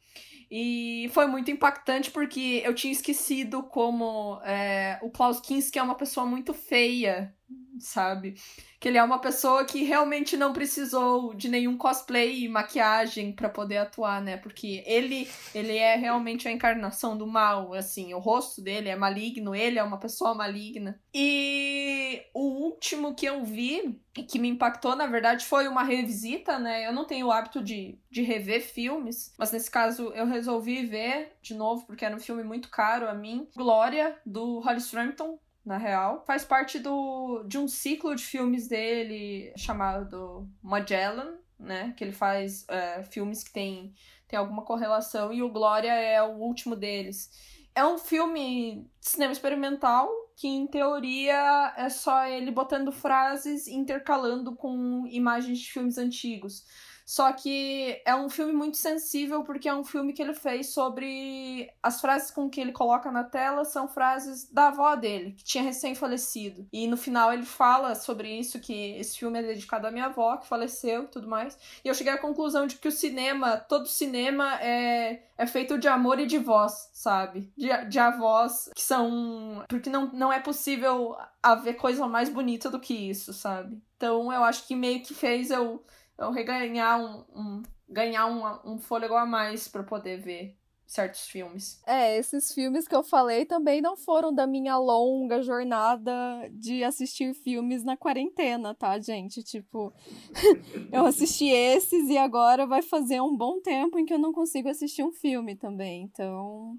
E 0.50 1.10
foi 1.14 1.28
muito 1.28 1.50
impactante 1.50 2.12
porque 2.12 2.62
eu 2.66 2.76
tinha 2.76 2.92
esquecido 2.92 3.64
como 3.64 4.42
é, 4.44 5.00
o 5.02 5.10
Klaus 5.10 5.40
Kinski 5.40 5.80
é 5.80 5.84
uma 5.84 5.96
pessoa 5.96 6.26
muito 6.26 6.54
feia, 6.54 7.34
sabe? 7.80 8.36
Que 8.80 8.88
ele 8.88 8.98
é 8.98 9.04
uma 9.04 9.20
pessoa 9.20 9.66
que 9.66 9.84
realmente 9.84 10.38
não 10.38 10.54
precisou 10.54 11.34
de 11.34 11.50
nenhum 11.50 11.78
cosplay 11.78 12.44
e 12.44 12.50
maquiagem 12.50 13.32
para 13.32 13.50
poder 13.50 13.78
atuar, 13.78 14.22
né? 14.22 14.38
Porque 14.38 14.84
ele 14.86 15.28
ele 15.54 15.78
é 15.78 15.96
realmente 15.96 16.48
a 16.48 16.52
encarnação 16.52 17.18
do 17.18 17.28
mal, 17.28 17.74
assim, 17.74 18.14
o 18.14 18.20
rosto 18.20 18.62
dele 18.62 18.90
é 18.90 18.96
maligno, 18.96 19.56
ele 19.56 19.80
é 19.80 19.84
uma 19.84 20.00
pessoa 20.00 20.34
maligna. 20.34 21.00
E 21.14 22.22
o 22.34 22.66
último 22.66 23.16
que 23.16 23.26
eu 23.26 23.44
vi 23.44 24.00
que 24.28 24.40
me 24.40 24.50
impactou, 24.50 24.96
na 24.96 25.08
verdade, 25.08 25.46
foi 25.46 25.68
uma 25.68 25.84
revisita, 25.84 26.60
né? 26.60 26.86
Eu 26.86 26.94
não 26.94 27.06
tenho 27.06 27.28
o 27.28 27.32
hábito 27.32 27.64
de, 27.64 27.98
de 28.10 28.22
rever 28.22 28.62
filmes, 28.62 29.34
mas 29.38 29.52
nesse 29.52 29.72
caso 29.72 30.12
eu 30.14 30.26
resolvi 30.26 30.86
ver 30.86 31.34
de 31.42 31.54
novo 31.54 31.86
porque 31.86 32.04
era 32.04 32.16
um 32.16 32.20
filme 32.20 32.44
muito 32.44 32.70
caro 32.70 33.08
a 33.08 33.14
mim. 33.14 33.48
Glória 33.56 34.18
do 34.26 34.60
Holly 34.60 34.82
Frampton, 34.82 35.40
na 35.66 35.78
real. 35.78 36.24
Faz 36.26 36.44
parte 36.44 36.80
do, 36.80 37.44
de 37.48 37.58
um 37.58 37.68
ciclo 37.68 38.16
de 38.16 38.24
filmes 38.24 38.68
dele 38.68 39.54
chamado 39.58 40.50
Magellan, 40.62 41.38
né? 41.60 41.94
Que 41.96 42.04
ele 42.04 42.12
faz 42.14 42.66
é, 42.68 43.04
filmes 43.04 43.44
que 43.44 43.52
tem, 43.52 43.94
tem 44.28 44.38
alguma 44.38 44.64
correlação, 44.64 45.32
e 45.32 45.42
o 45.42 45.52
Glória 45.52 45.92
é 45.92 46.22
o 46.22 46.38
último 46.38 46.76
deles. 46.76 47.30
É 47.74 47.86
um 47.86 47.98
filme 47.98 48.90
de 49.00 49.10
cinema 49.10 49.32
experimental 49.32 50.10
que, 50.36 50.48
em 50.48 50.68
teoria, 50.68 51.74
é 51.78 51.88
só 51.88 52.26
ele 52.26 52.52
botando 52.52 52.92
frases 52.92 53.68
intercalando 53.68 54.56
com 54.56 55.06
imagens 55.08 55.60
de 55.60 55.72
filmes 55.72 55.98
antigos. 55.98 56.66
Só 57.12 57.34
que 57.34 58.02
é 58.06 58.16
um 58.16 58.30
filme 58.30 58.54
muito 58.54 58.78
sensível 58.78 59.44
porque 59.44 59.68
é 59.68 59.76
um 59.76 59.84
filme 59.84 60.14
que 60.14 60.22
ele 60.22 60.34
fez 60.34 60.68
sobre 60.68 61.70
as 61.84 62.00
frases 62.00 62.32
com 62.32 62.50
que 62.50 62.62
ele 62.62 62.72
coloca 62.72 63.12
na 63.12 63.22
tela 63.22 63.66
são 63.66 63.86
frases 63.86 64.50
da 64.50 64.70
avó 64.70 64.96
dele, 64.96 65.34
que 65.34 65.44
tinha 65.44 65.62
recém 65.62 65.94
falecido. 65.94 66.66
E 66.72 66.88
no 66.88 66.96
final 66.96 67.34
ele 67.34 67.44
fala 67.44 67.96
sobre 67.96 68.30
isso 68.30 68.62
que 68.62 68.96
esse 68.98 69.20
filme 69.20 69.40
é 69.40 69.44
dedicado 69.44 69.88
à 69.88 69.92
minha 69.92 70.06
avó, 70.06 70.38
que 70.38 70.48
faleceu 70.48 71.04
e 71.04 71.08
tudo 71.08 71.28
mais. 71.28 71.60
E 71.84 71.90
eu 71.90 71.94
cheguei 71.94 72.14
à 72.14 72.18
conclusão 72.18 72.66
de 72.66 72.78
que 72.78 72.88
o 72.88 72.92
cinema, 72.94 73.58
todo 73.58 73.90
cinema 73.90 74.58
é 74.62 75.24
é 75.42 75.48
feito 75.48 75.76
de 75.80 75.88
amor 75.88 76.20
e 76.20 76.28
de 76.28 76.38
voz, 76.38 76.92
sabe? 76.94 77.52
De, 77.58 77.68
de 77.90 77.98
avós 77.98 78.70
que 78.76 78.82
são. 78.82 79.66
Porque 79.68 79.90
não, 79.90 80.06
não 80.14 80.32
é 80.32 80.40
possível 80.40 81.18
haver 81.42 81.74
coisa 81.74 82.08
mais 82.08 82.30
bonita 82.30 82.70
do 82.70 82.80
que 82.80 82.94
isso, 82.94 83.34
sabe? 83.34 83.82
Então 83.98 84.32
eu 84.32 84.44
acho 84.44 84.68
que 84.68 84.76
meio 84.76 85.02
que 85.02 85.16
fez 85.16 85.50
eu 85.50 85.84
eu 86.22 86.32
reganhar 86.32 87.00
um, 87.00 87.26
um 87.36 87.64
ganhar 87.90 88.26
um, 88.26 88.74
um 88.74 88.80
fôlego 88.80 89.16
a 89.16 89.26
mais 89.26 89.68
para 89.68 89.84
poder 89.84 90.20
ver 90.22 90.58
certos 90.92 91.22
filmes. 91.28 91.82
É, 91.88 92.18
esses 92.18 92.54
filmes 92.54 92.86
que 92.86 92.96
eu 92.96 93.02
falei 93.02 93.46
também 93.46 93.82
não 93.82 93.96
foram 93.96 94.34
da 94.34 94.46
minha 94.46 94.78
longa 94.78 95.42
jornada 95.42 96.14
de 96.52 96.84
assistir 96.84 97.34
filmes 97.34 97.82
na 97.84 97.96
quarentena, 97.96 98.76
tá, 98.76 99.00
gente? 99.00 99.42
Tipo, 99.42 99.94
eu 100.92 101.06
assisti 101.06 101.48
esses 101.48 102.10
e 102.10 102.18
agora 102.18 102.68
vai 102.68 102.82
fazer 102.82 103.22
um 103.22 103.36
bom 103.36 103.62
tempo 103.62 103.98
em 103.98 104.06
que 104.06 104.14
eu 104.14 104.20
não 104.20 104.34
consigo 104.34 104.68
assistir 104.68 105.04
um 105.04 105.14
filme 105.14 105.56
também. 105.56 106.04
Então, 106.04 106.78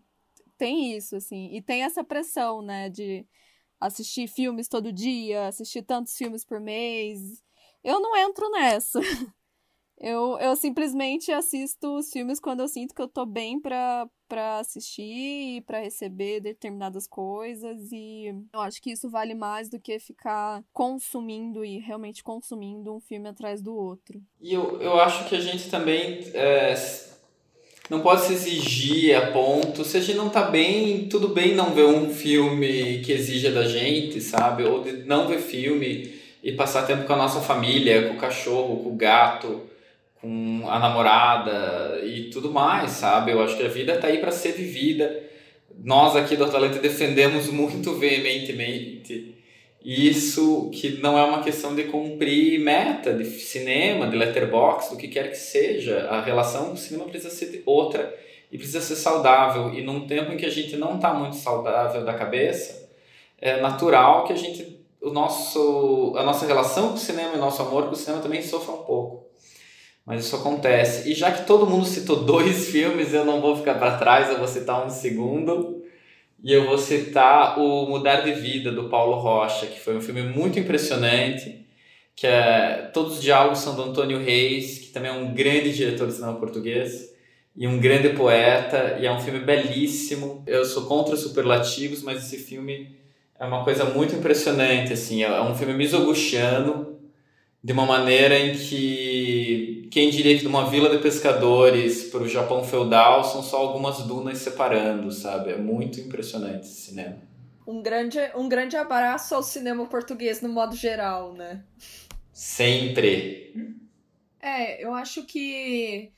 tem 0.59 0.95
isso, 0.95 1.17
assim. 1.17 1.49
E 1.55 1.63
tem 1.63 1.83
essa 1.83 2.05
pressão, 2.05 2.61
né, 2.61 2.91
de 2.91 3.27
assistir 3.81 4.29
filmes 4.29 4.69
todo 4.69 4.93
dia, 4.93 5.47
assistir 5.49 5.83
tantos 5.83 6.15
filmes 6.17 6.45
por 6.45 6.61
mês. 6.61 7.43
Eu 7.85 8.01
não 8.01 8.17
entro 8.17 8.51
nessa. 8.51 9.01
Eu, 10.03 10.37
eu 10.41 10.57
simplesmente 10.57 11.31
assisto 11.31 11.97
os 11.97 12.11
filmes 12.11 12.41
quando 12.41 12.59
eu 12.59 12.67
sinto 12.67 12.93
que 12.93 13.01
eu 13.01 13.07
tô 13.07 13.25
bem 13.25 13.61
pra, 13.61 14.09
pra 14.29 14.59
assistir 14.59 15.59
e 15.59 15.61
pra 15.61 15.79
receber 15.79 16.41
determinadas 16.41 17.07
coisas. 17.07 17.93
E 17.93 18.35
eu 18.53 18.61
acho 18.61 18.83
que 18.83 18.91
isso 18.91 19.09
vale 19.09 19.33
mais 19.33 19.71
do 19.71 19.79
que 19.79 20.01
ficar 20.01 20.65
consumindo 20.73 21.65
e 21.65 21.79
realmente 21.79 22.25
consumindo 22.25 22.93
um 22.93 22.99
filme 22.99 23.29
atrás 23.29 23.63
do 23.63 23.77
outro. 23.77 24.21
E 24.41 24.53
eu, 24.53 24.83
eu 24.83 24.99
acho 24.99 25.29
que 25.29 25.37
a 25.37 25.41
gente 25.41 25.71
também 25.71 26.19
é, 26.35 26.75
não 27.89 28.01
pode 28.01 28.23
se 28.23 28.33
exigir 28.33 29.17
a 29.17 29.31
ponto. 29.31 29.85
Se 29.85 29.99
a 29.99 30.01
gente 30.01 30.17
não 30.17 30.31
tá 30.31 30.51
bem, 30.51 31.09
tudo 31.09 31.29
bem 31.29 31.55
não 31.55 31.75
ver 31.75 31.85
um 31.85 32.13
filme 32.13 33.03
que 33.03 33.13
exija 33.13 33.53
da 33.53 33.69
gente, 33.69 34.21
sabe? 34.21 34.65
Ou 34.65 34.83
de 34.83 35.05
não 35.05 35.29
ver 35.29 35.39
filme 35.39 36.22
e 36.43 36.53
passar 36.53 36.87
tempo 36.87 37.05
com 37.05 37.13
a 37.13 37.17
nossa 37.17 37.41
família, 37.41 38.09
com 38.09 38.15
o 38.15 38.19
cachorro, 38.19 38.83
com 38.83 38.91
o 38.91 38.97
gato 38.97 39.69
com 40.23 40.63
a 40.69 40.79
namorada 40.79 42.01
e 42.05 42.31
tudo 42.31 42.53
mais, 42.53 42.93
sabe? 42.93 43.33
Eu 43.33 43.43
acho 43.43 43.57
que 43.57 43.65
a 43.65 43.69
vida 43.69 43.95
está 43.95 44.07
aí 44.07 44.19
para 44.19 44.31
ser 44.31 44.53
vivida. 44.53 45.21
Nós 45.83 46.15
aqui 46.15 46.37
do 46.37 46.45
Atalanta 46.45 46.79
defendemos 46.79 47.49
muito 47.49 47.93
veementemente 47.99 49.35
isso 49.85 50.71
que 50.73 51.01
não 51.03 51.19
é 51.19 51.25
uma 51.25 51.43
questão 51.43 51.75
de 51.75 51.85
cumprir 51.85 52.61
meta 52.61 53.13
de 53.13 53.25
cinema, 53.25 54.07
de 54.07 54.17
letterbox, 54.17 54.91
do 54.91 54.97
que 54.97 55.09
quer 55.09 55.29
que 55.29 55.37
seja. 55.37 56.07
A 56.09 56.23
relação 56.23 56.67
com 56.67 56.75
o 56.75 56.77
cinema 56.77 57.09
precisa 57.09 57.35
ser 57.35 57.61
outra 57.67 58.17
e 58.53 58.57
precisa 58.57 58.81
ser 58.81 58.95
saudável. 58.95 59.75
E 59.75 59.83
num 59.83 60.07
tempo 60.07 60.33
em 60.33 60.37
que 60.37 60.47
a 60.47 60.51
gente 60.51 60.77
não 60.77 60.95
está 60.95 61.13
muito 61.13 61.35
saudável 61.35 62.05
da 62.05 62.15
cabeça, 62.15 62.89
é 63.41 63.61
natural 63.61 64.23
que 64.25 64.33
a 64.33 64.37
gente, 64.37 64.79
o 65.03 65.11
nosso, 65.11 66.15
a 66.17 66.23
nossa 66.23 66.47
relação 66.47 66.91
com 66.91 66.95
o 66.95 66.99
cinema 66.99 67.35
e 67.35 67.37
o 67.37 67.41
nosso 67.41 67.61
amor 67.61 67.87
com 67.87 67.93
o 67.93 67.97
cinema 67.97 68.23
também 68.23 68.41
sofra 68.41 68.75
um 68.75 68.85
pouco. 68.85 69.27
Mas 70.07 70.25
isso 70.25 70.37
acontece. 70.37 71.11
E 71.11 71.15
já 71.15 71.31
que 71.31 71.47
todo 71.47 71.67
mundo 71.67 71.85
citou 71.85 72.17
dois 72.25 72.69
filmes, 72.69 73.13
eu 73.13 73.25
não 73.25 73.41
vou 73.41 73.57
ficar 73.57 73.75
para 73.75 73.99
trás, 73.99 74.31
eu 74.31 74.39
vou 74.39 74.49
citar 74.49 74.87
um 74.87 74.91
segundo. 74.91 75.83
E 76.43 76.53
eu 76.53 76.67
vou 76.67 76.79
citar 76.79 77.59
o 77.59 77.87
Mudar 77.87 78.23
de 78.23 78.33
Vida, 78.33 78.73
do 78.73 78.89
Paulo 78.89 79.17
Rocha, 79.17 79.67
que 79.67 79.79
foi 79.79 79.97
um 79.97 80.01
filme 80.01 80.23
muito 80.23 80.59
impressionante, 80.59 81.65
que 82.17 82.27
é... 82.27 82.91
Todos 82.93 83.19
os 83.19 83.23
diálogos 83.23 83.61
são 83.61 83.77
do 83.77 83.83
Antônio 83.83 84.19
Reis, 84.19 84.79
que 84.79 84.89
também 84.89 85.11
é 85.11 85.15
um 85.15 85.33
grande 85.33 85.73
diretor 85.73 86.09
de 86.09 86.15
cinema 86.15 86.35
português 86.39 87.13
e 87.55 87.67
um 87.67 87.79
grande 87.79 88.09
poeta, 88.11 88.99
e 89.01 89.07
é 89.07 89.13
um 89.13 89.21
filme 89.21 89.41
belíssimo. 89.41 90.43
Eu 90.47 90.65
sou 90.65 90.87
contra 90.87 91.17
superlativos, 91.17 92.03
mas 92.03 92.25
esse 92.25 92.39
filme 92.39 93.02
é 93.43 93.45
uma 93.45 93.65
coisa 93.65 93.85
muito 93.85 94.15
impressionante, 94.15 94.93
assim, 94.93 95.25
é 95.25 95.43
um 95.43 95.53
filme 95.53 95.75
misoguchiano, 95.75 96.97
de 97.63 97.73
uma 97.73 97.85
maneira 97.85 98.39
em 98.39 98.57
que 98.57 99.89
quem 99.91 100.11
diria 100.11 100.37
que 100.37 100.43
de 100.43 100.47
uma 100.47 100.71
vila 100.71 100.89
de 100.89 101.03
pescadores 101.03 102.05
para 102.05 102.23
o 102.23 102.29
Japão 102.29 102.63
feudal 102.63 103.25
são 103.25 103.43
só 103.43 103.57
algumas 103.57 103.99
dunas 104.05 104.39
separando, 104.39 105.11
sabe? 105.11 105.51
É 105.51 105.57
muito 105.57 105.99
impressionante 105.99 106.67
esse 106.67 106.83
cinema. 106.83 107.19
Um 107.67 107.83
grande, 107.83 108.19
um 108.37 108.49
grande 108.49 108.77
abraço 108.77 109.35
ao 109.35 109.43
cinema 109.43 109.85
português 109.87 110.41
no 110.41 110.49
modo 110.49 110.77
geral, 110.77 111.33
né? 111.33 111.65
Sempre. 112.33 113.77
É, 114.41 114.85
eu 114.85 114.95
acho 114.95 115.25
que 115.25 116.13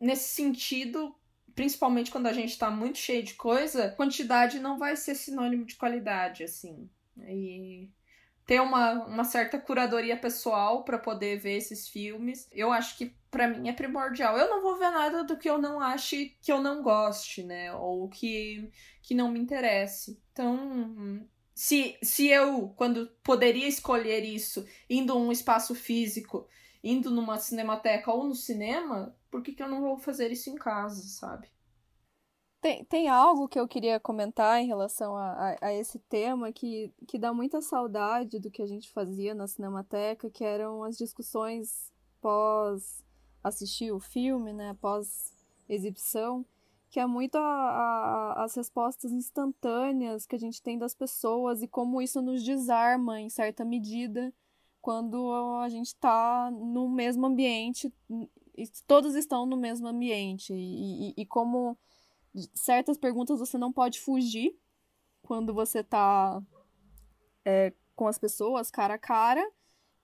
nesse 0.00 0.34
sentido, 0.34 1.12
principalmente 1.54 2.10
quando 2.10 2.26
a 2.26 2.32
gente 2.32 2.50
está 2.50 2.70
muito 2.70 2.98
cheio 2.98 3.22
de 3.22 3.34
coisa, 3.34 3.90
quantidade 3.90 4.58
não 4.58 4.78
vai 4.78 4.96
ser 4.96 5.14
sinônimo 5.14 5.64
de 5.64 5.76
qualidade, 5.76 6.44
assim. 6.44 6.88
E 7.18 7.88
ter 8.46 8.60
uma, 8.60 9.04
uma 9.06 9.24
certa 9.24 9.60
curadoria 9.60 10.16
pessoal 10.16 10.82
para 10.82 10.98
poder 10.98 11.38
ver 11.38 11.56
esses 11.56 11.88
filmes. 11.88 12.48
Eu 12.50 12.72
acho 12.72 12.98
que 12.98 13.14
para 13.30 13.46
mim 13.46 13.68
é 13.68 13.72
primordial. 13.72 14.36
Eu 14.36 14.50
não 14.50 14.60
vou 14.60 14.76
ver 14.76 14.90
nada 14.90 15.22
do 15.22 15.36
que 15.36 15.48
eu 15.48 15.56
não 15.56 15.80
ache 15.80 16.36
que 16.42 16.50
eu 16.50 16.60
não 16.60 16.82
goste, 16.82 17.44
né? 17.44 17.72
Ou 17.74 18.08
que, 18.08 18.68
que 19.02 19.14
não 19.14 19.30
me 19.30 19.38
interesse. 19.38 20.20
Então, 20.32 21.24
se, 21.54 21.96
se 22.02 22.26
eu, 22.26 22.74
quando 22.76 23.06
poderia 23.22 23.68
escolher 23.68 24.24
isso, 24.24 24.66
indo 24.88 25.12
a 25.12 25.16
um 25.16 25.30
espaço 25.30 25.74
físico, 25.74 26.48
indo 26.82 27.10
numa 27.10 27.38
cinemateca 27.38 28.10
ou 28.10 28.24
no 28.24 28.34
cinema, 28.34 29.14
por 29.30 29.42
que, 29.42 29.52
que 29.52 29.62
eu 29.62 29.68
não 29.68 29.80
vou 29.80 29.96
fazer 29.96 30.30
isso 30.30 30.50
em 30.50 30.56
casa, 30.56 31.02
sabe? 31.02 31.48
Tem, 32.60 32.84
tem 32.84 33.08
algo 33.08 33.48
que 33.48 33.58
eu 33.58 33.66
queria 33.66 33.98
comentar 33.98 34.60
em 34.60 34.66
relação 34.66 35.16
a, 35.16 35.32
a, 35.32 35.66
a, 35.68 35.72
esse 35.72 35.98
tema 35.98 36.52
que, 36.52 36.92
que 37.08 37.18
dá 37.18 37.32
muita 37.32 37.62
saudade 37.62 38.38
do 38.38 38.50
que 38.50 38.60
a 38.60 38.66
gente 38.66 38.90
fazia 38.90 39.34
na 39.34 39.46
Cinemateca, 39.46 40.28
que 40.28 40.44
eram 40.44 40.84
as 40.84 40.98
discussões 40.98 41.90
pós 42.20 43.02
assistir 43.42 43.92
o 43.92 43.98
filme, 43.98 44.52
né, 44.52 44.76
pós 44.78 45.32
exibição, 45.66 46.44
que 46.90 47.00
é 47.00 47.06
muito 47.06 47.36
a, 47.38 47.40
a, 47.40 48.44
as 48.44 48.54
respostas 48.54 49.10
instantâneas 49.10 50.26
que 50.26 50.36
a 50.36 50.38
gente 50.38 50.60
tem 50.60 50.76
das 50.76 50.94
pessoas 50.94 51.62
e 51.62 51.68
como 51.68 52.02
isso 52.02 52.20
nos 52.20 52.42
desarma 52.42 53.20
em 53.20 53.30
certa 53.30 53.64
medida 53.64 54.34
quando 54.82 55.32
a 55.62 55.68
gente 55.68 55.88
está 55.88 56.50
no 56.50 56.88
mesmo 56.88 57.26
ambiente, 57.26 57.92
todos 58.86 59.14
estão 59.14 59.46
no 59.46 59.56
mesmo 59.56 59.86
ambiente 59.86 60.52
e, 60.52 61.10
e, 61.10 61.14
e 61.18 61.26
como 61.26 61.78
certas 62.54 62.96
perguntas 62.96 63.38
você 63.38 63.58
não 63.58 63.72
pode 63.72 64.00
fugir 64.00 64.56
quando 65.22 65.52
você 65.52 65.82
tá 65.82 66.42
é, 67.44 67.72
com 67.94 68.06
as 68.06 68.18
pessoas 68.18 68.70
cara 68.70 68.94
a 68.94 68.98
cara 68.98 69.46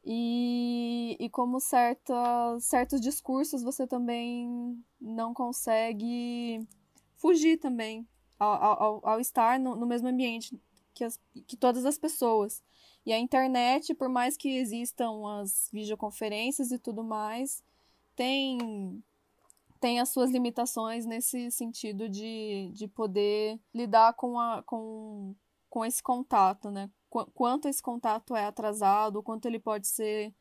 e, 0.05 1.17
e 1.19 1.29
como 1.29 1.59
certa, 1.59 2.15
certos 2.61 3.01
discursos 3.01 3.63
você 3.63 3.87
também 3.87 4.81
não 5.01 5.35
consegue 5.35 6.61
fugir 7.17 7.59
também 7.59 8.07
ao, 8.39 8.53
ao, 8.53 9.09
ao 9.09 9.21
estar 9.21 9.59
no, 9.59 9.75
no, 9.75 9.85
mesmo 9.85 10.07
ambiente 10.07 10.57
que, 10.95 11.03
as, 11.03 11.19
que 11.47 11.57
todas 11.57 11.85
as 11.85 11.99
pessoas. 11.99 12.63
E 13.05 13.13
a 13.13 13.19
internet, 13.19 13.95
por 13.95 14.09
mais 14.09 14.37
que 14.37 14.57
existam 14.57 15.27
as 15.41 15.69
videoconferências 15.73 16.71
e 16.71 16.79
tudo 16.79 17.03
mais, 17.03 17.65
tem, 18.17 19.03
tem 19.81 20.01
as 20.01 20.09
suas 20.09 20.31
limitações 20.31 21.07
nesse 21.07 21.51
sentido 21.51 22.09
de, 22.09 22.71
de 22.73 22.89
poder 22.89 23.61
lidar 23.73 24.15
com, 24.15 24.41
a, 24.41 24.63
com, 24.65 25.35
com 25.69 25.85
esse 25.85 26.03
contato, 26.03 26.71
né? 26.71 26.91
quanto 27.35 27.69
esse 27.69 27.83
contato 27.83 28.35
é 28.35 28.45
atrasado, 28.45 29.23
quanto 29.23 29.47
ele 29.47 29.59
pode 29.59 29.87
ser 29.87 30.35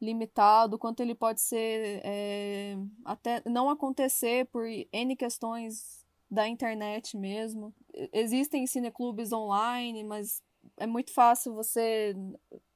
limitado, 0.00 0.78
quanto 0.78 1.00
ele 1.00 1.14
pode 1.14 1.40
ser 1.40 2.00
é, 2.04 2.76
até 3.04 3.42
não 3.48 3.70
acontecer 3.70 4.46
por 4.46 4.64
N 4.92 5.16
questões 5.16 6.04
da 6.30 6.48
internet 6.48 7.16
mesmo. 7.16 7.74
Existem 8.12 8.66
cineclubes 8.66 9.32
online, 9.32 10.02
mas 10.02 10.42
é 10.76 10.86
muito 10.86 11.12
fácil 11.12 11.54
você 11.54 12.14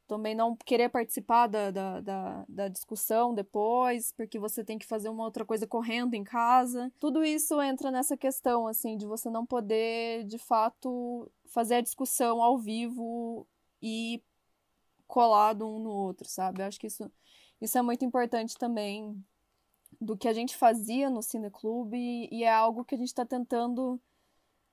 também 0.06 0.34
não 0.34 0.56
querer 0.56 0.88
participar 0.88 1.46
da, 1.46 1.70
da, 1.70 2.00
da, 2.00 2.44
da, 2.48 2.68
discussão 2.68 3.34
depois, 3.34 4.12
porque 4.12 4.38
você 4.38 4.64
tem 4.64 4.78
que 4.78 4.86
fazer 4.86 5.08
uma 5.08 5.24
outra 5.24 5.44
coisa 5.44 5.66
correndo 5.66 6.14
em 6.14 6.24
casa. 6.24 6.92
Tudo 6.98 7.24
isso 7.24 7.60
entra 7.60 7.90
nessa 7.90 8.16
questão, 8.16 8.66
assim, 8.66 8.96
de 8.96 9.06
você 9.06 9.28
não 9.30 9.44
poder, 9.44 10.24
de 10.24 10.38
fato, 10.38 11.30
fazer 11.46 11.76
a 11.76 11.80
discussão 11.80 12.42
ao 12.42 12.58
vivo 12.58 13.46
e 13.82 14.22
colado 15.06 15.66
um 15.66 15.78
no 15.78 15.90
outro, 15.90 16.28
sabe? 16.28 16.62
Eu 16.62 16.66
acho 16.66 16.78
que 16.78 16.86
isso, 16.86 17.10
isso 17.60 17.78
é 17.78 17.82
muito 17.82 18.04
importante 18.04 18.56
também 18.56 19.22
do 20.00 20.16
que 20.16 20.28
a 20.28 20.32
gente 20.32 20.56
fazia 20.56 21.08
no 21.08 21.22
Cineclube 21.22 22.28
e, 22.30 22.44
é 22.44 22.52
algo 22.52 22.84
que 22.84 22.94
a 22.94 22.98
gente 22.98 23.08
está 23.08 23.24
tentando 23.24 24.00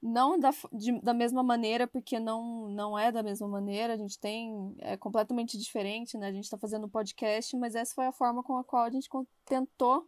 não 0.04 0.38
da, 0.38 0.52
de, 0.74 1.00
da 1.02 1.14
mesma 1.14 1.42
maneira, 1.42 1.88
porque 1.88 2.20
não, 2.20 2.68
não 2.68 3.00
é 3.00 3.10
da 3.10 3.24
mesma 3.24 3.48
maneira, 3.48 3.94
a 3.94 3.98
gente 3.98 4.20
tem, 4.20 4.76
é 4.80 4.98
completamente 4.98 5.58
diferente, 5.58 6.18
né? 6.18 6.28
A 6.28 6.32
gente 6.32 6.44
está 6.44 6.58
fazendo 6.58 6.88
um 6.88 6.90
podcast, 6.90 7.56
mas 7.56 7.74
essa 7.74 7.96
foi 7.96 8.06
a 8.06 8.12
forma 8.12 8.44
com 8.44 8.58
a 8.58 8.64
qual 8.66 8.84
a 8.84 8.90
gente 8.90 9.08
tentou 9.46 10.06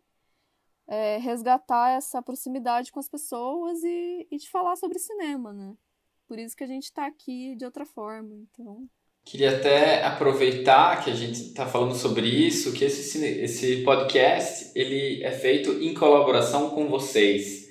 é, 0.86 1.18
resgatar 1.18 1.92
essa 1.92 2.22
proximidade 2.22 2.92
com 2.92 3.00
as 3.00 3.08
pessoas 3.08 3.82
e, 3.84 4.28
e 4.30 4.38
de 4.38 4.50
falar 4.50 4.76
sobre 4.76 5.00
cinema, 5.00 5.54
né? 5.54 5.74
Por 6.28 6.38
isso 6.38 6.58
que 6.58 6.66
a 6.66 6.68
gente 6.68 6.84
está 6.84 7.06
aqui 7.06 7.56
de 7.56 7.64
outra 7.64 7.86
forma, 7.86 8.36
então... 8.36 8.90
Queria 9.24 9.58
até 9.58 10.04
aproveitar 10.04 11.04
que 11.04 11.10
a 11.10 11.16
gente 11.16 11.42
está 11.42 11.66
falando 11.66 11.96
sobre 11.96 12.28
isso, 12.28 12.74
que 12.74 12.86
esse, 12.86 13.26
esse 13.26 13.84
podcast 13.84 14.72
ele 14.76 15.24
é 15.24 15.32
feito 15.32 15.72
em 15.82 15.96
colaboração 15.96 16.70
com 16.72 16.88
vocês. 16.88 17.65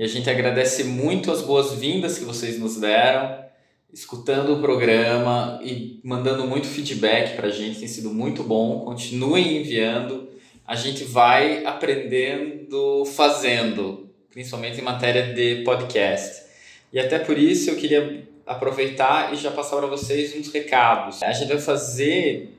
E 0.00 0.02
a 0.02 0.06
gente 0.06 0.30
agradece 0.30 0.82
muito 0.82 1.30
as 1.30 1.42
boas-vindas 1.42 2.16
que 2.16 2.24
vocês 2.24 2.58
nos 2.58 2.80
deram, 2.80 3.44
escutando 3.92 4.54
o 4.54 4.60
programa 4.62 5.60
e 5.62 6.00
mandando 6.02 6.46
muito 6.46 6.66
feedback 6.66 7.36
para 7.36 7.48
a 7.48 7.50
gente, 7.50 7.80
tem 7.80 7.86
sido 7.86 8.08
muito 8.08 8.42
bom. 8.42 8.80
Continuem 8.80 9.58
enviando, 9.58 10.30
a 10.66 10.74
gente 10.74 11.04
vai 11.04 11.66
aprendendo 11.66 13.04
fazendo, 13.14 14.08
principalmente 14.30 14.80
em 14.80 14.82
matéria 14.82 15.34
de 15.34 15.62
podcast. 15.64 16.44
E 16.90 16.98
até 16.98 17.18
por 17.18 17.36
isso 17.36 17.68
eu 17.68 17.76
queria 17.76 18.26
aproveitar 18.46 19.34
e 19.34 19.36
já 19.36 19.50
passar 19.50 19.76
para 19.76 19.86
vocês 19.86 20.34
uns 20.34 20.50
recados. 20.50 21.22
A 21.22 21.30
gente 21.30 21.48
vai 21.48 21.60
fazer, 21.60 22.56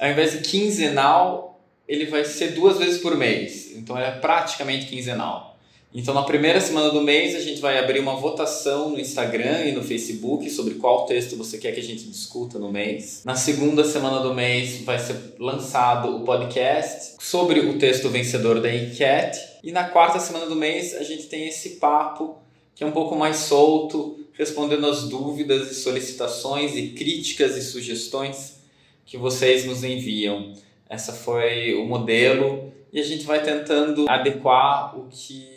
ao 0.00 0.10
invés 0.10 0.32
de 0.32 0.38
quinzenal, 0.38 1.60
ele 1.86 2.06
vai 2.06 2.24
ser 2.24 2.54
duas 2.54 2.76
vezes 2.76 3.00
por 3.00 3.16
mês. 3.16 3.70
Então 3.76 3.96
é 3.96 4.10
praticamente 4.10 4.86
quinzenal. 4.86 5.51
Então 5.94 6.14
na 6.14 6.22
primeira 6.22 6.58
semana 6.58 6.90
do 6.90 7.02
mês 7.02 7.34
a 7.34 7.40
gente 7.40 7.60
vai 7.60 7.78
abrir 7.78 8.00
uma 8.00 8.16
votação 8.16 8.88
no 8.90 8.98
Instagram 8.98 9.66
e 9.66 9.72
no 9.72 9.82
Facebook 9.82 10.48
sobre 10.48 10.74
qual 10.74 11.04
texto 11.04 11.36
você 11.36 11.58
quer 11.58 11.72
que 11.72 11.80
a 11.80 11.82
gente 11.82 12.04
discuta 12.04 12.58
no 12.58 12.72
mês. 12.72 13.20
Na 13.26 13.34
segunda 13.34 13.84
semana 13.84 14.20
do 14.20 14.32
mês 14.32 14.80
vai 14.82 14.98
ser 14.98 15.34
lançado 15.38 16.16
o 16.16 16.24
podcast 16.24 17.16
sobre 17.20 17.60
o 17.60 17.78
texto 17.78 18.08
vencedor 18.08 18.58
da 18.60 18.74
enquete. 18.74 19.38
E 19.62 19.70
na 19.70 19.84
quarta 19.84 20.18
semana 20.18 20.46
do 20.46 20.56
mês 20.56 20.94
a 20.94 21.02
gente 21.02 21.24
tem 21.24 21.46
esse 21.46 21.76
papo 21.76 22.38
que 22.74 22.82
é 22.82 22.86
um 22.86 22.92
pouco 22.92 23.14
mais 23.14 23.36
solto, 23.36 24.18
respondendo 24.32 24.86
às 24.86 25.10
dúvidas 25.10 25.70
e 25.70 25.74
solicitações 25.74 26.74
e 26.74 26.88
críticas 26.88 27.54
e 27.54 27.60
sugestões 27.60 28.62
que 29.04 29.18
vocês 29.18 29.66
nos 29.66 29.84
enviam. 29.84 30.54
Essa 30.88 31.12
foi 31.12 31.74
o 31.74 31.84
modelo 31.84 32.72
e 32.90 32.98
a 32.98 33.04
gente 33.04 33.26
vai 33.26 33.42
tentando 33.42 34.08
adequar 34.08 34.98
o 34.98 35.08
que 35.10 35.51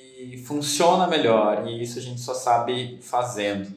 funciona 0.45 1.07
melhor 1.07 1.67
e 1.67 1.81
isso 1.81 1.99
a 1.99 2.01
gente 2.01 2.21
só 2.21 2.33
sabe 2.33 2.97
fazendo. 3.01 3.73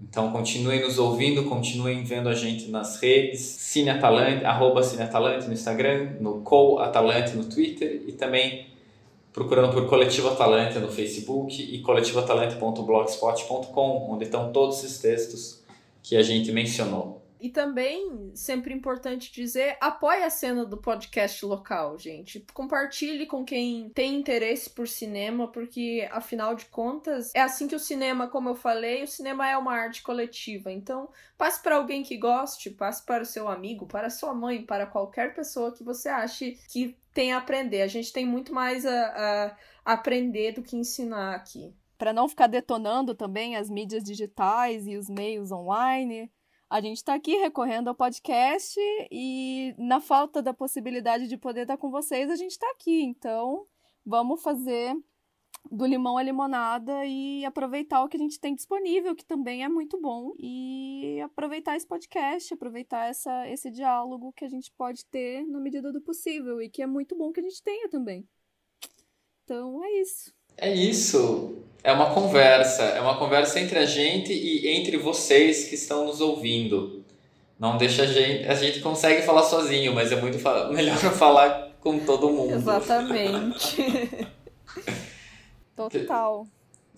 Então 0.00 0.30
continuem 0.30 0.80
nos 0.80 0.96
ouvindo, 0.98 1.44
continuem 1.44 2.04
vendo 2.04 2.28
a 2.28 2.34
gente 2.34 2.70
nas 2.70 3.00
redes, 3.00 3.40
Cine 3.40 3.90
Atalante, 3.90 4.44
arroba 4.44 4.80
Cine 4.82 5.02
Atalante 5.02 5.46
no 5.46 5.52
Instagram, 5.52 6.12
no 6.20 6.42
Co 6.42 6.78
Atalante 6.78 7.36
no 7.36 7.44
Twitter 7.44 8.02
e 8.06 8.12
também 8.12 8.68
procurando 9.32 9.72
por 9.72 9.88
Coletivo 9.88 10.28
Atalante 10.28 10.78
no 10.78 10.88
Facebook 10.88 11.60
e 11.62 11.80
coletivoatalante.blogspot.com, 11.80 14.12
onde 14.12 14.24
estão 14.24 14.52
todos 14.52 14.82
esses 14.82 14.98
textos 14.98 15.62
que 16.02 16.16
a 16.16 16.22
gente 16.22 16.50
mencionou. 16.52 17.17
E 17.40 17.50
também, 17.50 18.32
sempre 18.34 18.74
importante 18.74 19.32
dizer, 19.32 19.76
apoie 19.80 20.22
a 20.24 20.30
cena 20.30 20.64
do 20.64 20.76
podcast 20.76 21.44
local, 21.46 21.96
gente. 21.98 22.44
Compartilhe 22.52 23.26
com 23.26 23.44
quem 23.44 23.90
tem 23.90 24.16
interesse 24.16 24.68
por 24.70 24.88
cinema, 24.88 25.46
porque 25.48 26.08
afinal 26.10 26.54
de 26.54 26.66
contas, 26.66 27.32
é 27.34 27.40
assim 27.40 27.68
que 27.68 27.76
o 27.76 27.78
cinema, 27.78 28.28
como 28.28 28.48
eu 28.48 28.54
falei, 28.56 29.02
o 29.02 29.08
cinema 29.08 29.48
é 29.48 29.56
uma 29.56 29.72
arte 29.72 30.02
coletiva. 30.02 30.72
Então, 30.72 31.08
passe 31.36 31.62
para 31.62 31.76
alguém 31.76 32.02
que 32.02 32.16
goste, 32.16 32.70
passe 32.70 33.04
para 33.04 33.22
o 33.22 33.26
seu 33.26 33.48
amigo, 33.48 33.86
para 33.86 34.10
sua 34.10 34.34
mãe, 34.34 34.64
para 34.64 34.86
qualquer 34.86 35.34
pessoa 35.34 35.72
que 35.72 35.84
você 35.84 36.08
ache 36.08 36.58
que 36.68 36.96
tem 37.14 37.32
a 37.32 37.38
aprender. 37.38 37.82
A 37.82 37.86
gente 37.86 38.12
tem 38.12 38.26
muito 38.26 38.52
mais 38.52 38.84
a, 38.84 39.56
a 39.84 39.92
aprender 39.92 40.52
do 40.52 40.62
que 40.62 40.76
ensinar 40.76 41.34
aqui. 41.34 41.74
Para 41.96 42.12
não 42.12 42.28
ficar 42.28 42.46
detonando 42.46 43.12
também 43.12 43.56
as 43.56 43.68
mídias 43.68 44.04
digitais 44.04 44.86
e 44.86 44.96
os 44.96 45.08
meios 45.08 45.50
online, 45.50 46.30
a 46.70 46.80
gente 46.80 46.98
está 46.98 47.14
aqui 47.14 47.36
recorrendo 47.36 47.88
ao 47.88 47.94
podcast 47.94 48.78
e, 49.10 49.74
na 49.78 50.00
falta 50.00 50.42
da 50.42 50.52
possibilidade 50.52 51.26
de 51.26 51.36
poder 51.36 51.62
estar 51.62 51.76
com 51.76 51.90
vocês, 51.90 52.30
a 52.30 52.36
gente 52.36 52.52
está 52.52 52.68
aqui. 52.70 53.02
Então, 53.02 53.66
vamos 54.04 54.42
fazer 54.42 54.94
do 55.70 55.86
limão 55.86 56.16
à 56.16 56.22
limonada 56.22 57.04
e 57.04 57.44
aproveitar 57.44 58.02
o 58.02 58.08
que 58.08 58.16
a 58.16 58.20
gente 58.20 58.40
tem 58.40 58.54
disponível, 58.54 59.14
que 59.14 59.24
também 59.24 59.64
é 59.64 59.68
muito 59.68 60.00
bom, 60.00 60.32
e 60.38 61.20
aproveitar 61.22 61.76
esse 61.76 61.86
podcast, 61.86 62.54
aproveitar 62.54 63.06
essa, 63.06 63.48
esse 63.48 63.70
diálogo 63.70 64.32
que 64.32 64.44
a 64.44 64.48
gente 64.48 64.72
pode 64.72 65.04
ter 65.06 65.46
na 65.46 65.60
medida 65.60 65.92
do 65.92 66.00
possível 66.00 66.60
e 66.62 66.70
que 66.70 66.82
é 66.82 66.86
muito 66.86 67.16
bom 67.16 67.32
que 67.32 67.40
a 67.40 67.42
gente 67.42 67.62
tenha 67.62 67.88
também. 67.88 68.26
Então 69.44 69.82
é 69.84 70.00
isso. 70.00 70.37
É 70.58 70.74
isso. 70.74 71.56
É 71.84 71.92
uma 71.92 72.12
conversa. 72.12 72.82
É 72.82 73.00
uma 73.00 73.16
conversa 73.16 73.60
entre 73.60 73.78
a 73.78 73.86
gente 73.86 74.32
e 74.32 74.68
entre 74.68 74.96
vocês 74.96 75.68
que 75.68 75.76
estão 75.76 76.04
nos 76.04 76.20
ouvindo. 76.20 77.04
Não 77.58 77.76
deixa 77.76 78.02
a 78.02 78.06
gente. 78.06 78.46
A 78.48 78.54
gente 78.54 78.80
consegue 78.80 79.22
falar 79.22 79.44
sozinho, 79.44 79.94
mas 79.94 80.10
é 80.10 80.20
muito 80.20 80.38
melhor 80.74 80.96
falar 80.96 81.70
com 81.80 81.98
todo 82.00 82.28
mundo. 82.30 82.54
Exatamente. 82.54 83.76
Total. 85.76 86.46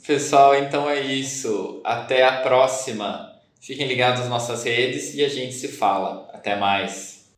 Pessoal, 0.07 0.55
então 0.55 0.89
é 0.89 1.01
isso. 1.01 1.83
Até 1.85 2.25
a 2.25 2.41
próxima. 2.41 3.31
Fiquem 3.61 3.87
ligados 3.87 4.21
nas 4.21 4.31
nossas 4.31 4.65
redes 4.65 5.15
e 5.15 5.23
a 5.23 5.29
gente 5.29 5.53
se 5.53 5.69
fala. 5.69 6.31
Até 6.33 6.57
mais. 6.57 7.31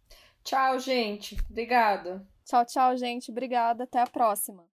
Tchau, 0.45 0.79
gente. 0.79 1.37
Obrigada. 1.51 2.25
Tchau, 2.45 2.65
tchau, 2.65 2.97
gente. 2.97 3.33
Obrigada. 3.33 3.85
Até 3.85 4.01
a 4.01 4.07
próxima. 4.07 4.72